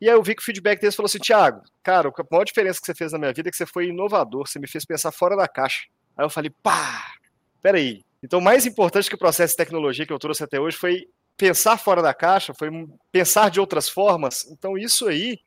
E 0.01 0.09
aí 0.09 0.15
eu 0.15 0.23
vi 0.23 0.37
que 0.37 0.43
o 0.43 0.45
feedback 0.45 0.81
deles 0.81 0.95
falou 0.95 1.07
assim: 1.07 1.19
Thiago, 1.19 1.63
cara, 1.83 2.09
a 2.09 2.25
maior 2.31 2.45
diferença 2.45 2.81
que 2.81 2.87
você 2.87 2.95
fez 2.95 3.13
na 3.13 3.19
minha 3.19 3.33
vida 3.33 3.49
é 3.49 3.51
que 3.51 3.57
você 3.57 3.67
foi 3.67 3.87
inovador, 3.89 4.47
você 4.47 4.59
me 4.61 4.69
fez 4.69 4.85
pensar 4.85 5.11
fora 5.11 5.37
da 5.37 5.49
caixa. 5.49 5.83
Aí 6.17 6.25
eu 6.25 6.31
falei: 6.31 6.51
pá, 6.63 7.15
peraí. 7.61 8.05
Então, 8.23 8.41
mais 8.41 8.67
importante 8.67 9.09
que 9.09 9.15
o 9.15 9.19
processo 9.19 9.55
de 9.55 9.57
tecnologia 9.57 10.07
que 10.07 10.13
eu 10.13 10.19
trouxe 10.19 10.45
até 10.45 10.61
hoje 10.61 10.77
foi 10.77 11.07
pensar 11.37 11.79
fora 11.79 12.03
da 12.03 12.13
caixa, 12.13 12.53
foi 12.53 12.69
pensar 13.11 13.51
de 13.51 13.59
outras 13.59 13.89
formas. 13.89 14.45
Então, 14.51 14.77
isso 14.77 15.09
aí 15.09 15.39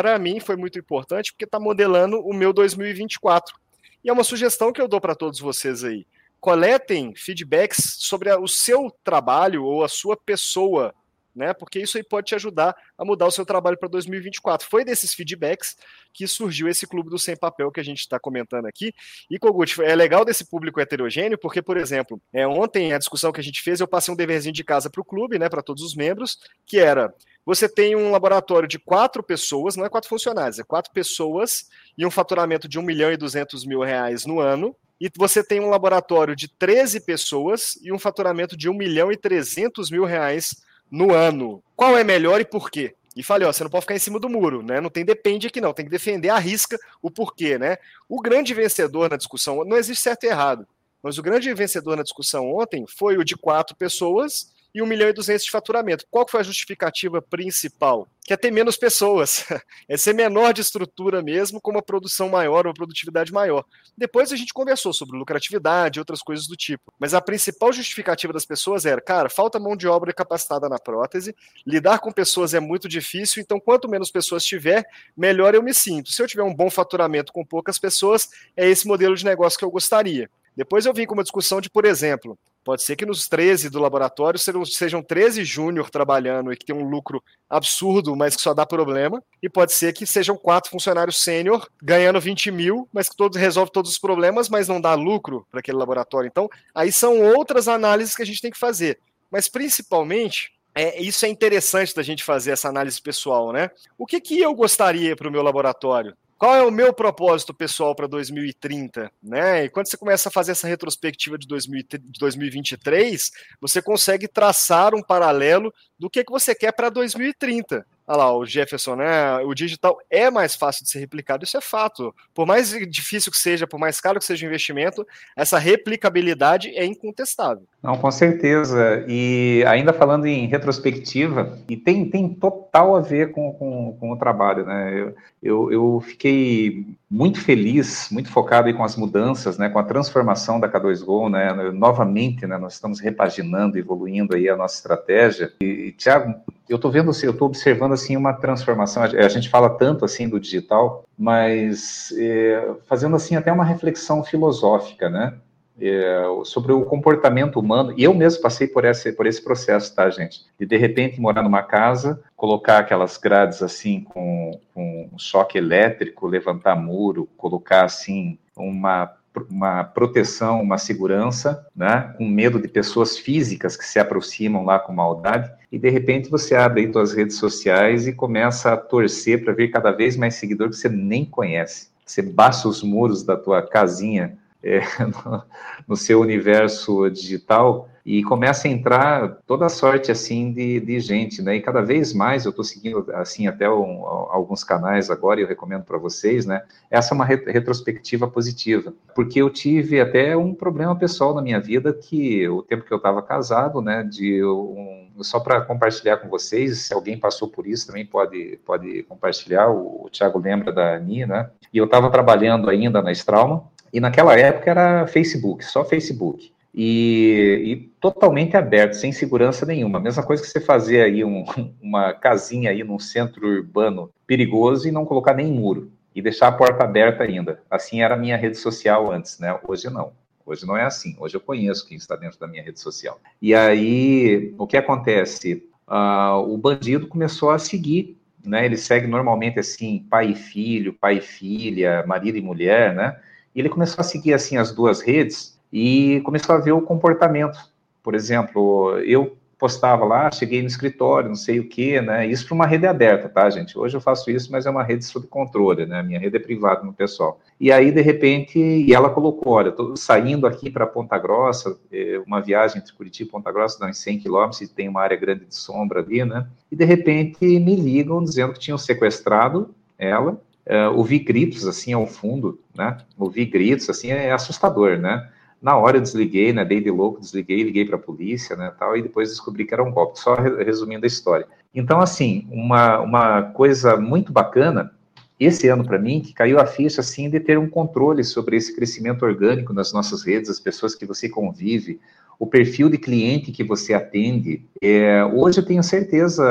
para 0.00 0.18
mim 0.18 0.40
foi 0.40 0.56
muito 0.56 0.78
importante 0.78 1.30
porque 1.30 1.44
está 1.44 1.60
modelando 1.60 2.20
o 2.20 2.32
meu 2.32 2.54
2024. 2.54 3.54
E 4.02 4.08
é 4.08 4.12
uma 4.14 4.24
sugestão 4.24 4.72
que 4.72 4.80
eu 4.80 4.88
dou 4.88 4.98
para 4.98 5.14
todos 5.14 5.38
vocês 5.38 5.84
aí. 5.84 6.06
Coletem 6.40 7.14
feedbacks 7.14 7.96
sobre 7.98 8.32
o 8.32 8.48
seu 8.48 8.90
trabalho 9.04 9.62
ou 9.62 9.84
a 9.84 9.88
sua 9.88 10.16
pessoa, 10.16 10.94
né? 11.36 11.52
Porque 11.52 11.78
isso 11.78 11.98
aí 11.98 12.02
pode 12.02 12.28
te 12.28 12.34
ajudar 12.34 12.74
a 12.96 13.04
mudar 13.04 13.26
o 13.26 13.30
seu 13.30 13.44
trabalho 13.44 13.76
para 13.76 13.90
2024. 13.90 14.66
Foi 14.66 14.86
desses 14.86 15.12
feedbacks 15.12 15.76
que 16.14 16.26
surgiu 16.26 16.66
esse 16.66 16.86
clube 16.86 17.10
do 17.10 17.18
sem 17.18 17.36
papel 17.36 17.70
que 17.70 17.78
a 17.78 17.84
gente 17.84 17.98
está 17.98 18.18
comentando 18.18 18.64
aqui. 18.64 18.94
E 19.30 19.38
Kogut, 19.38 19.82
é 19.82 19.94
legal 19.94 20.24
desse 20.24 20.48
público 20.48 20.80
heterogêneo, 20.80 21.36
porque, 21.36 21.60
por 21.60 21.76
exemplo, 21.76 22.18
é, 22.32 22.46
ontem 22.48 22.94
a 22.94 22.98
discussão 22.98 23.32
que 23.32 23.40
a 23.40 23.44
gente 23.44 23.60
fez, 23.60 23.80
eu 23.80 23.86
passei 23.86 24.14
um 24.14 24.16
deverzinho 24.16 24.54
de 24.54 24.64
casa 24.64 24.88
para 24.88 25.02
o 25.02 25.04
clube, 25.04 25.38
né, 25.38 25.50
para 25.50 25.62
todos 25.62 25.82
os 25.82 25.94
membros, 25.94 26.38
que 26.64 26.78
era 26.78 27.12
você 27.44 27.68
tem 27.68 27.96
um 27.96 28.10
laboratório 28.10 28.68
de 28.68 28.78
quatro 28.78 29.22
pessoas, 29.22 29.76
não 29.76 29.84
é 29.84 29.88
quatro 29.88 30.08
funcionários, 30.08 30.58
é 30.58 30.64
quatro 30.64 30.92
pessoas 30.92 31.68
e 31.96 32.04
um 32.04 32.10
faturamento 32.10 32.68
de 32.68 32.78
1 32.78 32.82
milhão 32.82 33.12
e 33.12 33.16
200 33.16 33.64
mil 33.64 33.80
reais 33.80 34.26
no 34.26 34.40
ano. 34.40 34.76
E 35.00 35.10
você 35.16 35.42
tem 35.42 35.60
um 35.60 35.70
laboratório 35.70 36.36
de 36.36 36.46
13 36.46 37.00
pessoas 37.00 37.78
e 37.82 37.90
um 37.90 37.98
faturamento 37.98 38.56
de 38.56 38.68
1 38.68 38.74
milhão 38.74 39.10
e 39.10 39.16
300 39.16 39.90
mil 39.90 40.04
reais 40.04 40.62
no 40.90 41.14
ano. 41.14 41.62
Qual 41.74 41.96
é 41.96 42.04
melhor 42.04 42.40
e 42.40 42.44
por 42.44 42.70
quê? 42.70 42.94
E 43.16 43.22
falei, 43.22 43.48
ó, 43.48 43.52
você 43.52 43.64
não 43.64 43.70
pode 43.70 43.82
ficar 43.82 43.96
em 43.96 43.98
cima 43.98 44.20
do 44.20 44.28
muro, 44.28 44.62
né? 44.62 44.80
Não 44.80 44.90
tem 44.90 45.04
depende 45.04 45.46
aqui 45.46 45.60
não, 45.60 45.72
tem 45.72 45.84
que 45.84 45.90
defender 45.90 46.28
a 46.28 46.38
risca 46.38 46.78
o 47.02 47.10
porquê, 47.10 47.58
né? 47.58 47.76
O 48.08 48.20
grande 48.20 48.54
vencedor 48.54 49.10
na 49.10 49.16
discussão, 49.16 49.64
não 49.64 49.76
existe 49.76 50.02
certo 50.02 50.24
e 50.24 50.28
errado, 50.28 50.66
mas 51.02 51.18
o 51.18 51.22
grande 51.22 51.52
vencedor 51.52 51.96
na 51.96 52.02
discussão 52.02 52.52
ontem 52.52 52.84
foi 52.86 53.16
o 53.16 53.24
de 53.24 53.36
quatro 53.36 53.74
pessoas 53.74 54.52
e 54.74 54.82
1 54.82 54.86
milhão 54.86 55.08
e 55.08 55.12
200 55.12 55.44
de 55.44 55.50
faturamento. 55.50 56.06
Qual 56.10 56.26
foi 56.28 56.40
a 56.40 56.44
justificativa 56.44 57.20
principal? 57.20 58.08
Que 58.22 58.34
é 58.34 58.36
ter 58.36 58.50
menos 58.50 58.76
pessoas, 58.76 59.44
é 59.88 59.96
ser 59.96 60.14
menor 60.14 60.52
de 60.52 60.60
estrutura 60.60 61.22
mesmo, 61.22 61.60
com 61.60 61.70
uma 61.70 61.82
produção 61.82 62.28
maior, 62.28 62.66
uma 62.66 62.74
produtividade 62.74 63.32
maior. 63.32 63.64
Depois 63.96 64.32
a 64.32 64.36
gente 64.36 64.52
conversou 64.52 64.92
sobre 64.92 65.18
lucratividade 65.18 65.98
e 65.98 66.00
outras 66.00 66.20
coisas 66.20 66.46
do 66.46 66.56
tipo. 66.56 66.92
Mas 66.98 67.14
a 67.14 67.20
principal 67.20 67.72
justificativa 67.72 68.32
das 68.32 68.44
pessoas 68.44 68.86
era, 68.86 69.00
cara, 69.00 69.28
falta 69.28 69.58
mão 69.58 69.76
de 69.76 69.88
obra 69.88 70.12
capacitada 70.12 70.68
na 70.68 70.78
prótese, 70.78 71.34
lidar 71.66 71.98
com 71.98 72.12
pessoas 72.12 72.54
é 72.54 72.60
muito 72.60 72.88
difícil, 72.88 73.42
então 73.42 73.58
quanto 73.58 73.88
menos 73.88 74.10
pessoas 74.10 74.44
tiver, 74.44 74.84
melhor 75.16 75.54
eu 75.54 75.62
me 75.62 75.74
sinto. 75.74 76.12
Se 76.12 76.22
eu 76.22 76.28
tiver 76.28 76.42
um 76.42 76.54
bom 76.54 76.70
faturamento 76.70 77.32
com 77.32 77.44
poucas 77.44 77.78
pessoas, 77.78 78.28
é 78.56 78.68
esse 78.68 78.86
modelo 78.86 79.16
de 79.16 79.24
negócio 79.24 79.58
que 79.58 79.64
eu 79.64 79.70
gostaria. 79.70 80.30
Depois 80.56 80.86
eu 80.86 80.92
vim 80.92 81.06
com 81.06 81.14
uma 81.14 81.22
discussão 81.22 81.60
de, 81.60 81.70
por 81.70 81.84
exemplo, 81.84 82.38
pode 82.64 82.82
ser 82.82 82.96
que 82.96 83.06
nos 83.06 83.28
13 83.28 83.70
do 83.70 83.78
laboratório 83.78 84.38
sejam, 84.38 84.64
sejam 84.64 85.02
13 85.02 85.44
júnior 85.44 85.90
trabalhando 85.90 86.52
e 86.52 86.56
que 86.56 86.64
tem 86.64 86.74
um 86.74 86.88
lucro 86.88 87.22
absurdo, 87.48 88.14
mas 88.14 88.36
que 88.36 88.42
só 88.42 88.52
dá 88.52 88.66
problema, 88.66 89.22
e 89.42 89.48
pode 89.48 89.72
ser 89.72 89.92
que 89.92 90.06
sejam 90.06 90.36
quatro 90.36 90.70
funcionários 90.70 91.22
sênior 91.22 91.68
ganhando 91.82 92.20
20 92.20 92.50
mil, 92.50 92.88
mas 92.92 93.08
que 93.08 93.16
todos 93.16 93.38
resolve 93.38 93.72
todos 93.72 93.92
os 93.92 93.98
problemas, 93.98 94.48
mas 94.48 94.68
não 94.68 94.80
dá 94.80 94.94
lucro 94.94 95.46
para 95.50 95.60
aquele 95.60 95.78
laboratório. 95.78 96.28
Então, 96.28 96.48
aí 96.74 96.92
são 96.92 97.20
outras 97.34 97.68
análises 97.68 98.14
que 98.14 98.22
a 98.22 98.26
gente 98.26 98.42
tem 98.42 98.50
que 98.50 98.58
fazer. 98.58 98.98
Mas 99.30 99.48
principalmente, 99.48 100.52
é, 100.74 101.00
isso 101.00 101.24
é 101.24 101.28
interessante 101.28 101.94
da 101.94 102.02
gente 102.02 102.22
fazer 102.22 102.52
essa 102.52 102.68
análise 102.68 103.00
pessoal, 103.00 103.52
né? 103.52 103.70
O 103.98 104.06
que, 104.06 104.20
que 104.20 104.40
eu 104.40 104.54
gostaria 104.54 105.16
para 105.16 105.28
o 105.28 105.30
meu 105.30 105.42
laboratório? 105.42 106.16
Qual 106.40 106.54
é 106.54 106.62
o 106.62 106.70
meu 106.70 106.90
propósito 106.90 107.52
pessoal 107.52 107.94
para 107.94 108.06
2030, 108.06 109.12
né? 109.22 109.64
E 109.64 109.68
quando 109.68 109.90
você 109.90 109.98
começa 109.98 110.30
a 110.30 110.32
fazer 110.32 110.52
essa 110.52 110.66
retrospectiva 110.66 111.36
de, 111.36 111.46
2023, 111.46 113.30
você 113.60 113.82
consegue 113.82 114.26
traçar 114.26 114.94
um 114.94 115.02
paralelo 115.02 115.70
do 115.98 116.08
que, 116.08 116.24
que 116.24 116.32
você 116.32 116.54
quer 116.54 116.72
para 116.72 116.88
2030. 116.88 117.86
Olha 118.10 118.18
lá, 118.18 118.36
o 118.36 118.44
Jefferson, 118.44 118.96
né? 118.96 119.36
O 119.44 119.54
digital 119.54 119.96
é 120.10 120.28
mais 120.32 120.56
fácil 120.56 120.82
de 120.82 120.90
ser 120.90 120.98
replicado, 120.98 121.44
isso 121.44 121.56
é 121.56 121.60
fato. 121.60 122.12
Por 122.34 122.44
mais 122.44 122.70
difícil 122.90 123.30
que 123.30 123.38
seja, 123.38 123.68
por 123.68 123.78
mais 123.78 124.00
caro 124.00 124.18
que 124.18 124.24
seja 124.24 124.44
o 124.44 124.48
investimento, 124.48 125.06
essa 125.36 125.60
replicabilidade 125.60 126.70
é 126.70 126.84
incontestável. 126.84 127.62
Não, 127.80 127.96
com 127.96 128.10
certeza. 128.10 129.04
E 129.06 129.64
ainda 129.64 129.92
falando 129.92 130.26
em 130.26 130.48
retrospectiva, 130.48 131.56
e 131.68 131.76
tem, 131.76 132.04
tem 132.10 132.28
total 132.28 132.96
a 132.96 133.00
ver 133.00 133.30
com, 133.30 133.52
com, 133.52 133.96
com 134.00 134.10
o 134.10 134.18
trabalho, 134.18 134.66
né? 134.66 134.92
Eu, 134.92 135.14
eu, 135.40 135.72
eu, 135.72 136.00
fiquei 136.00 136.84
muito 137.08 137.40
feliz, 137.40 138.08
muito 138.10 138.28
focado 138.28 138.66
aí 138.66 138.74
com 138.74 138.82
as 138.82 138.96
mudanças, 138.96 139.56
né? 139.56 139.68
Com 139.68 139.78
a 139.78 139.84
transformação 139.84 140.58
da 140.58 140.68
K2Go, 140.68 141.30
né? 141.30 141.52
Novamente, 141.70 142.44
né? 142.44 142.58
Nós 142.58 142.74
estamos 142.74 142.98
repaginando, 142.98 143.78
evoluindo 143.78 144.34
aí 144.34 144.48
a 144.48 144.56
nossa 144.56 144.74
estratégia. 144.74 145.52
E, 145.62 145.64
e 145.64 145.92
Tiago, 145.92 146.34
eu 146.70 146.76
estou 146.76 146.90
vendo, 146.90 147.10
assim, 147.10 147.26
eu 147.26 147.32
estou 147.32 147.48
observando 147.48 147.92
assim 147.92 148.16
uma 148.16 148.32
transformação. 148.32 149.02
A 149.02 149.28
gente 149.28 149.48
fala 149.48 149.68
tanto 149.68 150.04
assim 150.04 150.28
do 150.28 150.38
digital, 150.38 151.04
mas 151.18 152.14
é, 152.16 152.74
fazendo 152.86 153.16
assim 153.16 153.34
até 153.34 153.50
uma 153.50 153.64
reflexão 153.64 154.22
filosófica, 154.22 155.10
né? 155.10 155.34
É, 155.80 156.22
sobre 156.44 156.72
o 156.72 156.84
comportamento 156.84 157.58
humano. 157.58 157.92
E 157.96 158.04
eu 158.04 158.14
mesmo 158.14 158.40
passei 158.40 158.68
por 158.68 158.84
esse, 158.84 159.12
por 159.12 159.26
esse 159.26 159.42
processo, 159.42 159.92
tá, 159.92 160.08
gente? 160.10 160.44
De 160.58 160.64
de 160.64 160.76
repente 160.76 161.20
morar 161.20 161.42
numa 161.42 161.62
casa, 161.62 162.22
colocar 162.36 162.78
aquelas 162.78 163.16
grades 163.16 163.62
assim 163.62 164.02
com, 164.02 164.60
com 164.72 165.10
choque 165.18 165.58
elétrico, 165.58 166.28
levantar 166.28 166.76
muro, 166.76 167.28
colocar 167.36 167.84
assim 167.84 168.38
uma 168.56 169.12
uma 169.48 169.84
proteção, 169.84 170.60
uma 170.60 170.78
segurança, 170.78 171.66
né, 171.74 172.14
com 172.18 172.26
medo 172.26 172.60
de 172.60 172.68
pessoas 172.68 173.16
físicas 173.16 173.76
que 173.76 173.84
se 173.84 173.98
aproximam 173.98 174.64
lá 174.64 174.78
com 174.78 174.92
maldade, 174.92 175.50
e 175.70 175.78
de 175.78 175.88
repente 175.88 176.30
você 176.30 176.54
abre 176.54 176.82
aí 176.82 176.92
suas 176.92 177.12
redes 177.12 177.36
sociais 177.36 178.06
e 178.06 178.12
começa 178.12 178.72
a 178.72 178.76
torcer 178.76 179.44
para 179.44 179.52
ver 179.52 179.68
cada 179.68 179.92
vez 179.92 180.16
mais 180.16 180.34
seguidor 180.34 180.70
que 180.70 180.76
você 180.76 180.88
nem 180.88 181.24
conhece. 181.24 181.88
Você 182.04 182.22
baixa 182.22 182.68
os 182.68 182.82
muros 182.82 183.22
da 183.22 183.36
tua 183.36 183.62
casinha 183.62 184.36
é, 184.62 184.80
no, 185.24 185.42
no, 185.88 185.96
seu 185.96 186.20
universo 186.20 187.08
digital 187.08 187.88
e 188.10 188.24
começa 188.24 188.66
a 188.66 188.70
entrar 188.72 189.38
toda 189.46 189.68
sorte 189.68 190.10
assim 190.10 190.52
de, 190.52 190.80
de 190.80 190.98
gente, 190.98 191.40
né? 191.40 191.54
E 191.54 191.60
cada 191.60 191.80
vez 191.80 192.12
mais 192.12 192.44
eu 192.44 192.50
estou 192.50 192.64
seguindo 192.64 193.06
assim 193.14 193.46
até 193.46 193.70
um, 193.70 194.04
alguns 194.04 194.64
canais 194.64 195.08
agora 195.10 195.38
e 195.38 195.44
eu 195.44 195.48
recomendo 195.48 195.84
para 195.84 195.96
vocês, 195.96 196.44
né? 196.44 196.64
Essa 196.90 197.14
é 197.14 197.14
uma 197.14 197.24
retrospectiva 197.24 198.26
positiva, 198.26 198.92
porque 199.14 199.40
eu 199.40 199.48
tive 199.48 200.00
até 200.00 200.36
um 200.36 200.52
problema 200.52 200.96
pessoal 200.96 201.32
na 201.32 201.40
minha 201.40 201.60
vida 201.60 201.92
que 201.92 202.48
o 202.48 202.64
tempo 202.64 202.84
que 202.84 202.92
eu 202.92 202.96
estava 202.96 203.22
casado, 203.22 203.80
né? 203.80 204.02
De 204.02 204.42
um, 204.42 205.06
só 205.20 205.38
para 205.38 205.60
compartilhar 205.60 206.16
com 206.16 206.28
vocês, 206.28 206.78
se 206.78 206.92
alguém 206.92 207.16
passou 207.16 207.46
por 207.46 207.64
isso 207.64 207.86
também 207.86 208.04
pode 208.04 208.58
pode 208.66 209.04
compartilhar. 209.04 209.68
O, 209.68 210.06
o 210.06 210.10
Thiago 210.10 210.40
lembra 210.40 210.72
da 210.72 210.96
Ani, 210.96 211.24
né? 211.26 211.48
E 211.72 211.78
eu 211.78 211.84
estava 211.84 212.10
trabalhando 212.10 212.68
ainda 212.68 213.00
na 213.00 213.12
Strauma 213.12 213.70
e 213.92 214.00
naquela 214.00 214.36
época 214.36 214.68
era 214.68 215.06
Facebook, 215.06 215.64
só 215.64 215.84
Facebook. 215.84 216.52
E, 216.74 217.62
e, 217.64 217.76
totalmente 218.00 218.56
aberto, 218.56 218.94
sem 218.94 219.10
segurança 219.12 219.66
nenhuma. 219.66 219.98
Mesma 219.98 220.22
coisa 220.22 220.42
que 220.42 220.48
você 220.48 220.60
fazer 220.60 221.02
aí 221.02 221.24
um, 221.24 221.44
uma 221.82 222.12
casinha 222.12 222.70
aí 222.70 222.84
num 222.84 222.98
centro 222.98 223.46
urbano 223.46 224.10
perigoso 224.26 224.86
e 224.86 224.92
não 224.92 225.04
colocar 225.04 225.34
nem 225.34 225.52
muro 225.52 225.90
e 226.14 226.22
deixar 226.22 226.48
a 226.48 226.52
porta 226.52 226.84
aberta 226.84 227.24
ainda. 227.24 227.62
Assim 227.70 228.02
era 228.02 228.14
a 228.14 228.18
minha 228.18 228.36
rede 228.36 228.56
social 228.56 229.12
antes, 229.12 229.38
né? 229.38 229.58
Hoje 229.66 229.90
não. 229.90 230.12
Hoje 230.44 230.66
não 230.66 230.76
é 230.76 230.84
assim. 230.84 231.16
Hoje 231.18 231.36
eu 231.36 231.40
conheço 231.40 231.86
quem 231.86 231.96
está 231.96 232.16
dentro 232.16 232.38
da 232.38 232.46
minha 232.46 232.62
rede 232.62 232.80
social. 232.80 233.20
E 233.40 233.54
aí, 233.54 234.54
o 234.58 234.66
que 234.66 234.76
acontece? 234.76 235.64
Uh, 235.86 236.52
o 236.52 236.56
bandido 236.56 237.06
começou 237.06 237.50
a 237.50 237.58
seguir, 237.58 238.16
né? 238.44 238.64
Ele 238.64 238.76
segue 238.76 239.06
normalmente 239.06 239.58
assim, 239.58 240.06
pai 240.08 240.30
e 240.30 240.34
filho, 240.34 240.92
pai 240.92 241.18
e 241.18 241.20
filha, 241.20 242.04
marido 242.06 242.38
e 242.38 242.42
mulher, 242.42 242.94
né? 242.94 243.20
E 243.54 243.60
ele 243.60 243.68
começou 243.68 244.00
a 244.00 244.04
seguir 244.04 244.32
assim 244.32 244.56
as 244.56 244.72
duas 244.72 245.00
redes 245.00 245.59
e 245.72 246.20
começou 246.24 246.54
a 246.54 246.58
ver 246.58 246.72
o 246.72 246.82
comportamento. 246.82 247.58
Por 248.02 248.14
exemplo, 248.14 248.98
eu 249.00 249.36
postava 249.60 250.06
lá, 250.06 250.30
cheguei 250.32 250.62
no 250.62 250.66
escritório, 250.66 251.28
não 251.28 251.36
sei 251.36 251.60
o 251.60 251.68
que, 251.68 252.00
né? 252.00 252.26
Isso 252.26 252.46
para 252.46 252.54
uma 252.54 252.66
rede 252.66 252.86
aberta, 252.86 253.28
tá, 253.28 253.48
gente? 253.50 253.78
Hoje 253.78 253.94
eu 253.94 254.00
faço 254.00 254.30
isso, 254.30 254.50
mas 254.50 254.64
é 254.64 254.70
uma 254.70 254.82
rede 254.82 255.04
sob 255.04 255.26
controle, 255.26 255.84
né? 255.84 256.02
Minha 256.02 256.18
rede 256.18 256.38
é 256.38 256.40
privada 256.40 256.82
no 256.82 256.94
pessoal. 256.94 257.38
E 257.60 257.70
aí, 257.70 257.92
de 257.92 258.00
repente, 258.00 258.58
e 258.58 258.94
ela 258.94 259.10
colocou: 259.10 259.52
olha, 259.52 259.68
estou 259.68 259.94
saindo 259.98 260.46
aqui 260.46 260.70
para 260.70 260.86
Ponta 260.86 261.18
Grossa, 261.18 261.78
é, 261.92 262.18
uma 262.26 262.40
viagem 262.40 262.78
entre 262.78 262.94
Curitiba 262.94 263.28
e 263.28 263.32
Ponta 263.32 263.52
Grossa, 263.52 263.78
dá 263.78 263.86
uns 263.86 263.98
100 263.98 264.20
quilômetros, 264.20 264.62
e 264.62 264.68
tem 264.68 264.88
uma 264.88 265.02
área 265.02 265.16
grande 265.16 265.44
de 265.44 265.54
sombra 265.54 266.00
ali, 266.00 266.24
né? 266.24 266.46
E 266.72 266.74
de 266.74 266.84
repente 266.86 267.44
me 267.44 267.76
ligam 267.76 268.24
dizendo 268.24 268.54
que 268.54 268.58
tinham 268.58 268.78
sequestrado 268.78 269.74
ela 269.98 270.40
uh, 270.66 270.96
ouvir 270.96 271.18
gritos 271.18 271.66
assim 271.66 271.92
ao 271.92 272.06
fundo, 272.06 272.58
né? 272.74 272.96
Ouvir 273.18 273.44
gritos 273.44 273.90
assim 273.90 274.10
é 274.10 274.32
assustador, 274.32 274.96
né? 274.96 275.28
Na 275.60 275.76
hora 275.76 275.98
eu 275.98 276.00
desliguei, 276.00 276.52
né? 276.52 276.64
Dei 276.64 276.80
de 276.80 276.90
louco, 276.90 277.20
desliguei, 277.20 277.62
liguei 277.62 277.84
para 277.84 277.96
a 277.96 278.00
polícia, 278.00 278.56
né? 278.56 278.72
Tal, 278.78 278.96
e 278.96 279.02
depois 279.02 279.28
descobri 279.28 279.64
que 279.64 279.74
era 279.74 279.82
um 279.82 279.92
golpe. 279.92 280.18
Só 280.18 280.34
resumindo 280.34 281.04
a 281.04 281.08
história. 281.08 281.46
Então, 281.74 282.00
assim, 282.00 282.46
uma, 282.50 283.00
uma 283.00 283.42
coisa 283.42 283.96
muito 283.96 284.32
bacana 284.32 284.92
esse 285.40 285.68
ano 285.68 285.84
para 285.84 285.98
mim 285.98 286.20
que 286.20 286.34
caiu 286.34 286.60
a 286.60 286.66
ficha 286.66 287.00
assim 287.00 287.30
de 287.30 287.40
ter 287.40 287.58
um 287.58 287.68
controle 287.68 288.22
sobre 288.22 288.56
esse 288.56 288.76
crescimento 288.76 289.24
orgânico 289.24 289.72
nas 289.72 289.90
nossas 289.90 290.22
redes, 290.22 290.50
as 290.50 290.60
pessoas 290.60 290.94
que 290.94 291.06
você 291.06 291.30
convive, 291.30 291.98
o 292.40 292.46
perfil 292.46 292.88
de 292.88 292.96
cliente 292.96 293.52
que 293.52 293.62
você 293.62 293.92
atende. 293.92 294.64
É, 294.80 295.22
hoje 295.26 295.60
eu 295.60 295.64
tenho 295.64 295.82
certeza, 295.82 296.42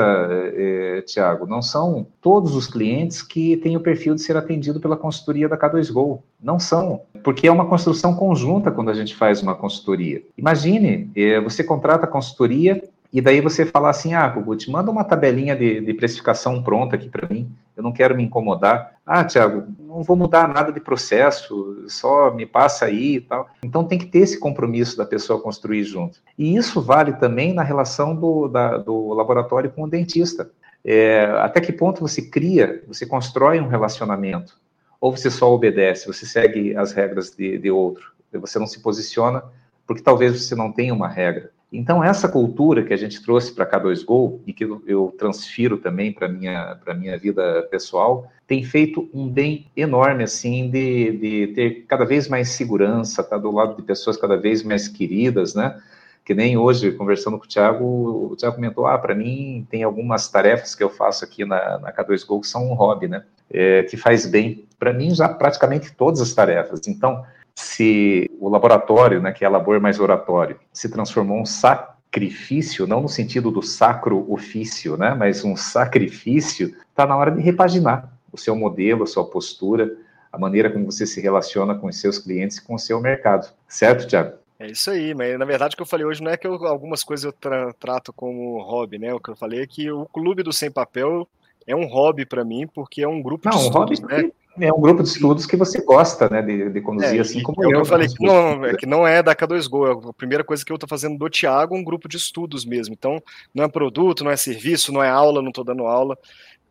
é, 0.54 1.02
Tiago, 1.02 1.46
não 1.46 1.60
são 1.60 2.06
todos 2.22 2.54
os 2.54 2.68
clientes 2.68 3.22
que 3.22 3.56
têm 3.56 3.76
o 3.76 3.80
perfil 3.80 4.14
de 4.14 4.22
ser 4.22 4.36
atendido 4.36 4.78
pela 4.78 4.96
consultoria 4.96 5.48
da 5.48 5.58
K2Go. 5.58 6.20
Não 6.40 6.60
são, 6.60 7.02
porque 7.24 7.48
é 7.48 7.52
uma 7.52 7.66
construção 7.66 8.14
conjunta 8.14 8.70
quando 8.70 8.88
a 8.88 8.94
gente 8.94 9.16
faz 9.16 9.42
uma 9.42 9.56
consultoria. 9.56 10.22
Imagine, 10.38 11.10
é, 11.16 11.40
você 11.40 11.64
contrata 11.64 12.04
a 12.04 12.08
consultoria 12.08 12.80
e 13.12 13.20
daí 13.20 13.40
você 13.40 13.66
fala 13.66 13.90
assim, 13.90 14.14
ah, 14.14 14.28
Gugut, 14.28 14.70
manda 14.70 14.92
uma 14.92 15.02
tabelinha 15.02 15.56
de, 15.56 15.80
de 15.80 15.94
precificação 15.94 16.62
pronta 16.62 16.94
aqui 16.94 17.08
para 17.08 17.28
mim, 17.28 17.50
eu 17.80 17.82
não 17.82 17.92
quero 17.92 18.14
me 18.14 18.22
incomodar. 18.22 18.94
Ah, 19.04 19.24
Tiago, 19.24 19.64
não 19.78 20.02
vou 20.02 20.14
mudar 20.14 20.46
nada 20.46 20.70
de 20.70 20.78
processo, 20.78 21.84
só 21.88 22.30
me 22.30 22.44
passa 22.46 22.84
aí 22.84 23.16
e 23.16 23.20
tal. 23.20 23.48
Então 23.64 23.84
tem 23.84 23.98
que 23.98 24.06
ter 24.06 24.20
esse 24.20 24.38
compromisso 24.38 24.96
da 24.96 25.06
pessoa 25.06 25.40
construir 25.40 25.82
junto. 25.84 26.20
E 26.38 26.54
isso 26.54 26.80
vale 26.80 27.14
também 27.14 27.52
na 27.52 27.62
relação 27.62 28.14
do, 28.14 28.46
da, 28.46 28.76
do 28.76 29.12
laboratório 29.14 29.70
com 29.70 29.84
o 29.84 29.90
dentista. 29.90 30.50
É, 30.84 31.24
até 31.38 31.60
que 31.60 31.72
ponto 31.72 32.00
você 32.00 32.22
cria, 32.22 32.84
você 32.86 33.06
constrói 33.06 33.60
um 33.60 33.68
relacionamento? 33.68 34.60
Ou 35.00 35.16
você 35.16 35.30
só 35.30 35.52
obedece, 35.52 36.06
você 36.06 36.26
segue 36.26 36.76
as 36.76 36.92
regras 36.92 37.30
de, 37.30 37.56
de 37.58 37.70
outro, 37.70 38.12
você 38.32 38.58
não 38.58 38.66
se 38.66 38.80
posiciona 38.80 39.42
porque 39.86 40.02
talvez 40.02 40.40
você 40.40 40.54
não 40.54 40.70
tenha 40.70 40.94
uma 40.94 41.08
regra. 41.08 41.50
Então, 41.72 42.02
essa 42.02 42.28
cultura 42.28 42.82
que 42.82 42.92
a 42.92 42.96
gente 42.96 43.22
trouxe 43.22 43.52
para 43.52 43.66
K2Go 43.66 44.40
e 44.44 44.52
que 44.52 44.64
eu 44.64 45.14
transfiro 45.16 45.78
também 45.78 46.12
para 46.12 46.26
a 46.26 46.28
minha, 46.28 46.78
minha 46.96 47.16
vida 47.16 47.62
pessoal, 47.70 48.28
tem 48.46 48.64
feito 48.64 49.08
um 49.14 49.28
bem 49.28 49.66
enorme, 49.76 50.24
assim, 50.24 50.68
de, 50.68 51.12
de 51.12 51.46
ter 51.54 51.84
cada 51.86 52.04
vez 52.04 52.26
mais 52.26 52.48
segurança, 52.48 53.20
estar 53.20 53.36
tá 53.36 53.38
do 53.38 53.52
lado 53.52 53.76
de 53.76 53.82
pessoas 53.82 54.16
cada 54.16 54.36
vez 54.36 54.64
mais 54.64 54.88
queridas, 54.88 55.54
né? 55.54 55.80
Que 56.24 56.34
nem 56.34 56.56
hoje, 56.56 56.90
conversando 56.92 57.38
com 57.38 57.44
o 57.44 57.48
Thiago, 57.48 57.84
o 58.32 58.36
Thiago 58.36 58.56
comentou, 58.56 58.86
ah, 58.86 58.98
para 58.98 59.14
mim 59.14 59.64
tem 59.70 59.84
algumas 59.84 60.28
tarefas 60.28 60.74
que 60.74 60.82
eu 60.82 60.90
faço 60.90 61.24
aqui 61.24 61.44
na, 61.44 61.78
na 61.78 61.92
K2Go 61.92 62.40
que 62.40 62.48
são 62.48 62.68
um 62.68 62.74
hobby, 62.74 63.06
né? 63.06 63.22
É, 63.48 63.84
que 63.84 63.96
faz 63.96 64.26
bem. 64.26 64.64
Para 64.76 64.92
mim, 64.92 65.14
já 65.14 65.28
praticamente 65.28 65.92
todas 65.94 66.20
as 66.20 66.34
tarefas. 66.34 66.88
Então, 66.88 67.24
se 67.60 68.30
o 68.40 68.48
laboratório, 68.48 69.20
né, 69.20 69.32
que 69.32 69.44
é 69.44 69.48
labor 69.48 69.80
mais 69.80 70.00
oratório, 70.00 70.58
se 70.72 70.90
transformou 70.90 71.40
um 71.40 71.46
sacrifício, 71.46 72.86
não 72.86 73.02
no 73.02 73.08
sentido 73.08 73.50
do 73.50 73.62
sacro 73.62 74.30
ofício, 74.32 74.96
né, 74.96 75.14
mas 75.14 75.44
um 75.44 75.54
sacrifício, 75.56 76.74
está 76.88 77.06
na 77.06 77.16
hora 77.16 77.30
de 77.30 77.40
repaginar 77.40 78.10
o 78.32 78.38
seu 78.38 78.56
modelo, 78.56 79.04
a 79.04 79.06
sua 79.06 79.24
postura, 79.24 79.96
a 80.32 80.38
maneira 80.38 80.70
como 80.70 80.86
você 80.86 81.06
se 81.06 81.20
relaciona 81.20 81.74
com 81.74 81.88
os 81.88 82.00
seus 82.00 82.18
clientes 82.18 82.58
e 82.58 82.64
com 82.64 82.74
o 82.74 82.78
seu 82.78 83.00
mercado. 83.00 83.52
Certo, 83.68 84.06
Tiago? 84.06 84.38
É 84.58 84.70
isso 84.70 84.90
aí, 84.90 85.14
mas 85.14 85.38
na 85.38 85.44
verdade 85.44 85.74
o 85.74 85.76
que 85.76 85.82
eu 85.82 85.86
falei 85.86 86.04
hoje 86.04 86.22
não 86.22 86.30
é 86.30 86.36
que 86.36 86.46
eu, 86.46 86.52
algumas 86.66 87.02
coisas 87.02 87.24
eu 87.24 87.32
tra 87.32 87.72
trato 87.74 88.12
como 88.12 88.60
hobby, 88.62 88.98
né? 88.98 89.12
O 89.14 89.18
que 89.18 89.30
eu 89.30 89.36
falei 89.36 89.62
é 89.62 89.66
que 89.66 89.90
o 89.90 90.04
Clube 90.06 90.42
do 90.42 90.52
Sem 90.52 90.70
Papel 90.70 91.26
é 91.66 91.74
um 91.74 91.86
hobby 91.86 92.26
para 92.26 92.44
mim, 92.44 92.66
porque 92.66 93.02
é 93.02 93.08
um 93.08 93.22
grupo 93.22 93.48
não, 93.48 93.56
de 93.56 93.64
um 93.64 93.68
estudos, 93.68 94.00
hobby 94.00 94.22
né? 94.22 94.30
É 94.60 94.72
um 94.72 94.80
grupo 94.80 95.02
de 95.02 95.08
estudos 95.08 95.46
que 95.46 95.56
você 95.56 95.82
gosta, 95.82 96.28
né, 96.28 96.42
de, 96.42 96.70
de 96.70 96.80
conduzir, 96.80 97.18
é, 97.18 97.20
assim 97.20 97.42
como 97.42 97.62
é 97.62 97.66
eu. 97.66 97.78
Eu 97.78 97.84
falei 97.84 98.08
que 98.08 98.24
não, 98.24 98.64
é 98.64 98.74
que 98.76 98.86
não 98.86 99.06
é 99.06 99.22
da 99.22 99.34
K2Go, 99.34 100.06
é 100.06 100.08
a 100.10 100.12
primeira 100.12 100.44
coisa 100.44 100.64
que 100.64 100.72
eu 100.72 100.76
estou 100.76 100.88
fazendo 100.88 101.18
do 101.18 101.30
Thiago, 101.30 101.76
um 101.76 101.84
grupo 101.84 102.08
de 102.08 102.16
estudos 102.16 102.64
mesmo. 102.64 102.94
Então, 102.94 103.22
não 103.54 103.64
é 103.64 103.68
produto, 103.68 104.24
não 104.24 104.30
é 104.30 104.36
serviço, 104.36 104.92
não 104.92 105.02
é 105.02 105.08
aula, 105.08 105.42
não 105.42 105.48
estou 105.48 105.64
dando 105.64 105.86
aula. 105.86 106.18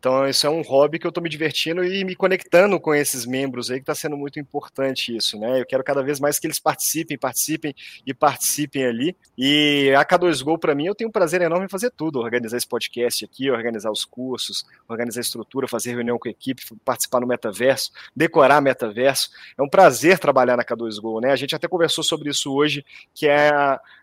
Então, 0.00 0.26
isso 0.26 0.46
é 0.46 0.50
um 0.50 0.62
hobby 0.62 0.98
que 0.98 1.06
eu 1.06 1.10
estou 1.10 1.22
me 1.22 1.28
divertindo 1.28 1.84
e 1.84 2.02
me 2.04 2.16
conectando 2.16 2.80
com 2.80 2.94
esses 2.94 3.26
membros 3.26 3.70
aí, 3.70 3.76
que 3.76 3.82
está 3.82 3.94
sendo 3.94 4.16
muito 4.16 4.40
importante 4.40 5.14
isso, 5.14 5.38
né? 5.38 5.60
Eu 5.60 5.66
quero 5.66 5.84
cada 5.84 6.02
vez 6.02 6.18
mais 6.18 6.38
que 6.38 6.46
eles 6.46 6.58
participem, 6.58 7.18
participem 7.18 7.74
e 8.06 8.14
participem 8.14 8.86
ali. 8.86 9.14
E 9.36 9.92
a 9.94 10.02
K2Go, 10.02 10.58
para 10.58 10.74
mim, 10.74 10.86
eu 10.86 10.94
tenho 10.94 11.10
um 11.10 11.12
prazer 11.12 11.42
enorme 11.42 11.66
em 11.66 11.68
fazer 11.68 11.90
tudo: 11.90 12.18
organizar 12.18 12.56
esse 12.56 12.66
podcast 12.66 13.26
aqui, 13.26 13.50
organizar 13.50 13.90
os 13.90 14.06
cursos, 14.06 14.64
organizar 14.88 15.20
a 15.20 15.22
estrutura, 15.22 15.68
fazer 15.68 15.90
reunião 15.90 16.18
com 16.18 16.28
a 16.28 16.30
equipe, 16.30 16.62
participar 16.82 17.20
no 17.20 17.26
metaverso, 17.26 17.92
decorar 18.16 18.62
metaverso. 18.62 19.28
É 19.58 19.62
um 19.62 19.68
prazer 19.68 20.18
trabalhar 20.18 20.56
na 20.56 20.64
K2Go, 20.64 21.20
né? 21.20 21.30
A 21.30 21.36
gente 21.36 21.54
até 21.54 21.68
conversou 21.68 22.02
sobre 22.02 22.30
isso 22.30 22.50
hoje, 22.54 22.86
que 23.14 23.28
é 23.28 23.50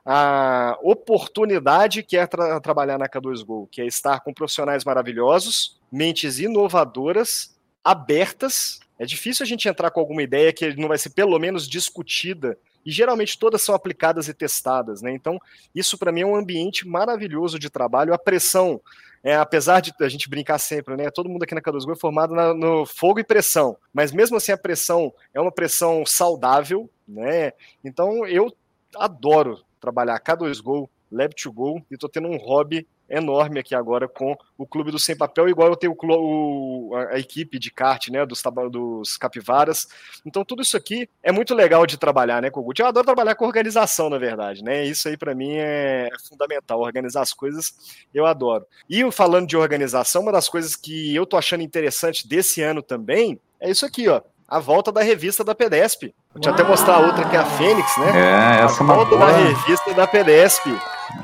a, 0.06 0.78
oportunidade 0.84 2.04
que 2.04 2.16
é 2.18 2.28
tra 2.28 2.62
trabalhar 2.62 3.00
na 3.00 3.10
K2Go, 3.10 3.68
que 3.72 3.82
é 3.82 3.88
estar 3.88 4.20
com 4.20 4.32
profissionais 4.32 4.86
maravilhosos 4.86 5.76
mentes 5.92 6.40
inovadoras, 6.40 7.56
abertas. 7.84 8.80
É 9.00 9.06
difícil 9.06 9.44
a 9.44 9.48
gente 9.48 9.68
entrar 9.68 9.92
com 9.92 10.00
alguma 10.00 10.24
ideia 10.24 10.52
que 10.52 10.76
não 10.76 10.88
vai 10.88 10.98
ser 10.98 11.12
pelo 11.12 11.38
menos 11.40 11.68
discutida 11.68 12.58
e 12.88 12.92
geralmente 12.92 13.38
todas 13.38 13.62
são 13.62 13.76
aplicadas 13.76 14.30
e 14.30 14.34
testadas, 14.34 15.02
né? 15.02 15.12
Então, 15.12 15.38
isso 15.76 15.98
para 15.98 16.10
mim 16.10 16.22
é 16.22 16.26
um 16.26 16.38
ambiente 16.38 16.88
maravilhoso 16.88 17.60
de 17.60 17.70
trabalho. 17.70 18.14
A 18.14 18.18
pressão, 18.18 18.80
é, 19.22 19.36
apesar 19.36 19.82
de 19.82 19.94
a 20.00 20.08
gente 20.08 20.30
brincar 20.30 20.58
sempre, 20.58 20.96
né? 20.96 21.12
Todo 21.12 21.30
mundo 21.30 21.44
aqui 21.44 21.54
na 21.54 21.62
K2Go 21.62 21.92
é 21.92 22.00
formado 22.00 22.34
na, 22.34 22.54
no 22.54 22.86
fogo 22.86 23.20
e 23.20 23.26
pressão, 23.26 23.76
mas 23.94 24.14
mesmo 24.14 24.38
assim 24.38 24.54
a 24.54 24.58
pressão 24.58 25.14
é 25.34 25.42
uma 25.42 25.52
pressão 25.52 26.06
saudável, 26.06 26.90
né? 27.06 27.52
Então, 27.84 28.26
eu 28.26 28.56
adoro 28.96 29.62
trabalhar 29.82 30.22
K2Go, 30.22 30.88
Lab2Go 31.12 31.84
e 31.92 31.96
estou 31.96 32.10
tendo 32.10 32.30
um 32.30 32.38
hobby 32.38 32.88
enorme 33.10 33.60
aqui 33.60 33.74
agora 33.74 34.08
com 34.08 34.36
o 34.58 34.66
Clube 34.66 34.92
do 34.92 35.00
Sem 35.00 35.16
Papel, 35.16 35.50
igual 35.50 35.70
eu 35.70 35.76
tenho 35.76 35.96
o, 35.98 36.92
a, 36.96 37.20
equipe 37.20 37.58
de 37.60 37.72
kart, 37.72 38.10
né, 38.10 38.26
dos, 38.26 38.42
dos 38.72 39.18
capivaras. 39.18 39.88
Então, 40.26 40.44
tudo 40.44 40.62
isso 40.62 40.76
aqui 40.76 41.10
é 41.24 41.32
muito 41.32 41.54
legal 41.54 41.86
de 41.86 41.98
trabalhar, 41.98 42.42
né, 42.42 42.50
Kogut? 42.50 42.80
Eu 42.80 42.88
adoro 42.88 43.06
trabalhar 43.06 43.36
com 43.36 43.46
organização, 43.46 44.10
na 44.10 44.18
verdade, 44.18 44.64
né? 44.64 44.86
Isso 44.86 45.08
aí 45.08 45.18
para 45.18 45.36
mim 45.36 45.56
é 45.56 46.10
fundamental. 46.28 46.80
Organizar 46.80 47.22
as 47.22 47.34
coisas 47.34 47.74
eu 48.14 48.26
adoro. 48.26 48.66
E 48.90 49.10
falando 49.12 49.48
de 49.48 49.58
organização, 49.58 50.24
uma 50.24 50.32
das 50.32 50.50
coisas 50.50 50.76
que 50.76 51.16
eu 51.16 51.26
tô 51.26 51.38
achando 51.38 51.64
interessante 51.64 52.28
desse 52.28 52.62
ano 52.62 52.82
também 52.82 53.40
é 53.60 53.70
isso 53.70 53.86
aqui, 53.86 54.08
ó 54.08 54.22
a 54.48 54.60
volta 54.60 54.92
da 54.92 55.02
revista 55.02 55.44
da 55.44 55.54
PEDESP. 55.54 56.16
Vou 56.34 56.42
te 56.42 56.48
até 56.48 56.64
mostrar 56.64 56.96
a 56.96 57.00
outra 57.00 57.28
que 57.28 57.36
é 57.36 57.40
a 57.40 57.46
Fênix, 57.46 57.98
né? 57.98 58.12
É, 58.16 58.64
essa 58.64 58.82
a 58.82 58.86
é 58.86 58.88
volta 58.88 59.18
boa... 59.18 59.26
da 59.26 59.38
revista 59.38 59.94
da 59.94 60.08
PEDESP. 60.08 60.70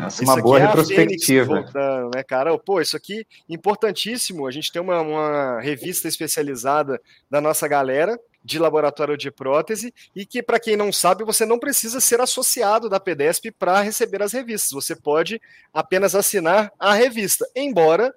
Essa 0.05 0.23
é 0.23 0.25
uma 0.25 0.41
boa 0.41 0.59
é 0.59 0.65
retrospectiva. 0.65 1.61
Voltando, 1.61 2.11
né, 2.15 2.23
cara? 2.23 2.57
Pô, 2.57 2.81
isso 2.81 2.95
aqui 2.95 3.25
importantíssimo. 3.49 4.47
A 4.47 4.51
gente 4.51 4.71
tem 4.71 4.81
uma, 4.81 5.01
uma 5.01 5.59
revista 5.59 6.07
especializada 6.07 7.01
da 7.29 7.41
nossa 7.41 7.67
galera 7.67 8.19
de 8.43 8.59
laboratório 8.59 9.17
de 9.17 9.31
prótese 9.31 9.93
e 10.15 10.25
que, 10.25 10.43
para 10.43 10.59
quem 10.59 10.75
não 10.75 10.91
sabe, 10.91 11.23
você 11.23 11.45
não 11.45 11.57
precisa 11.57 11.99
ser 11.99 12.19
associado 12.19 12.89
da 12.89 12.99
PEDESP 12.99 13.51
para 13.51 13.81
receber 13.81 14.21
as 14.21 14.33
revistas. 14.33 14.71
Você 14.71 14.95
pode 14.95 15.41
apenas 15.73 16.13
assinar 16.13 16.71
a 16.77 16.93
revista, 16.93 17.45
embora 17.55 18.13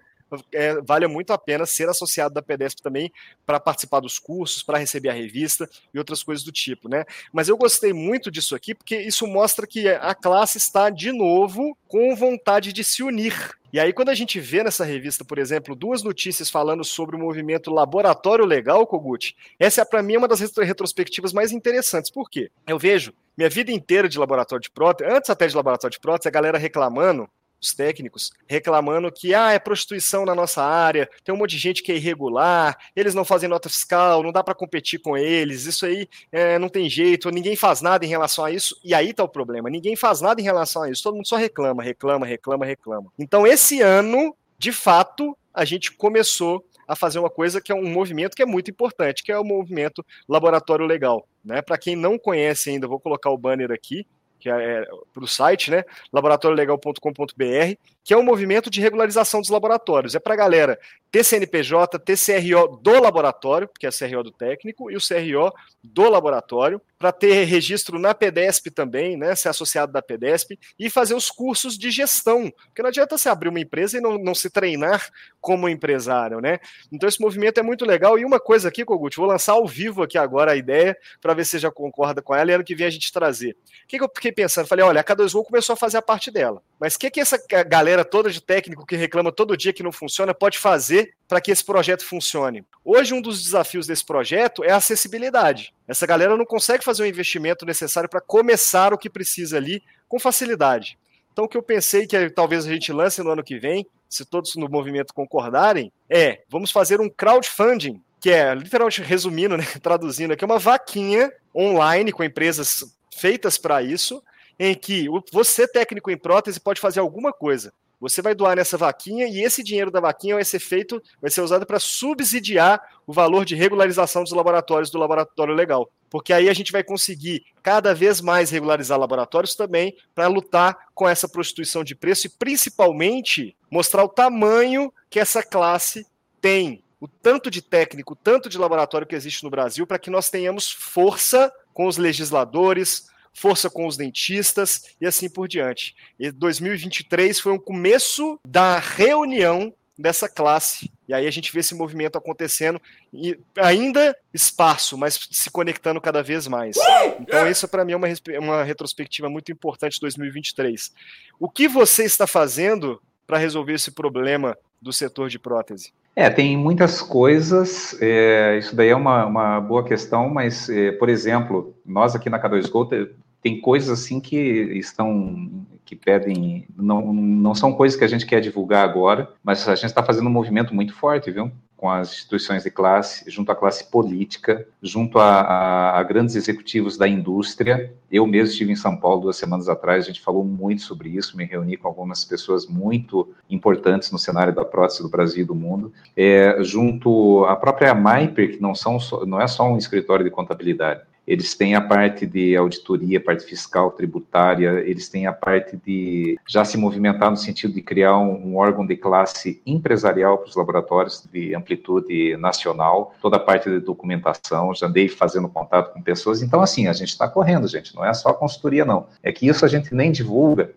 é, 0.53 0.81
vale 0.81 1.07
muito 1.07 1.33
a 1.33 1.39
pena 1.39 1.67
ser 1.67 1.89
associado 1.89 2.35
da 2.35 2.43
PEDESP 2.43 2.83
também 2.83 3.13
para 3.45 3.61
participar 3.61 4.01
dos 4.01 4.19
cursos, 4.19 4.63
para 4.63 4.79
receber 4.79 5.09
a 5.09 5.13
revista 5.13 5.69
e 5.93 5.99
outras 5.99 6.23
coisas 6.23 6.45
do 6.45 6.53
tipo, 6.53 6.89
né? 6.89 7.05
Mas 7.33 7.49
eu 7.49 7.57
gostei 7.57 7.93
muito 7.93 8.31
disso 8.31 8.55
aqui 8.55 8.75
porque 8.75 8.97
isso 8.97 9.27
mostra 9.27 9.67
que 9.67 9.89
a 9.89 10.15
classe 10.15 10.59
está 10.59 10.91
de 10.91 11.13
novo 11.13 11.77
com 11.89 12.15
vontade 12.17 12.73
de 12.73 12.83
se 12.83 13.03
unir. 13.03 13.57
E 13.73 13.81
aí, 13.81 13.93
quando 13.93 14.09
a 14.09 14.15
gente 14.15 14.41
vê 14.41 14.63
nessa 14.63 14.85
revista, 14.85 15.25
por 15.25 15.39
exemplo, 15.39 15.75
duas 15.75 16.03
notícias 16.03 16.49
falando 16.49 16.83
sobre 16.85 17.15
o 17.15 17.19
movimento 17.19 17.71
Laboratório 17.71 18.45
Legal, 18.45 18.87
Kogut, 18.87 19.37
essa 19.59 19.83
é 19.83 19.85
para 19.85 20.03
mim 20.03 20.17
uma 20.17 20.29
das 20.29 20.41
retrospectivas 20.41 21.33
mais 21.33 21.53
interessantes. 21.53 22.11
Por 22.11 22.31
quê? 22.31 22.51
Eu 22.67 22.79
vejo 22.79 23.13
minha 23.37 23.51
vida 23.51 23.71
inteira 23.71 24.09
de 24.09 24.19
laboratório 24.19 24.63
de 24.63 24.71
prótese, 24.71 25.11
antes 25.11 25.29
até 25.29 25.47
de 25.47 25.55
laboratório 25.55 25.93
de 25.93 26.01
prótese, 26.01 26.29
a 26.29 26.31
galera 26.31 26.57
reclamando 26.57 27.29
os 27.61 27.75
técnicos, 27.75 28.31
reclamando 28.47 29.11
que 29.11 29.35
ah, 29.35 29.53
é 29.53 29.59
prostituição 29.59 30.25
na 30.25 30.35
nossa 30.35 30.63
área, 30.63 31.09
tem 31.25 31.35
um 31.35 31.39
monte 31.39 31.51
de 31.51 31.59
gente 31.59 31.83
que 31.83 31.93
é 31.93 31.97
irregular, 31.97 32.77
eles 32.95 33.15
não 33.15 33.25
fazem 33.25 33.49
nota 33.49 33.69
fiscal, 33.69 34.23
não 34.23 34.33
dá 34.33 34.43
para 34.43 34.55
competir 34.55 35.01
com 35.01 35.17
eles, 35.17 35.67
isso 35.67 35.87
aí 35.87 36.09
é, 36.31 36.59
não 36.59 36.69
tem 36.69 36.89
jeito, 36.89 37.31
ninguém 37.31 37.57
faz 37.57 37.81
nada 37.81 38.05
em 38.05 38.09
relação 38.09 38.45
a 38.45 38.51
isso, 38.51 38.79
e 38.85 38.95
aí 38.95 39.13
tá 39.13 39.25
o 39.25 39.29
problema, 39.29 39.71
ninguém 39.71 39.97
faz 39.97 40.21
nada 40.21 40.41
em 40.41 40.45
relação 40.45 40.83
a 40.83 40.91
isso, 40.91 41.03
todo 41.03 41.17
mundo 41.17 41.29
só 41.29 41.37
reclama, 41.37 41.83
reclama, 41.83 42.27
reclama, 42.27 42.67
reclama. 42.67 43.13
Então, 43.19 43.47
esse 43.47 43.81
ano, 43.81 44.37
de 44.59 44.73
fato, 44.73 45.37
a 45.53 45.65
gente 45.65 45.93
começou 45.93 46.65
a 46.87 46.95
fazer 46.95 47.19
uma 47.19 47.31
coisa 47.31 47.61
que 47.61 47.73
é 47.73 47.75
um 47.75 47.91
movimento 47.91 48.37
que 48.37 48.43
é 48.43 48.47
muito 48.47 48.71
importante, 48.71 49.23
que 49.23 49.33
é 49.33 49.39
o 49.39 49.45
movimento 49.45 50.05
Laboratório 50.29 50.87
Legal. 50.87 51.27
Né? 51.45 51.61
Para 51.61 51.77
quem 51.77 51.97
não 51.97 52.19
conhece 52.19 52.71
ainda, 52.71 52.87
vou 52.87 53.01
colocar 53.01 53.31
o 53.31 53.39
banner 53.39 53.73
aqui 53.73 54.07
que 54.39 54.49
é, 54.49 54.81
é 54.81 54.87
para 55.13 55.25
o 55.25 55.29
site, 55.29 55.71
né? 55.71 55.85
laboratoriolegal.com.br, 56.13 57.79
que 58.07 58.15
é 58.15 58.17
um 58.17 58.23
movimento 58.23 58.71
de 58.71 58.81
regularização 58.81 59.41
dos 59.41 59.51
laboratórios. 59.51 60.15
É 60.15 60.21
para 60.21 60.35
a 60.35 60.37
galera 60.37 60.79
ter 61.11 61.25
CNPJ, 61.25 61.99
ter 61.99 62.17
CRO 62.17 62.77
do 62.77 63.03
laboratório, 63.03 63.69
que 63.81 63.85
é 63.85 63.89
a 63.89 63.93
CRO 63.93 64.23
do 64.23 64.31
técnico, 64.31 64.93
e 64.93 64.97
o 64.97 65.01
CRO 65.01 65.53
do 65.83 66.09
laboratório, 66.09 66.81
para 66.99 67.11
ter 67.11 67.45
registro 67.45 67.99
na 67.99 68.15
PEDESP 68.15 68.71
também, 68.71 69.17
né, 69.17 69.35
ser 69.35 69.49
associado 69.49 69.93
da 69.93 70.01
PEDESP, 70.01 70.59
e 70.79 70.89
fazer 70.89 71.15
os 71.15 71.31
cursos 71.31 71.77
de 71.77 71.91
gestão, 71.91 72.53
porque 72.67 72.81
não 72.81 72.89
adianta 72.89 73.19
você 73.19 73.29
abrir 73.29 73.49
uma 73.49 73.61
empresa 73.61 73.99
e 73.99 74.01
não, 74.01 74.17
não 74.19 74.35
se 74.35 74.49
treinar 74.49 75.11
como 75.41 75.69
empresário, 75.69 76.41
né? 76.41 76.59
Então 76.91 77.09
esse 77.09 77.21
movimento 77.21 77.59
é 77.59 77.63
muito 77.63 77.85
legal, 77.85 78.19
e 78.19 78.25
uma 78.25 78.41
coisa 78.41 78.69
aqui, 78.69 78.85
Kogut, 78.85 79.17
vou 79.17 79.27
lançar 79.27 79.53
ao 79.53 79.67
vivo 79.67 80.03
aqui 80.03 80.17
agora 80.17 80.53
a 80.53 80.57
ideia, 80.57 80.97
para 81.21 81.35
ver 81.35 81.45
se 81.45 81.53
você 81.53 81.59
já 81.59 81.71
concorda 81.71 82.23
com 82.23 82.35
ela, 82.35 82.51
e 82.51 82.55
ano 82.55 82.65
que 82.65 82.75
vem 82.75 82.87
a 82.87 82.91
gente 82.91 83.13
trazer. 83.13 83.53
O 83.85 83.89
que, 83.89 83.99
que 83.99 84.05
eu 84.05 84.11
fiquei 84.15 84.33
pensando? 84.33 84.67
Falei, 84.67 84.85
olha, 84.85 85.01
a 85.01 85.05
K2Go 85.05 85.45
começou 85.45 85.75
a 85.75 85.77
fazer 85.77 85.99
a 85.99 86.03
parte 86.03 86.31
dela, 86.31 86.63
mas 86.79 86.95
o 86.95 86.99
que, 86.99 87.11
que 87.11 87.21
essa 87.21 87.39
galera 87.67 88.05
toda 88.05 88.31
de 88.31 88.41
técnico 88.41 88.85
que 88.85 88.97
reclama 88.97 89.33
todo 89.33 89.57
dia 89.57 89.73
que 89.73 89.83
não 89.83 89.93
funciona 89.93 90.35
pode 90.35 90.59
fazer 90.59 91.15
para 91.27 91.41
que 91.41 91.51
esse 91.51 91.65
projeto 91.65 92.05
funcione? 92.05 92.65
Hoje, 92.85 93.15
um 93.15 93.21
dos 93.21 93.43
desafios 93.43 93.87
desse 93.87 94.05
projeto 94.05 94.63
é 94.63 94.71
a 94.71 94.77
acessibilidade. 94.77 95.73
Essa 95.89 96.07
galera 96.07 96.37
não 96.37 96.45
consegue 96.45 96.85
fazer 96.85 97.03
o 97.03 97.07
investimento 97.07 97.65
necessário 97.65 98.09
para 98.09 98.21
começar 98.21 98.93
o 98.93 98.99
que 98.99 99.09
precisa 99.09 99.57
ali 99.57 99.83
com 100.07 100.19
facilidade. 100.19 100.99
Então, 101.33 101.45
o 101.45 101.49
que 101.49 101.57
eu 101.57 101.63
pensei 101.63 102.07
que 102.07 102.31
talvez 102.31 102.67
a 102.67 102.73
gente 102.73 102.93
lance 102.93 103.23
no 103.23 103.31
ano 103.31 103.45
que 103.45 103.59
vem, 103.59 103.87
se 104.09 104.25
todos 104.25 104.55
no 104.57 104.69
movimento 104.69 105.13
concordarem, 105.13 105.93
é 106.09 106.43
vamos 106.49 106.71
fazer 106.71 107.01
um 107.01 107.09
crowdfunding, 107.09 108.03
que 108.21 108.31
é, 108.31 108.55
literalmente 108.55 109.03
resumindo, 109.03 109.57
né, 109.57 109.65
traduzindo 109.83 110.33
aqui, 110.33 110.45
uma 110.45 110.59
vaquinha 110.59 111.33
online 111.55 112.13
com 112.13 112.25
empresas 112.25 112.85
feitas 113.15 113.57
para 113.59 113.83
isso, 113.83 114.23
em 114.59 114.75
que 114.75 115.07
você, 115.33 115.67
técnico 115.67 116.11
em 116.11 116.17
prótese, 116.17 116.61
pode 116.61 116.81
fazer 116.81 117.01
alguma 117.01 117.33
coisa. 117.33 117.73
Você 117.99 118.21
vai 118.21 118.35
doar 118.35 118.57
nessa 118.57 118.77
vaquinha 118.77 119.27
e 119.27 119.43
esse 119.43 119.63
dinheiro 119.63 119.91
da 119.91 120.01
vaquinha 120.01 120.35
vai 120.35 120.45
ser 120.45 120.59
feito, 120.59 121.03
vai 121.21 121.31
ser 121.31 121.41
usado 121.41 121.65
para 121.65 121.81
subsidiar 121.81 122.81
o 123.07 123.13
valor 123.13 123.45
de 123.45 123.55
regularização 123.55 124.23
dos 124.23 124.33
laboratórios 124.33 124.91
do 124.91 124.99
laboratório 124.99 125.55
legal. 125.55 125.91
Porque 126.11 126.33
aí 126.33 126.49
a 126.49 126.53
gente 126.53 126.73
vai 126.73 126.85
conseguir 126.85 127.45
cada 127.63 127.95
vez 127.95 128.21
mais 128.21 128.51
regularizar 128.51 128.99
laboratórios 128.99 129.55
também 129.55 129.97
para 130.15 130.29
lutar 130.29 130.89
com 130.95 131.09
essa 131.09 131.29
prostituição 131.29 131.83
de 131.83 131.95
preço 131.95 132.27
e 132.27 132.31
principalmente 132.31 133.57
mostrar 133.71 134.05
o 134.05 134.09
tamanho 134.09 134.93
que 135.09 135.19
essa 135.19 135.43
classe 135.43 136.07
tem, 136.41 136.83
o 137.01 137.09
tanto 137.09 137.51
de 137.51 137.63
técnico, 137.63 138.13
o 138.13 138.17
tanto 138.17 138.49
de 138.49 138.59
laboratório 138.59 139.07
que 139.07 139.17
existe 139.17 139.43
no 139.43 139.51
Brasil 139.51 139.87
para 139.87 139.99
que 139.99 140.11
nós 140.11 140.29
tenhamos 140.29 140.71
força 140.71 141.53
com 141.73 141.87
os 141.87 141.97
legisladores, 141.97 143.09
força 143.37 143.69
com 143.69 143.87
os 143.87 143.97
dentistas 143.97 144.97
e 145.01 145.07
assim 145.07 145.29
por 145.29 145.47
diante. 145.47 145.95
E 146.19 146.31
2023 146.31 147.39
foi 147.39 147.53
o 147.53 147.61
começo 147.61 148.41
da 148.49 148.79
reunião 148.79 149.73
dessa 149.99 150.29
classe. 150.29 150.91
E 151.07 151.15
aí 151.15 151.27
a 151.27 151.31
gente 151.31 151.53
vê 151.53 151.61
esse 151.61 151.75
movimento 151.75 152.17
acontecendo 152.17 152.81
e 153.13 153.39
ainda 153.59 154.17
espaço, 154.33 154.97
mas 154.97 155.29
se 155.31 155.51
conectando 155.51 156.01
cada 156.01 156.23
vez 156.23 156.49
mais. 156.49 156.77
Então 157.21 157.49
isso 157.49 157.69
para 157.69 157.85
mim 157.85 157.93
é 157.93 157.97
uma, 157.97 158.09
uma 158.41 158.65
retrospectiva 158.65 159.29
muito 159.29 159.53
importante 159.53 159.95
de 159.95 160.01
2023. 160.01 160.93
O 161.39 161.49
que 161.49 161.69
você 161.69 162.05
está 162.05 162.27
fazendo 162.27 163.01
para 163.27 163.39
resolver 163.39 163.75
esse 163.75 163.91
problema 163.91 164.57
do 164.81 164.93
setor 164.93 165.29
de 165.29 165.39
prótese? 165.39 165.93
É, 166.15 166.31
tem 166.31 166.57
muitas 166.57 167.03
coisas, 167.03 167.95
é, 168.01 168.57
isso 168.59 168.75
daí 168.75 168.89
é 168.89 168.97
uma, 168.97 169.27
uma 169.27 169.61
boa 169.61 169.85
questão, 169.85 170.31
mas, 170.31 170.67
é, 170.71 170.91
por 170.93 171.11
exemplo, 171.11 171.77
nós 171.85 172.15
aqui 172.15 172.31
na 172.31 172.41
K2Go 172.41 173.11
tem 173.47 173.61
coisas 173.61 173.89
assim 173.89 174.19
que 174.19 174.37
estão 174.37 175.65
que 175.85 175.95
pedem, 175.95 176.67
não, 176.77 177.13
não 177.13 177.55
são 177.55 177.73
coisas 177.73 177.97
que 177.97 178.03
a 178.03 178.09
gente 178.09 178.27
quer 178.27 178.41
divulgar 178.41 178.83
agora, 178.83 179.31
mas 179.41 179.69
a 179.69 179.77
gente 179.77 179.85
está 179.85 180.03
fazendo 180.03 180.27
um 180.27 180.33
movimento 180.33 180.75
muito 180.75 180.93
forte, 180.93 181.31
viu? 181.31 181.53
Com 181.77 181.89
as 181.89 182.11
instituições 182.11 182.65
de 182.65 182.73
classe, 182.73 183.31
junto 183.31 183.53
à 183.53 183.55
classe 183.55 183.89
política, 183.89 184.67
junto 184.83 185.21
a, 185.21 185.43
a, 185.43 186.01
a 186.01 186.03
grandes 186.03 186.35
executivos 186.35 186.99
da 186.99 187.07
indústria. 187.07 187.95
Eu 188.11 188.27
mesmo 188.27 188.51
estive 188.51 188.73
em 188.73 188.77
São 188.77 188.97
Paulo 188.97 189.21
duas 189.21 189.37
semanas 189.37 189.69
atrás, 189.69 190.03
a 190.03 190.07
gente 190.09 190.21
falou 190.21 190.43
muito 190.43 190.83
sobre 190.83 191.11
isso, 191.11 191.37
me 191.37 191.45
reuni 191.45 191.77
com 191.77 191.87
algumas 191.87 192.25
pessoas 192.25 192.67
muito 192.67 193.33
importantes 193.49 194.11
no 194.11 194.19
cenário 194.19 194.53
da 194.53 194.65
prótese 194.65 195.05
do 195.05 195.09
Brasil 195.09 195.45
e 195.45 195.47
do 195.47 195.55
mundo, 195.55 195.93
é, 196.17 196.57
junto 196.65 197.45
à 197.45 197.55
própria 197.55 197.95
Maiper, 197.95 198.57
que 198.57 198.61
não, 198.61 198.75
são, 198.75 198.99
não 199.25 199.41
é 199.41 199.47
só 199.47 199.71
um 199.71 199.79
escritório 199.79 200.25
de 200.25 200.33
contabilidade, 200.33 201.03
eles 201.27 201.55
têm 201.55 201.75
a 201.75 201.81
parte 201.81 202.27
de 202.27 202.57
auditoria, 202.57 203.21
parte 203.21 203.45
fiscal, 203.45 203.91
tributária, 203.91 204.81
eles 204.87 205.09
têm 205.09 205.27
a 205.27 205.33
parte 205.33 205.77
de 205.77 206.39
já 206.47 206.65
se 206.65 206.79
movimentar 206.79 207.31
no 207.31 207.37
sentido 207.37 207.75
de 207.75 207.83
criar 207.83 208.17
um, 208.19 208.53
um 208.53 208.57
órgão 208.57 208.87
de 208.87 208.97
classe 208.97 209.61
empresarial 209.67 210.39
para 210.39 210.49
os 210.49 210.57
laboratórios 210.57 211.27
de 211.33 211.55
amplitude 211.55 212.37
nacional, 212.37 213.15
toda 213.21 213.37
a 213.37 213.41
parte 213.41 213.69
de 213.69 213.81
documentação, 213.81 214.75
já 214.75 214.87
andei 214.87 215.09
fazendo 215.09 215.49
contato 215.49 215.93
com 215.93 216.01
pessoas, 216.01 216.43
então 216.43 216.61
assim, 216.61 216.87
a 216.87 216.93
gente 216.93 217.09
está 217.09 217.29
correndo, 217.29 217.67
gente, 217.67 217.95
não 217.95 218.05
é 218.05 218.13
só 218.15 218.33
consultoria 218.33 218.85
não, 218.85 219.07
é 219.23 219.33
que 219.33 219.49
isso 219.49 219.65
a 219.65 219.69
gente 219.69 219.95
nem 219.95 220.13
divulga, 220.13 220.73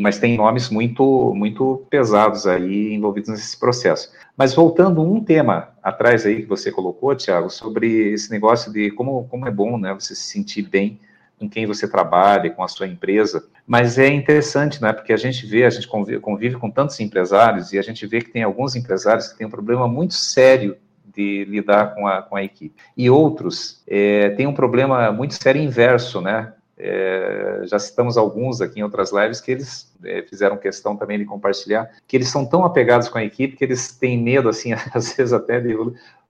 mas 0.00 0.18
tem 0.18 0.36
nomes 0.36 0.70
muito, 0.70 1.32
muito 1.34 1.86
pesados 1.90 2.46
aí 2.46 2.94
envolvidos 2.94 3.30
nesse 3.30 3.58
processo. 3.58 4.10
Mas 4.36 4.54
voltando 4.54 5.02
um 5.02 5.22
tema 5.22 5.70
atrás 5.82 6.26
aí 6.26 6.42
que 6.42 6.48
você 6.48 6.70
colocou, 6.70 7.14
Tiago, 7.14 7.50
sobre 7.50 8.12
esse 8.12 8.30
negócio 8.30 8.72
de 8.72 8.90
como, 8.90 9.24
como 9.28 9.46
é 9.46 9.50
bom, 9.50 9.78
né, 9.78 9.92
você 9.94 10.14
se 10.14 10.22
sentir 10.22 10.62
bem 10.62 10.98
com 11.38 11.48
quem 11.48 11.66
você 11.66 11.88
trabalha, 11.88 12.50
com 12.50 12.62
a 12.62 12.68
sua 12.68 12.86
empresa. 12.86 13.44
Mas 13.66 13.98
é 13.98 14.08
interessante, 14.08 14.80
né, 14.80 14.92
porque 14.92 15.12
a 15.12 15.16
gente 15.16 15.46
vê, 15.46 15.64
a 15.64 15.70
gente 15.70 15.88
convive, 15.88 16.20
convive 16.20 16.56
com 16.56 16.70
tantos 16.70 16.98
empresários 17.00 17.72
e 17.72 17.78
a 17.78 17.82
gente 17.82 18.06
vê 18.06 18.20
que 18.20 18.30
tem 18.30 18.42
alguns 18.42 18.76
empresários 18.76 19.28
que 19.28 19.38
têm 19.38 19.46
um 19.46 19.50
problema 19.50 19.88
muito 19.88 20.14
sério 20.14 20.76
de 21.14 21.44
lidar 21.44 21.94
com 21.94 22.06
a, 22.06 22.22
com 22.22 22.36
a 22.36 22.42
equipe. 22.42 22.74
E 22.96 23.08
outros 23.08 23.82
é, 23.86 24.30
têm 24.30 24.46
um 24.46 24.54
problema 24.54 25.12
muito 25.12 25.34
sério 25.34 25.62
inverso, 25.62 26.20
né? 26.20 26.52
É, 26.76 27.62
já 27.64 27.78
citamos 27.78 28.16
alguns 28.16 28.60
aqui 28.60 28.80
em 28.80 28.82
outras 28.82 29.12
lives 29.12 29.40
que 29.40 29.52
eles 29.52 29.92
é, 30.04 30.22
fizeram 30.22 30.56
questão 30.56 30.96
também 30.96 31.18
de 31.18 31.24
compartilhar, 31.24 31.88
que 32.06 32.16
eles 32.16 32.28
são 32.28 32.44
tão 32.44 32.64
apegados 32.64 33.08
com 33.08 33.18
a 33.18 33.24
equipe 33.24 33.56
que 33.56 33.64
eles 33.64 33.92
têm 33.92 34.20
medo, 34.20 34.48
assim, 34.48 34.72
às 34.92 35.14
vezes 35.14 35.32
até 35.32 35.60
de, 35.60 35.76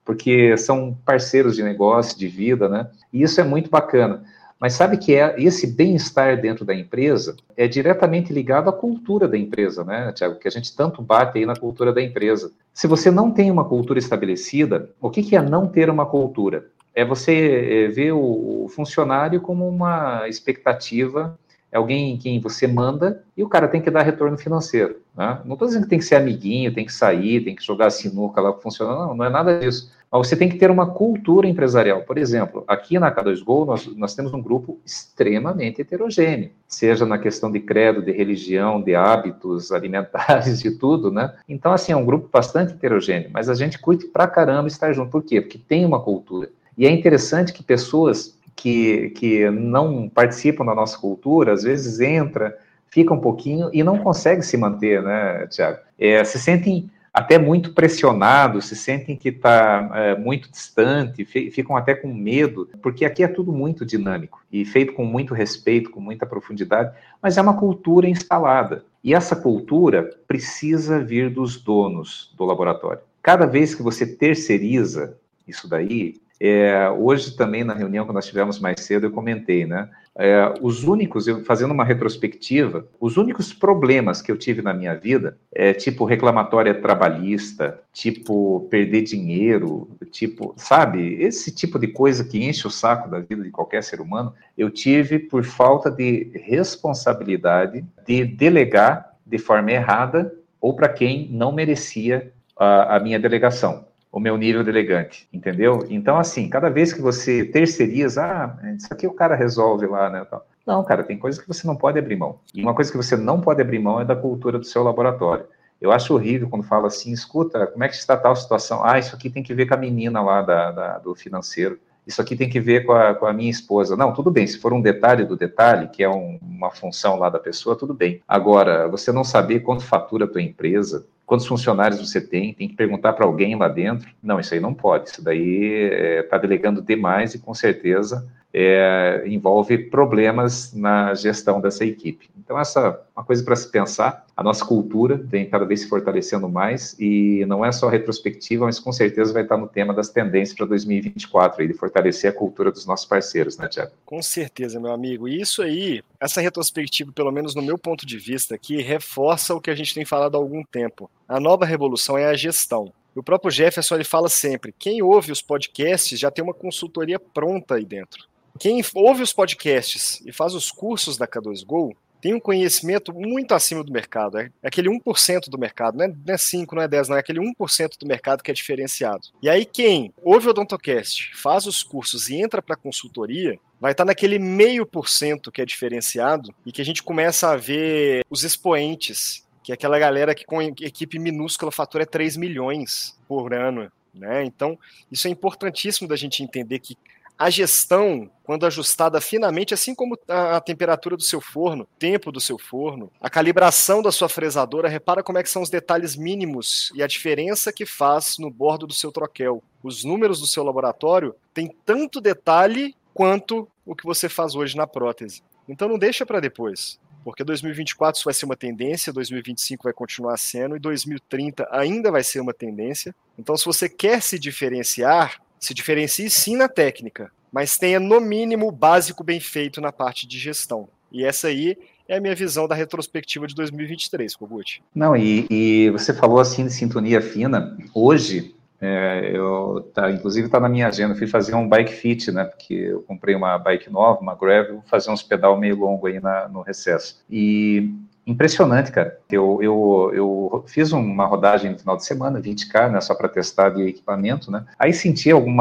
porque 0.03 0.55
são 0.57 0.95
parceiros 1.03 1.55
de 1.55 1.63
negócio, 1.63 2.17
de 2.17 2.27
vida, 2.27 2.69
né? 2.69 2.87
E 3.11 3.23
isso 3.23 3.41
é 3.41 3.43
muito 3.43 3.69
bacana. 3.69 4.23
Mas 4.59 4.73
sabe 4.73 4.97
que 4.97 5.13
é 5.13 5.35
esse 5.37 5.67
bem-estar 5.67 6.39
dentro 6.39 6.63
da 6.63 6.73
empresa 6.73 7.35
é 7.57 7.67
diretamente 7.67 8.31
ligado 8.31 8.69
à 8.69 8.73
cultura 8.73 9.27
da 9.27 9.37
empresa, 9.37 9.83
né, 9.83 10.11
Tiago? 10.13 10.39
Que 10.39 10.47
a 10.47 10.51
gente 10.51 10.75
tanto 10.75 11.01
bate 11.01 11.37
aí 11.37 11.45
na 11.45 11.55
cultura 11.55 11.91
da 11.91 12.01
empresa. 12.01 12.51
Se 12.73 12.87
você 12.87 13.11
não 13.11 13.31
tem 13.31 13.51
uma 13.51 13.65
cultura 13.65 13.99
estabelecida, 13.99 14.89
o 15.01 15.09
que, 15.09 15.23
que 15.23 15.35
é 15.35 15.41
não 15.41 15.67
ter 15.67 15.89
uma 15.89 16.05
cultura? 16.05 16.65
É 16.95 17.03
você 17.03 17.85
é, 17.85 17.87
ver 17.89 18.13
o 18.13 18.67
funcionário 18.69 19.41
como 19.41 19.67
uma 19.67 20.27
expectativa, 20.29 21.37
é 21.71 21.77
alguém 21.77 22.13
em 22.13 22.17
quem 22.17 22.39
você 22.39 22.65
manda 22.65 23.21
e 23.35 23.43
o 23.43 23.49
cara 23.49 23.67
tem 23.67 23.81
que 23.81 23.91
dar 23.91 24.01
retorno 24.01 24.37
financeiro. 24.37 25.01
Né? 25.15 25.41
Não 25.43 25.53
estou 25.53 25.67
dizendo 25.67 25.83
que 25.83 25.89
tem 25.89 25.99
que 25.99 26.05
ser 26.05 26.15
amiguinho, 26.15 26.73
tem 26.73 26.85
que 26.85 26.93
sair, 26.93 27.43
tem 27.43 27.53
que 27.53 27.63
jogar 27.63 27.89
sinuca 27.89 28.39
lá 28.39 28.53
funcionando, 28.53 28.99
não, 28.99 29.15
não 29.15 29.25
é 29.25 29.29
nada 29.29 29.59
disso. 29.59 29.91
Mas 30.09 30.29
você 30.29 30.37
tem 30.37 30.47
que 30.47 30.57
ter 30.57 30.71
uma 30.71 30.87
cultura 30.87 31.45
empresarial. 31.45 32.03
Por 32.03 32.17
exemplo, 32.17 32.63
aqui 32.65 32.97
na 32.97 33.13
K2Go, 33.13 33.65
nós, 33.65 33.87
nós 33.97 34.15
temos 34.15 34.33
um 34.33 34.41
grupo 34.41 34.79
extremamente 34.85 35.81
heterogêneo, 35.81 36.51
seja 36.65 37.05
na 37.05 37.17
questão 37.17 37.51
de 37.51 37.59
credo, 37.59 38.01
de 38.01 38.13
religião, 38.13 38.81
de 38.81 38.95
hábitos 38.95 39.73
alimentares, 39.73 40.61
de 40.61 40.71
tudo, 40.71 41.11
né? 41.11 41.33
Então, 41.49 41.73
assim, 41.73 41.91
é 41.91 41.95
um 41.97 42.05
grupo 42.05 42.29
bastante 42.31 42.71
heterogêneo, 42.71 43.29
mas 43.33 43.49
a 43.49 43.53
gente 43.53 43.77
curte 43.77 44.05
pra 44.05 44.27
caramba 44.27 44.69
estar 44.69 44.93
junto. 44.93 45.11
Por 45.11 45.23
quê? 45.23 45.41
Porque 45.41 45.57
tem 45.57 45.83
uma 45.83 45.99
cultura. 46.01 46.49
E 46.77 46.85
é 46.85 46.91
interessante 46.91 47.53
que 47.53 47.63
pessoas 47.63 48.37
que, 48.55 49.09
que 49.11 49.49
não 49.49 50.09
participam 50.09 50.65
da 50.65 50.75
nossa 50.75 50.97
cultura, 50.97 51.53
às 51.53 51.63
vezes 51.63 51.99
entra, 51.99 52.57
fica 52.87 53.13
um 53.13 53.19
pouquinho 53.19 53.69
e 53.73 53.83
não 53.83 53.97
consegue 53.97 54.41
se 54.41 54.57
manter, 54.57 55.03
né, 55.03 55.47
Tiago? 55.47 55.79
É, 55.99 56.23
se 56.23 56.39
sentem 56.39 56.89
até 57.13 57.37
muito 57.37 57.73
pressionados, 57.73 58.65
se 58.67 58.75
sentem 58.75 59.15
que 59.15 59.29
está 59.29 59.89
é, 59.93 60.17
muito 60.17 60.51
distante, 60.51 61.23
ficam 61.23 61.77
até 61.77 61.95
com 61.95 62.13
medo, 62.13 62.69
porque 62.81 63.05
aqui 63.05 63.23
é 63.23 63.27
tudo 63.27 63.53
muito 63.53 63.85
dinâmico 63.85 64.43
e 64.51 64.65
feito 64.65 64.91
com 64.91 65.05
muito 65.05 65.33
respeito, 65.33 65.91
com 65.91 66.01
muita 66.01 66.25
profundidade, 66.25 66.93
mas 67.21 67.37
é 67.37 67.41
uma 67.41 67.55
cultura 67.57 68.07
instalada. 68.07 68.83
E 69.01 69.13
essa 69.13 69.33
cultura 69.33 70.09
precisa 70.27 70.99
vir 70.99 71.29
dos 71.29 71.55
donos 71.55 72.33
do 72.37 72.43
laboratório. 72.43 72.99
Cada 73.23 73.45
vez 73.45 73.73
que 73.73 73.81
você 73.81 74.05
terceiriza 74.05 75.17
isso 75.47 75.69
daí, 75.69 76.15
é, 76.39 76.89
hoje 76.89 77.35
também 77.35 77.63
na 77.63 77.73
reunião 77.73 78.05
que 78.05 78.13
nós 78.13 78.25
tivemos 78.25 78.59
mais 78.59 78.81
cedo 78.81 79.05
eu 79.05 79.11
comentei, 79.11 79.65
né? 79.65 79.89
É, 80.17 80.53
os 80.61 80.85
únicos, 80.85 81.27
eu, 81.27 81.43
fazendo 81.43 81.73
uma 81.73 81.83
retrospectiva, 81.83 82.87
os 83.01 83.17
únicos 83.17 83.51
problemas 83.51 84.21
que 84.21 84.31
eu 84.31 84.37
tive 84.37 84.61
na 84.61 84.73
minha 84.73 84.95
vida, 84.95 85.37
é 85.53 85.73
tipo 85.73 86.05
reclamatória 86.05 86.73
trabalhista, 86.73 87.81
tipo 87.91 88.65
perder 88.69 89.01
dinheiro, 89.01 89.89
tipo, 90.11 90.53
sabe, 90.55 91.15
esse 91.21 91.53
tipo 91.53 91.77
de 91.77 91.87
coisa 91.87 92.23
que 92.23 92.41
enche 92.41 92.65
o 92.65 92.71
saco 92.71 93.09
da 93.09 93.19
vida 93.19 93.43
de 93.43 93.51
qualquer 93.51 93.83
ser 93.83 93.99
humano, 93.99 94.33
eu 94.57 94.69
tive 94.69 95.19
por 95.19 95.43
falta 95.43 95.91
de 95.91 96.31
responsabilidade 96.33 97.85
de 98.07 98.23
delegar 98.23 99.17
de 99.25 99.37
forma 99.37 99.71
errada 99.71 100.33
ou 100.61 100.75
para 100.75 100.87
quem 100.87 101.27
não 101.29 101.51
merecia 101.51 102.31
a, 102.57 102.95
a 102.95 102.99
minha 103.01 103.19
delegação 103.19 103.85
o 104.15 104.19
meu 104.19 104.37
nível 104.37 104.63
de 104.63 104.69
elegante, 104.69 105.27
entendeu? 105.33 105.85
Então, 105.89 106.17
assim, 106.17 106.47
cada 106.47 106.69
vez 106.69 106.93
que 106.93 107.01
você 107.01 107.43
terceiriza, 107.43 108.23
ah, 108.23 108.73
isso 108.73 108.87
aqui 108.89 109.05
o 109.05 109.13
cara 109.13 109.35
resolve 109.35 109.85
lá, 109.85 110.09
né? 110.09 110.25
Não, 110.65 110.81
cara, 110.85 111.03
tem 111.03 111.17
coisas 111.17 111.41
que 111.41 111.45
você 111.45 111.67
não 111.67 111.75
pode 111.75 111.99
abrir 111.99 112.15
mão. 112.15 112.39
E 112.53 112.63
uma 112.63 112.73
coisa 112.73 112.89
que 112.89 112.95
você 112.95 113.17
não 113.17 113.41
pode 113.41 113.61
abrir 113.61 113.77
mão 113.77 113.99
é 113.99 114.05
da 114.05 114.15
cultura 114.15 114.57
do 114.57 114.63
seu 114.63 114.83
laboratório. 114.83 115.45
Eu 115.81 115.91
acho 115.91 116.13
horrível 116.13 116.47
quando 116.49 116.63
fala 116.63 116.87
assim, 116.87 117.11
escuta, 117.11 117.67
como 117.67 117.83
é 117.83 117.89
que 117.89 117.95
está 117.95 118.15
tal 118.15 118.33
situação? 118.37 118.81
Ah, 118.85 118.97
isso 118.97 119.13
aqui 119.13 119.29
tem 119.29 119.43
que 119.43 119.53
ver 119.53 119.65
com 119.65 119.73
a 119.73 119.77
menina 119.77 120.21
lá 120.21 120.41
da, 120.41 120.71
da 120.71 120.97
do 120.97 121.13
financeiro. 121.13 121.77
Isso 122.07 122.21
aqui 122.21 122.37
tem 122.37 122.49
que 122.49 122.61
ver 122.61 122.85
com 122.85 122.93
a, 122.93 123.13
com 123.15 123.25
a, 123.25 123.33
minha 123.33 123.51
esposa. 123.51 123.97
Não, 123.97 124.13
tudo 124.13 124.31
bem, 124.31 124.47
se 124.47 124.59
for 124.59 124.71
um 124.71 124.81
detalhe 124.81 125.25
do 125.25 125.35
detalhe, 125.35 125.89
que 125.89 126.01
é 126.01 126.09
um, 126.09 126.39
uma 126.41 126.71
função 126.71 127.19
lá 127.19 127.29
da 127.29 127.39
pessoa, 127.39 127.75
tudo 127.75 127.93
bem. 127.93 128.21
Agora, 128.25 128.87
você 128.87 129.11
não 129.11 129.25
saber 129.25 129.59
quanto 129.59 129.83
fatura 129.83 130.23
a 130.23 130.27
tua 130.27 130.41
empresa, 130.41 131.05
quantos 131.25 131.47
funcionários 131.47 131.99
você 131.99 132.21
tem, 132.21 132.53
tem 132.53 132.67
que 132.67 132.75
perguntar 132.75 133.13
para 133.13 133.25
alguém 133.25 133.55
lá 133.55 133.67
dentro. 133.67 134.09
Não, 134.21 134.39
isso 134.39 134.53
aí 134.53 134.59
não 134.59 134.73
pode. 134.73 135.09
Isso 135.09 135.23
daí 135.23 135.89
está 135.91 135.95
é, 135.97 136.23
tá 136.23 136.37
delegando 136.37 136.81
demais 136.81 137.33
e 137.33 137.39
com 137.39 137.53
certeza 137.53 138.27
é, 138.57 139.21
envolve 139.25 139.77
problemas 139.77 140.73
na 140.73 141.13
gestão 141.13 141.59
dessa 141.59 141.83
equipe. 141.83 142.29
Então, 142.37 142.57
essa 142.57 142.79
é 142.79 143.19
uma 143.19 143.25
coisa 143.25 143.43
para 143.43 143.53
se 143.53 143.69
pensar. 143.69 144.25
A 144.37 144.41
nossa 144.41 144.63
cultura 144.63 145.17
tem 145.29 145.49
cada 145.49 145.65
vez 145.65 145.81
se 145.81 145.89
fortalecendo 145.89 146.47
mais 146.47 146.95
e 146.97 147.43
não 147.47 147.65
é 147.65 147.71
só 147.73 147.89
retrospectiva, 147.89 148.63
mas 148.63 148.79
com 148.79 148.93
certeza 148.93 149.33
vai 149.33 149.43
estar 149.43 149.57
no 149.57 149.67
tema 149.67 149.93
das 149.93 150.07
tendências 150.07 150.55
para 150.55 150.67
2024, 150.67 151.61
aí, 151.61 151.67
de 151.67 151.73
fortalecer 151.73 152.31
a 152.31 152.33
cultura 152.33 152.71
dos 152.71 152.85
nossos 152.85 153.05
parceiros, 153.05 153.57
né, 153.57 153.67
Tiago? 153.67 153.91
Com 154.05 154.21
certeza, 154.21 154.79
meu 154.79 154.93
amigo. 154.93 155.27
E 155.27 155.41
isso 155.41 155.61
aí, 155.61 156.01
essa 156.17 156.39
retrospectiva, 156.39 157.11
pelo 157.11 157.33
menos 157.33 157.55
no 157.55 157.61
meu 157.61 157.77
ponto 157.77 158.05
de 158.05 158.17
vista 158.17 158.55
aqui, 158.55 158.81
reforça 158.81 159.53
o 159.53 159.59
que 159.59 159.69
a 159.69 159.75
gente 159.75 159.93
tem 159.93 160.05
falado 160.05 160.35
há 160.35 160.37
algum 160.37 160.63
tempo. 160.63 161.11
A 161.27 161.41
nova 161.41 161.65
revolução 161.65 162.17
é 162.17 162.27
a 162.27 162.35
gestão. 162.35 162.93
O 163.13 163.23
próprio 163.23 163.51
Jefferson 163.51 163.95
ele 163.95 164.03
fala 164.05 164.29
sempre: 164.29 164.73
quem 164.77 165.01
ouve 165.01 165.31
os 165.33 165.41
podcasts 165.41 166.17
já 166.17 166.31
tem 166.31 166.43
uma 166.43 166.53
consultoria 166.53 167.19
pronta 167.19 167.75
aí 167.75 167.85
dentro. 167.85 168.25
Quem 168.59 168.81
ouve 168.93 169.21
os 169.21 169.33
podcasts 169.33 170.21
e 170.25 170.31
faz 170.31 170.53
os 170.53 170.71
cursos 170.71 171.17
da 171.17 171.27
K2Go 171.27 171.95
tem 172.21 172.33
um 172.33 172.39
conhecimento 172.39 173.13
muito 173.13 173.53
acima 173.53 173.83
do 173.83 173.91
mercado. 173.91 174.39
É 174.39 174.49
aquele 174.63 174.89
1% 174.89 175.47
do 175.47 175.59
mercado, 175.59 175.97
não 175.97 176.05
é, 176.05 176.07
não 176.07 176.33
é 176.33 176.37
5, 176.37 176.73
não 176.73 176.81
é 176.81 176.87
10, 176.87 177.09
não, 177.09 177.17
é 177.17 177.19
aquele 177.19 177.39
1% 177.39 177.99
do 177.99 178.07
mercado 178.07 178.41
que 178.41 178.49
é 178.49 178.53
diferenciado. 178.53 179.27
E 179.43 179.47
aí 179.47 179.63
quem 179.63 180.11
ouve 180.23 180.47
o 180.47 180.49
Odontocast, 180.49 181.35
faz 181.35 181.67
os 181.67 181.83
cursos 181.83 182.27
e 182.29 182.35
entra 182.37 182.63
para 182.63 182.75
consultoria, 182.75 183.59
vai 183.79 183.91
estar 183.91 184.05
naquele 184.05 184.39
meio 184.39 184.87
por 184.87 185.07
cento 185.07 185.51
que 185.51 185.61
é 185.61 185.65
diferenciado 185.65 186.51
e 186.65 186.71
que 186.71 186.81
a 186.81 186.85
gente 186.85 187.03
começa 187.03 187.51
a 187.51 187.57
ver 187.57 188.25
os 188.27 188.43
expoentes, 188.43 189.45
que 189.63 189.71
é 189.71 189.75
aquela 189.75 189.99
galera 189.99 190.33
que 190.33 190.45
com 190.45 190.61
equipe 190.61 191.19
minúscula 191.19 191.71
fatura 191.71 192.07
3 192.07 192.37
milhões 192.37 193.15
por 193.27 193.53
ano. 193.53 193.91
Né? 194.11 194.45
Então, 194.45 194.79
isso 195.11 195.27
é 195.27 195.29
importantíssimo 195.29 196.07
da 196.07 196.15
gente 196.15 196.41
entender 196.41 196.79
que 196.79 196.97
a 197.37 197.49
gestão, 197.49 198.29
quando 198.43 198.65
ajustada 198.65 199.19
finamente, 199.19 199.73
assim 199.73 199.93
como 199.93 200.17
a, 200.27 200.59
temperatura 200.61 201.17
do 201.17 201.23
seu 201.23 201.41
forno, 201.41 201.87
tempo 201.99 202.31
do 202.31 202.39
seu 202.39 202.57
forno, 202.57 203.11
a 203.19 203.29
calibração 203.29 204.01
da 204.01 204.11
sua 204.11 204.29
fresadora, 204.29 204.87
repara 204.87 205.23
como 205.23 205.37
é 205.37 205.43
que 205.43 205.49
são 205.49 205.61
os 205.61 205.69
detalhes 205.69 206.15
mínimos 206.15 206.91
e 206.95 207.03
a 207.03 207.07
diferença 207.07 207.73
que 207.73 207.85
faz 207.85 208.37
no 208.37 208.49
bordo 208.49 208.87
do 208.87 208.93
seu 208.93 209.11
troquel. 209.11 209.63
Os 209.83 210.03
números 210.03 210.39
do 210.39 210.47
seu 210.47 210.63
laboratório 210.63 211.35
têm 211.53 211.73
tanto 211.85 212.21
detalhe 212.21 212.95
quanto 213.13 213.67
o 213.85 213.95
que 213.95 214.05
você 214.05 214.29
faz 214.29 214.55
hoje 214.55 214.75
na 214.77 214.87
prótese. 214.87 215.43
Então 215.67 215.89
não 215.89 215.97
deixa 215.97 216.25
para 216.25 216.39
depois 216.39 216.99
porque 217.25 217.43
2024 217.43 218.19
isso 218.19 218.25
vai 218.25 218.35
ser 218.35 218.45
uma 218.45 218.55
tendência, 218.55 219.11
2025 219.11 219.85
vai 219.85 219.91
continuar 219.91 220.37
sendo 220.37 220.75
e 220.75 220.79
2030 220.79 221.67
ainda 221.71 222.11
vai 222.11 222.23
ser 222.23 222.39
uma 222.39 222.53
tendência. 222.53 223.15
Então, 223.35 223.57
se 223.57 223.65
você 223.65 223.89
quer 223.89 224.21
se 224.21 224.37
diferenciar, 224.37 225.41
se 225.59 225.73
diferencie 225.73 226.29
sim 226.29 226.55
na 226.55 226.67
técnica, 226.67 227.31
mas 227.51 227.77
tenha 227.77 227.99
no 227.99 228.19
mínimo 228.19 228.67
o 228.67 228.71
básico 228.71 229.23
bem 229.23 229.39
feito 229.39 229.79
na 229.79 229.91
parte 229.91 230.27
de 230.27 230.37
gestão. 230.37 230.87
E 231.11 231.23
essa 231.23 231.47
aí 231.47 231.77
é 232.07 232.17
a 232.17 232.21
minha 232.21 232.35
visão 232.35 232.67
da 232.67 232.75
retrospectiva 232.75 233.47
de 233.47 233.55
2023, 233.55 234.35
Kogut. 234.35 234.83
Não, 234.93 235.15
e, 235.15 235.47
e 235.49 235.89
você 235.91 236.13
falou 236.13 236.39
assim 236.39 236.65
de 236.65 236.73
sintonia 236.73 237.21
fina. 237.21 237.77
Hoje, 237.93 238.55
é, 238.79 239.31
eu, 239.33 239.89
tá, 239.93 240.11
inclusive 240.11 240.47
está 240.47 240.59
na 240.59 240.69
minha 240.69 240.87
agenda, 240.87 241.15
fui 241.15 241.27
fazer 241.27 241.55
um 241.55 241.67
bike 241.67 241.93
fit, 241.93 242.31
né? 242.31 242.43
Porque 242.43 242.73
eu 242.73 243.01
comprei 243.03 243.33
uma 243.33 243.57
bike 243.57 243.89
nova, 243.89 244.19
uma 244.19 244.35
gravel, 244.35 244.75
vou 244.75 244.83
fazer 244.83 245.09
uns 245.09 245.23
pedal 245.23 245.57
meio 245.57 245.77
longo 245.77 246.07
aí 246.07 246.19
na, 246.19 246.47
no 246.47 246.61
recesso. 246.61 247.23
E 247.29 247.89
impressionante, 248.25 248.91
cara. 248.91 249.19
Eu, 249.29 249.59
eu, 249.61 250.11
eu 250.13 250.63
fiz 250.67 250.91
uma 250.91 251.25
rodagem 251.25 251.71
no 251.71 251.79
final 251.79 251.95
de 251.95 252.05
semana, 252.05 252.41
20K, 252.41 252.91
né, 252.91 253.01
só 253.01 253.13
para 253.13 253.29
testar 253.29 253.69
de 253.69 253.83
equipamento, 253.83 254.51
né? 254.51 254.65
Aí 254.79 254.93
senti 254.93 255.31
algum 255.31 255.55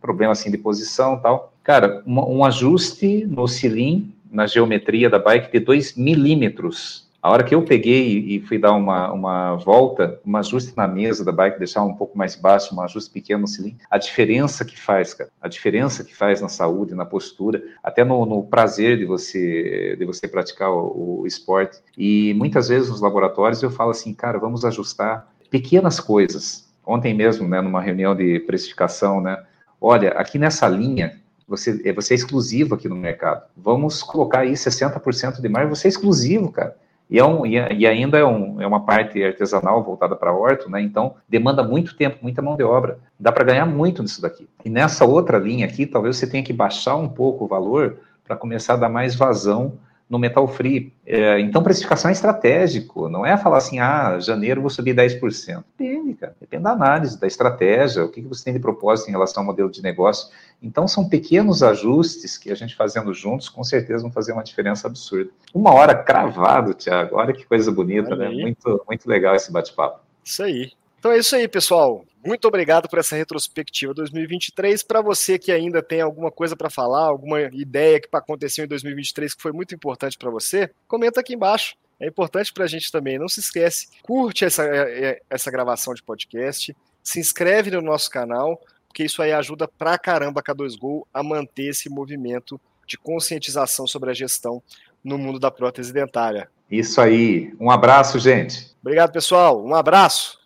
problema 0.00 0.32
assim 0.32 0.50
de 0.50 0.58
posição 0.58 1.18
tal. 1.18 1.52
Cara, 1.62 2.02
um, 2.06 2.38
um 2.38 2.44
ajuste 2.44 3.26
no 3.26 3.46
cilindro, 3.48 4.08
na 4.30 4.46
geometria 4.46 5.10
da 5.10 5.18
bike 5.18 5.50
de 5.50 5.58
2 5.58 5.96
milímetros 5.96 7.09
a 7.22 7.30
hora 7.30 7.44
que 7.44 7.54
eu 7.54 7.62
peguei 7.62 8.18
e 8.18 8.40
fui 8.40 8.58
dar 8.58 8.72
uma, 8.72 9.12
uma 9.12 9.56
volta, 9.56 10.18
um 10.24 10.36
ajuste 10.36 10.72
na 10.76 10.88
mesa 10.88 11.24
da 11.24 11.30
bike, 11.30 11.58
deixar 11.58 11.82
um 11.82 11.94
pouco 11.94 12.16
mais 12.16 12.34
baixo, 12.34 12.74
um 12.74 12.80
ajuste 12.80 13.10
pequeno 13.10 13.42
no 13.42 13.48
cilindro, 13.48 13.78
a 13.90 13.98
diferença 13.98 14.64
que 14.64 14.78
faz, 14.78 15.12
cara, 15.12 15.30
a 15.40 15.48
diferença 15.48 16.02
que 16.02 16.16
faz 16.16 16.40
na 16.40 16.48
saúde, 16.48 16.94
na 16.94 17.04
postura, 17.04 17.62
até 17.82 18.04
no, 18.04 18.24
no 18.24 18.42
prazer 18.44 18.96
de 18.96 19.04
você 19.04 19.96
de 19.98 20.04
você 20.04 20.26
praticar 20.26 20.70
o, 20.70 21.20
o 21.20 21.26
esporte. 21.26 21.78
E 21.96 22.32
muitas 22.34 22.68
vezes 22.68 22.88
nos 22.88 23.00
laboratórios 23.00 23.62
eu 23.62 23.70
falo 23.70 23.90
assim, 23.90 24.14
cara, 24.14 24.38
vamos 24.38 24.64
ajustar 24.64 25.30
pequenas 25.50 26.00
coisas. 26.00 26.70
Ontem 26.86 27.12
mesmo, 27.12 27.46
né, 27.46 27.60
numa 27.60 27.82
reunião 27.82 28.16
de 28.16 28.40
precificação, 28.40 29.20
né, 29.20 29.42
olha, 29.80 30.10
aqui 30.12 30.38
nessa 30.38 30.66
linha 30.68 31.20
você, 31.46 31.92
você 31.92 32.14
é 32.14 32.16
exclusivo 32.16 32.76
aqui 32.76 32.88
no 32.88 32.94
mercado. 32.94 33.42
Vamos 33.56 34.02
colocar 34.02 34.40
aí 34.40 34.52
60% 34.52 35.40
de 35.40 35.48
margem, 35.48 35.68
você 35.68 35.88
é 35.88 35.90
exclusivo, 35.90 36.50
cara. 36.50 36.76
E, 37.10 37.18
é 37.18 37.24
um, 37.24 37.44
e, 37.44 37.86
ainda 37.86 38.18
é, 38.18 38.24
um, 38.24 38.60
é 38.62 38.66
uma 38.66 38.84
parte 38.84 39.22
artesanal 39.22 39.82
voltada 39.82 40.14
para 40.14 40.32
horto, 40.32 40.70
né? 40.70 40.80
Então 40.80 41.14
demanda 41.28 41.62
muito 41.62 41.96
tempo, 41.96 42.18
muita 42.22 42.40
mão 42.40 42.56
de 42.56 42.62
obra. 42.62 42.98
Dá 43.18 43.32
para 43.32 43.44
ganhar 43.44 43.66
muito 43.66 44.00
nisso 44.00 44.22
daqui. 44.22 44.48
E 44.64 44.70
nessa 44.70 45.04
outra 45.04 45.36
linha 45.36 45.66
aqui, 45.66 45.86
talvez 45.86 46.16
você 46.16 46.26
tenha 46.26 46.44
que 46.44 46.52
baixar 46.52 46.94
um 46.94 47.08
pouco 47.08 47.44
o 47.44 47.48
valor 47.48 47.96
para 48.24 48.36
começar 48.36 48.74
a 48.74 48.76
dar 48.76 48.88
mais 48.88 49.16
vazão 49.16 49.72
no 50.10 50.18
metal 50.18 50.46
free. 50.48 50.92
É, 51.06 51.38
então, 51.38 51.62
precificação 51.62 52.08
é 52.08 52.12
estratégico, 52.12 53.08
não 53.08 53.24
é 53.24 53.36
falar 53.38 53.58
assim, 53.58 53.78
ah, 53.78 54.18
janeiro 54.18 54.60
vou 54.60 54.68
subir 54.68 54.92
10%. 54.92 55.62
Depende, 55.78 56.14
cara. 56.14 56.34
Depende 56.40 56.64
da 56.64 56.72
análise, 56.72 57.18
da 57.18 57.28
estratégia, 57.28 58.04
o 58.04 58.08
que, 58.08 58.20
que 58.20 58.26
você 58.28 58.42
tem 58.42 58.52
de 58.52 58.58
propósito 58.58 59.08
em 59.08 59.12
relação 59.12 59.42
ao 59.42 59.46
modelo 59.46 59.70
de 59.70 59.80
negócio. 59.80 60.28
Então, 60.60 60.88
são 60.88 61.08
pequenos 61.08 61.62
ajustes 61.62 62.36
que 62.36 62.50
a 62.50 62.56
gente 62.56 62.74
fazendo 62.74 63.14
juntos, 63.14 63.48
com 63.48 63.62
certeza 63.62 64.02
vão 64.02 64.10
fazer 64.10 64.32
uma 64.32 64.42
diferença 64.42 64.88
absurda. 64.88 65.30
Uma 65.54 65.72
hora 65.72 65.94
cravado, 65.94 66.74
Tiago, 66.74 67.14
olha 67.16 67.32
que 67.32 67.46
coisa 67.46 67.70
bonita, 67.70 68.10
Olha 68.10 68.28
né? 68.28 68.42
Muito, 68.42 68.84
muito 68.88 69.08
legal 69.08 69.36
esse 69.36 69.52
bate-papo. 69.52 70.00
Isso 70.24 70.42
aí. 70.42 70.72
Então 70.98 71.12
é 71.12 71.18
isso 71.18 71.36
aí, 71.36 71.46
pessoal. 71.46 72.04
Muito 72.24 72.46
obrigado 72.46 72.88
por 72.88 72.98
essa 72.98 73.16
retrospectiva 73.16 73.94
2023. 73.94 74.82
Para 74.82 75.00
você 75.00 75.38
que 75.38 75.50
ainda 75.50 75.82
tem 75.82 76.02
alguma 76.02 76.30
coisa 76.30 76.54
para 76.54 76.68
falar, 76.68 77.04
alguma 77.04 77.40
ideia 77.40 78.00
que 78.00 78.08
aconteceu 78.12 78.64
em 78.64 78.68
2023 78.68 79.34
que 79.34 79.42
foi 79.42 79.52
muito 79.52 79.74
importante 79.74 80.18
para 80.18 80.30
você, 80.30 80.70
comenta 80.86 81.20
aqui 81.20 81.34
embaixo. 81.34 81.76
É 81.98 82.06
importante 82.06 82.52
para 82.52 82.64
a 82.64 82.66
gente 82.66 82.92
também. 82.92 83.18
Não 83.18 83.28
se 83.28 83.40
esquece, 83.40 83.88
curte 84.02 84.44
essa, 84.44 84.64
é, 84.64 85.04
é, 85.04 85.22
essa 85.30 85.50
gravação 85.50 85.94
de 85.94 86.02
podcast, 86.02 86.76
se 87.02 87.20
inscreve 87.20 87.70
no 87.70 87.80
nosso 87.80 88.10
canal, 88.10 88.60
porque 88.88 89.04
isso 89.04 89.22
aí 89.22 89.32
ajuda 89.32 89.68
pra 89.68 89.98
caramba 89.98 90.40
a 90.40 90.42
K2Go 90.42 91.04
a 91.12 91.22
manter 91.22 91.68
esse 91.68 91.88
movimento 91.88 92.60
de 92.86 92.98
conscientização 92.98 93.86
sobre 93.86 94.10
a 94.10 94.14
gestão 94.14 94.62
no 95.02 95.16
mundo 95.16 95.38
da 95.38 95.50
prótese 95.50 95.92
dentária. 95.92 96.50
Isso 96.70 97.00
aí. 97.00 97.54
Um 97.58 97.70
abraço, 97.70 98.18
gente. 98.18 98.74
Obrigado, 98.80 99.12
pessoal. 99.12 99.64
Um 99.64 99.74
abraço. 99.74 100.39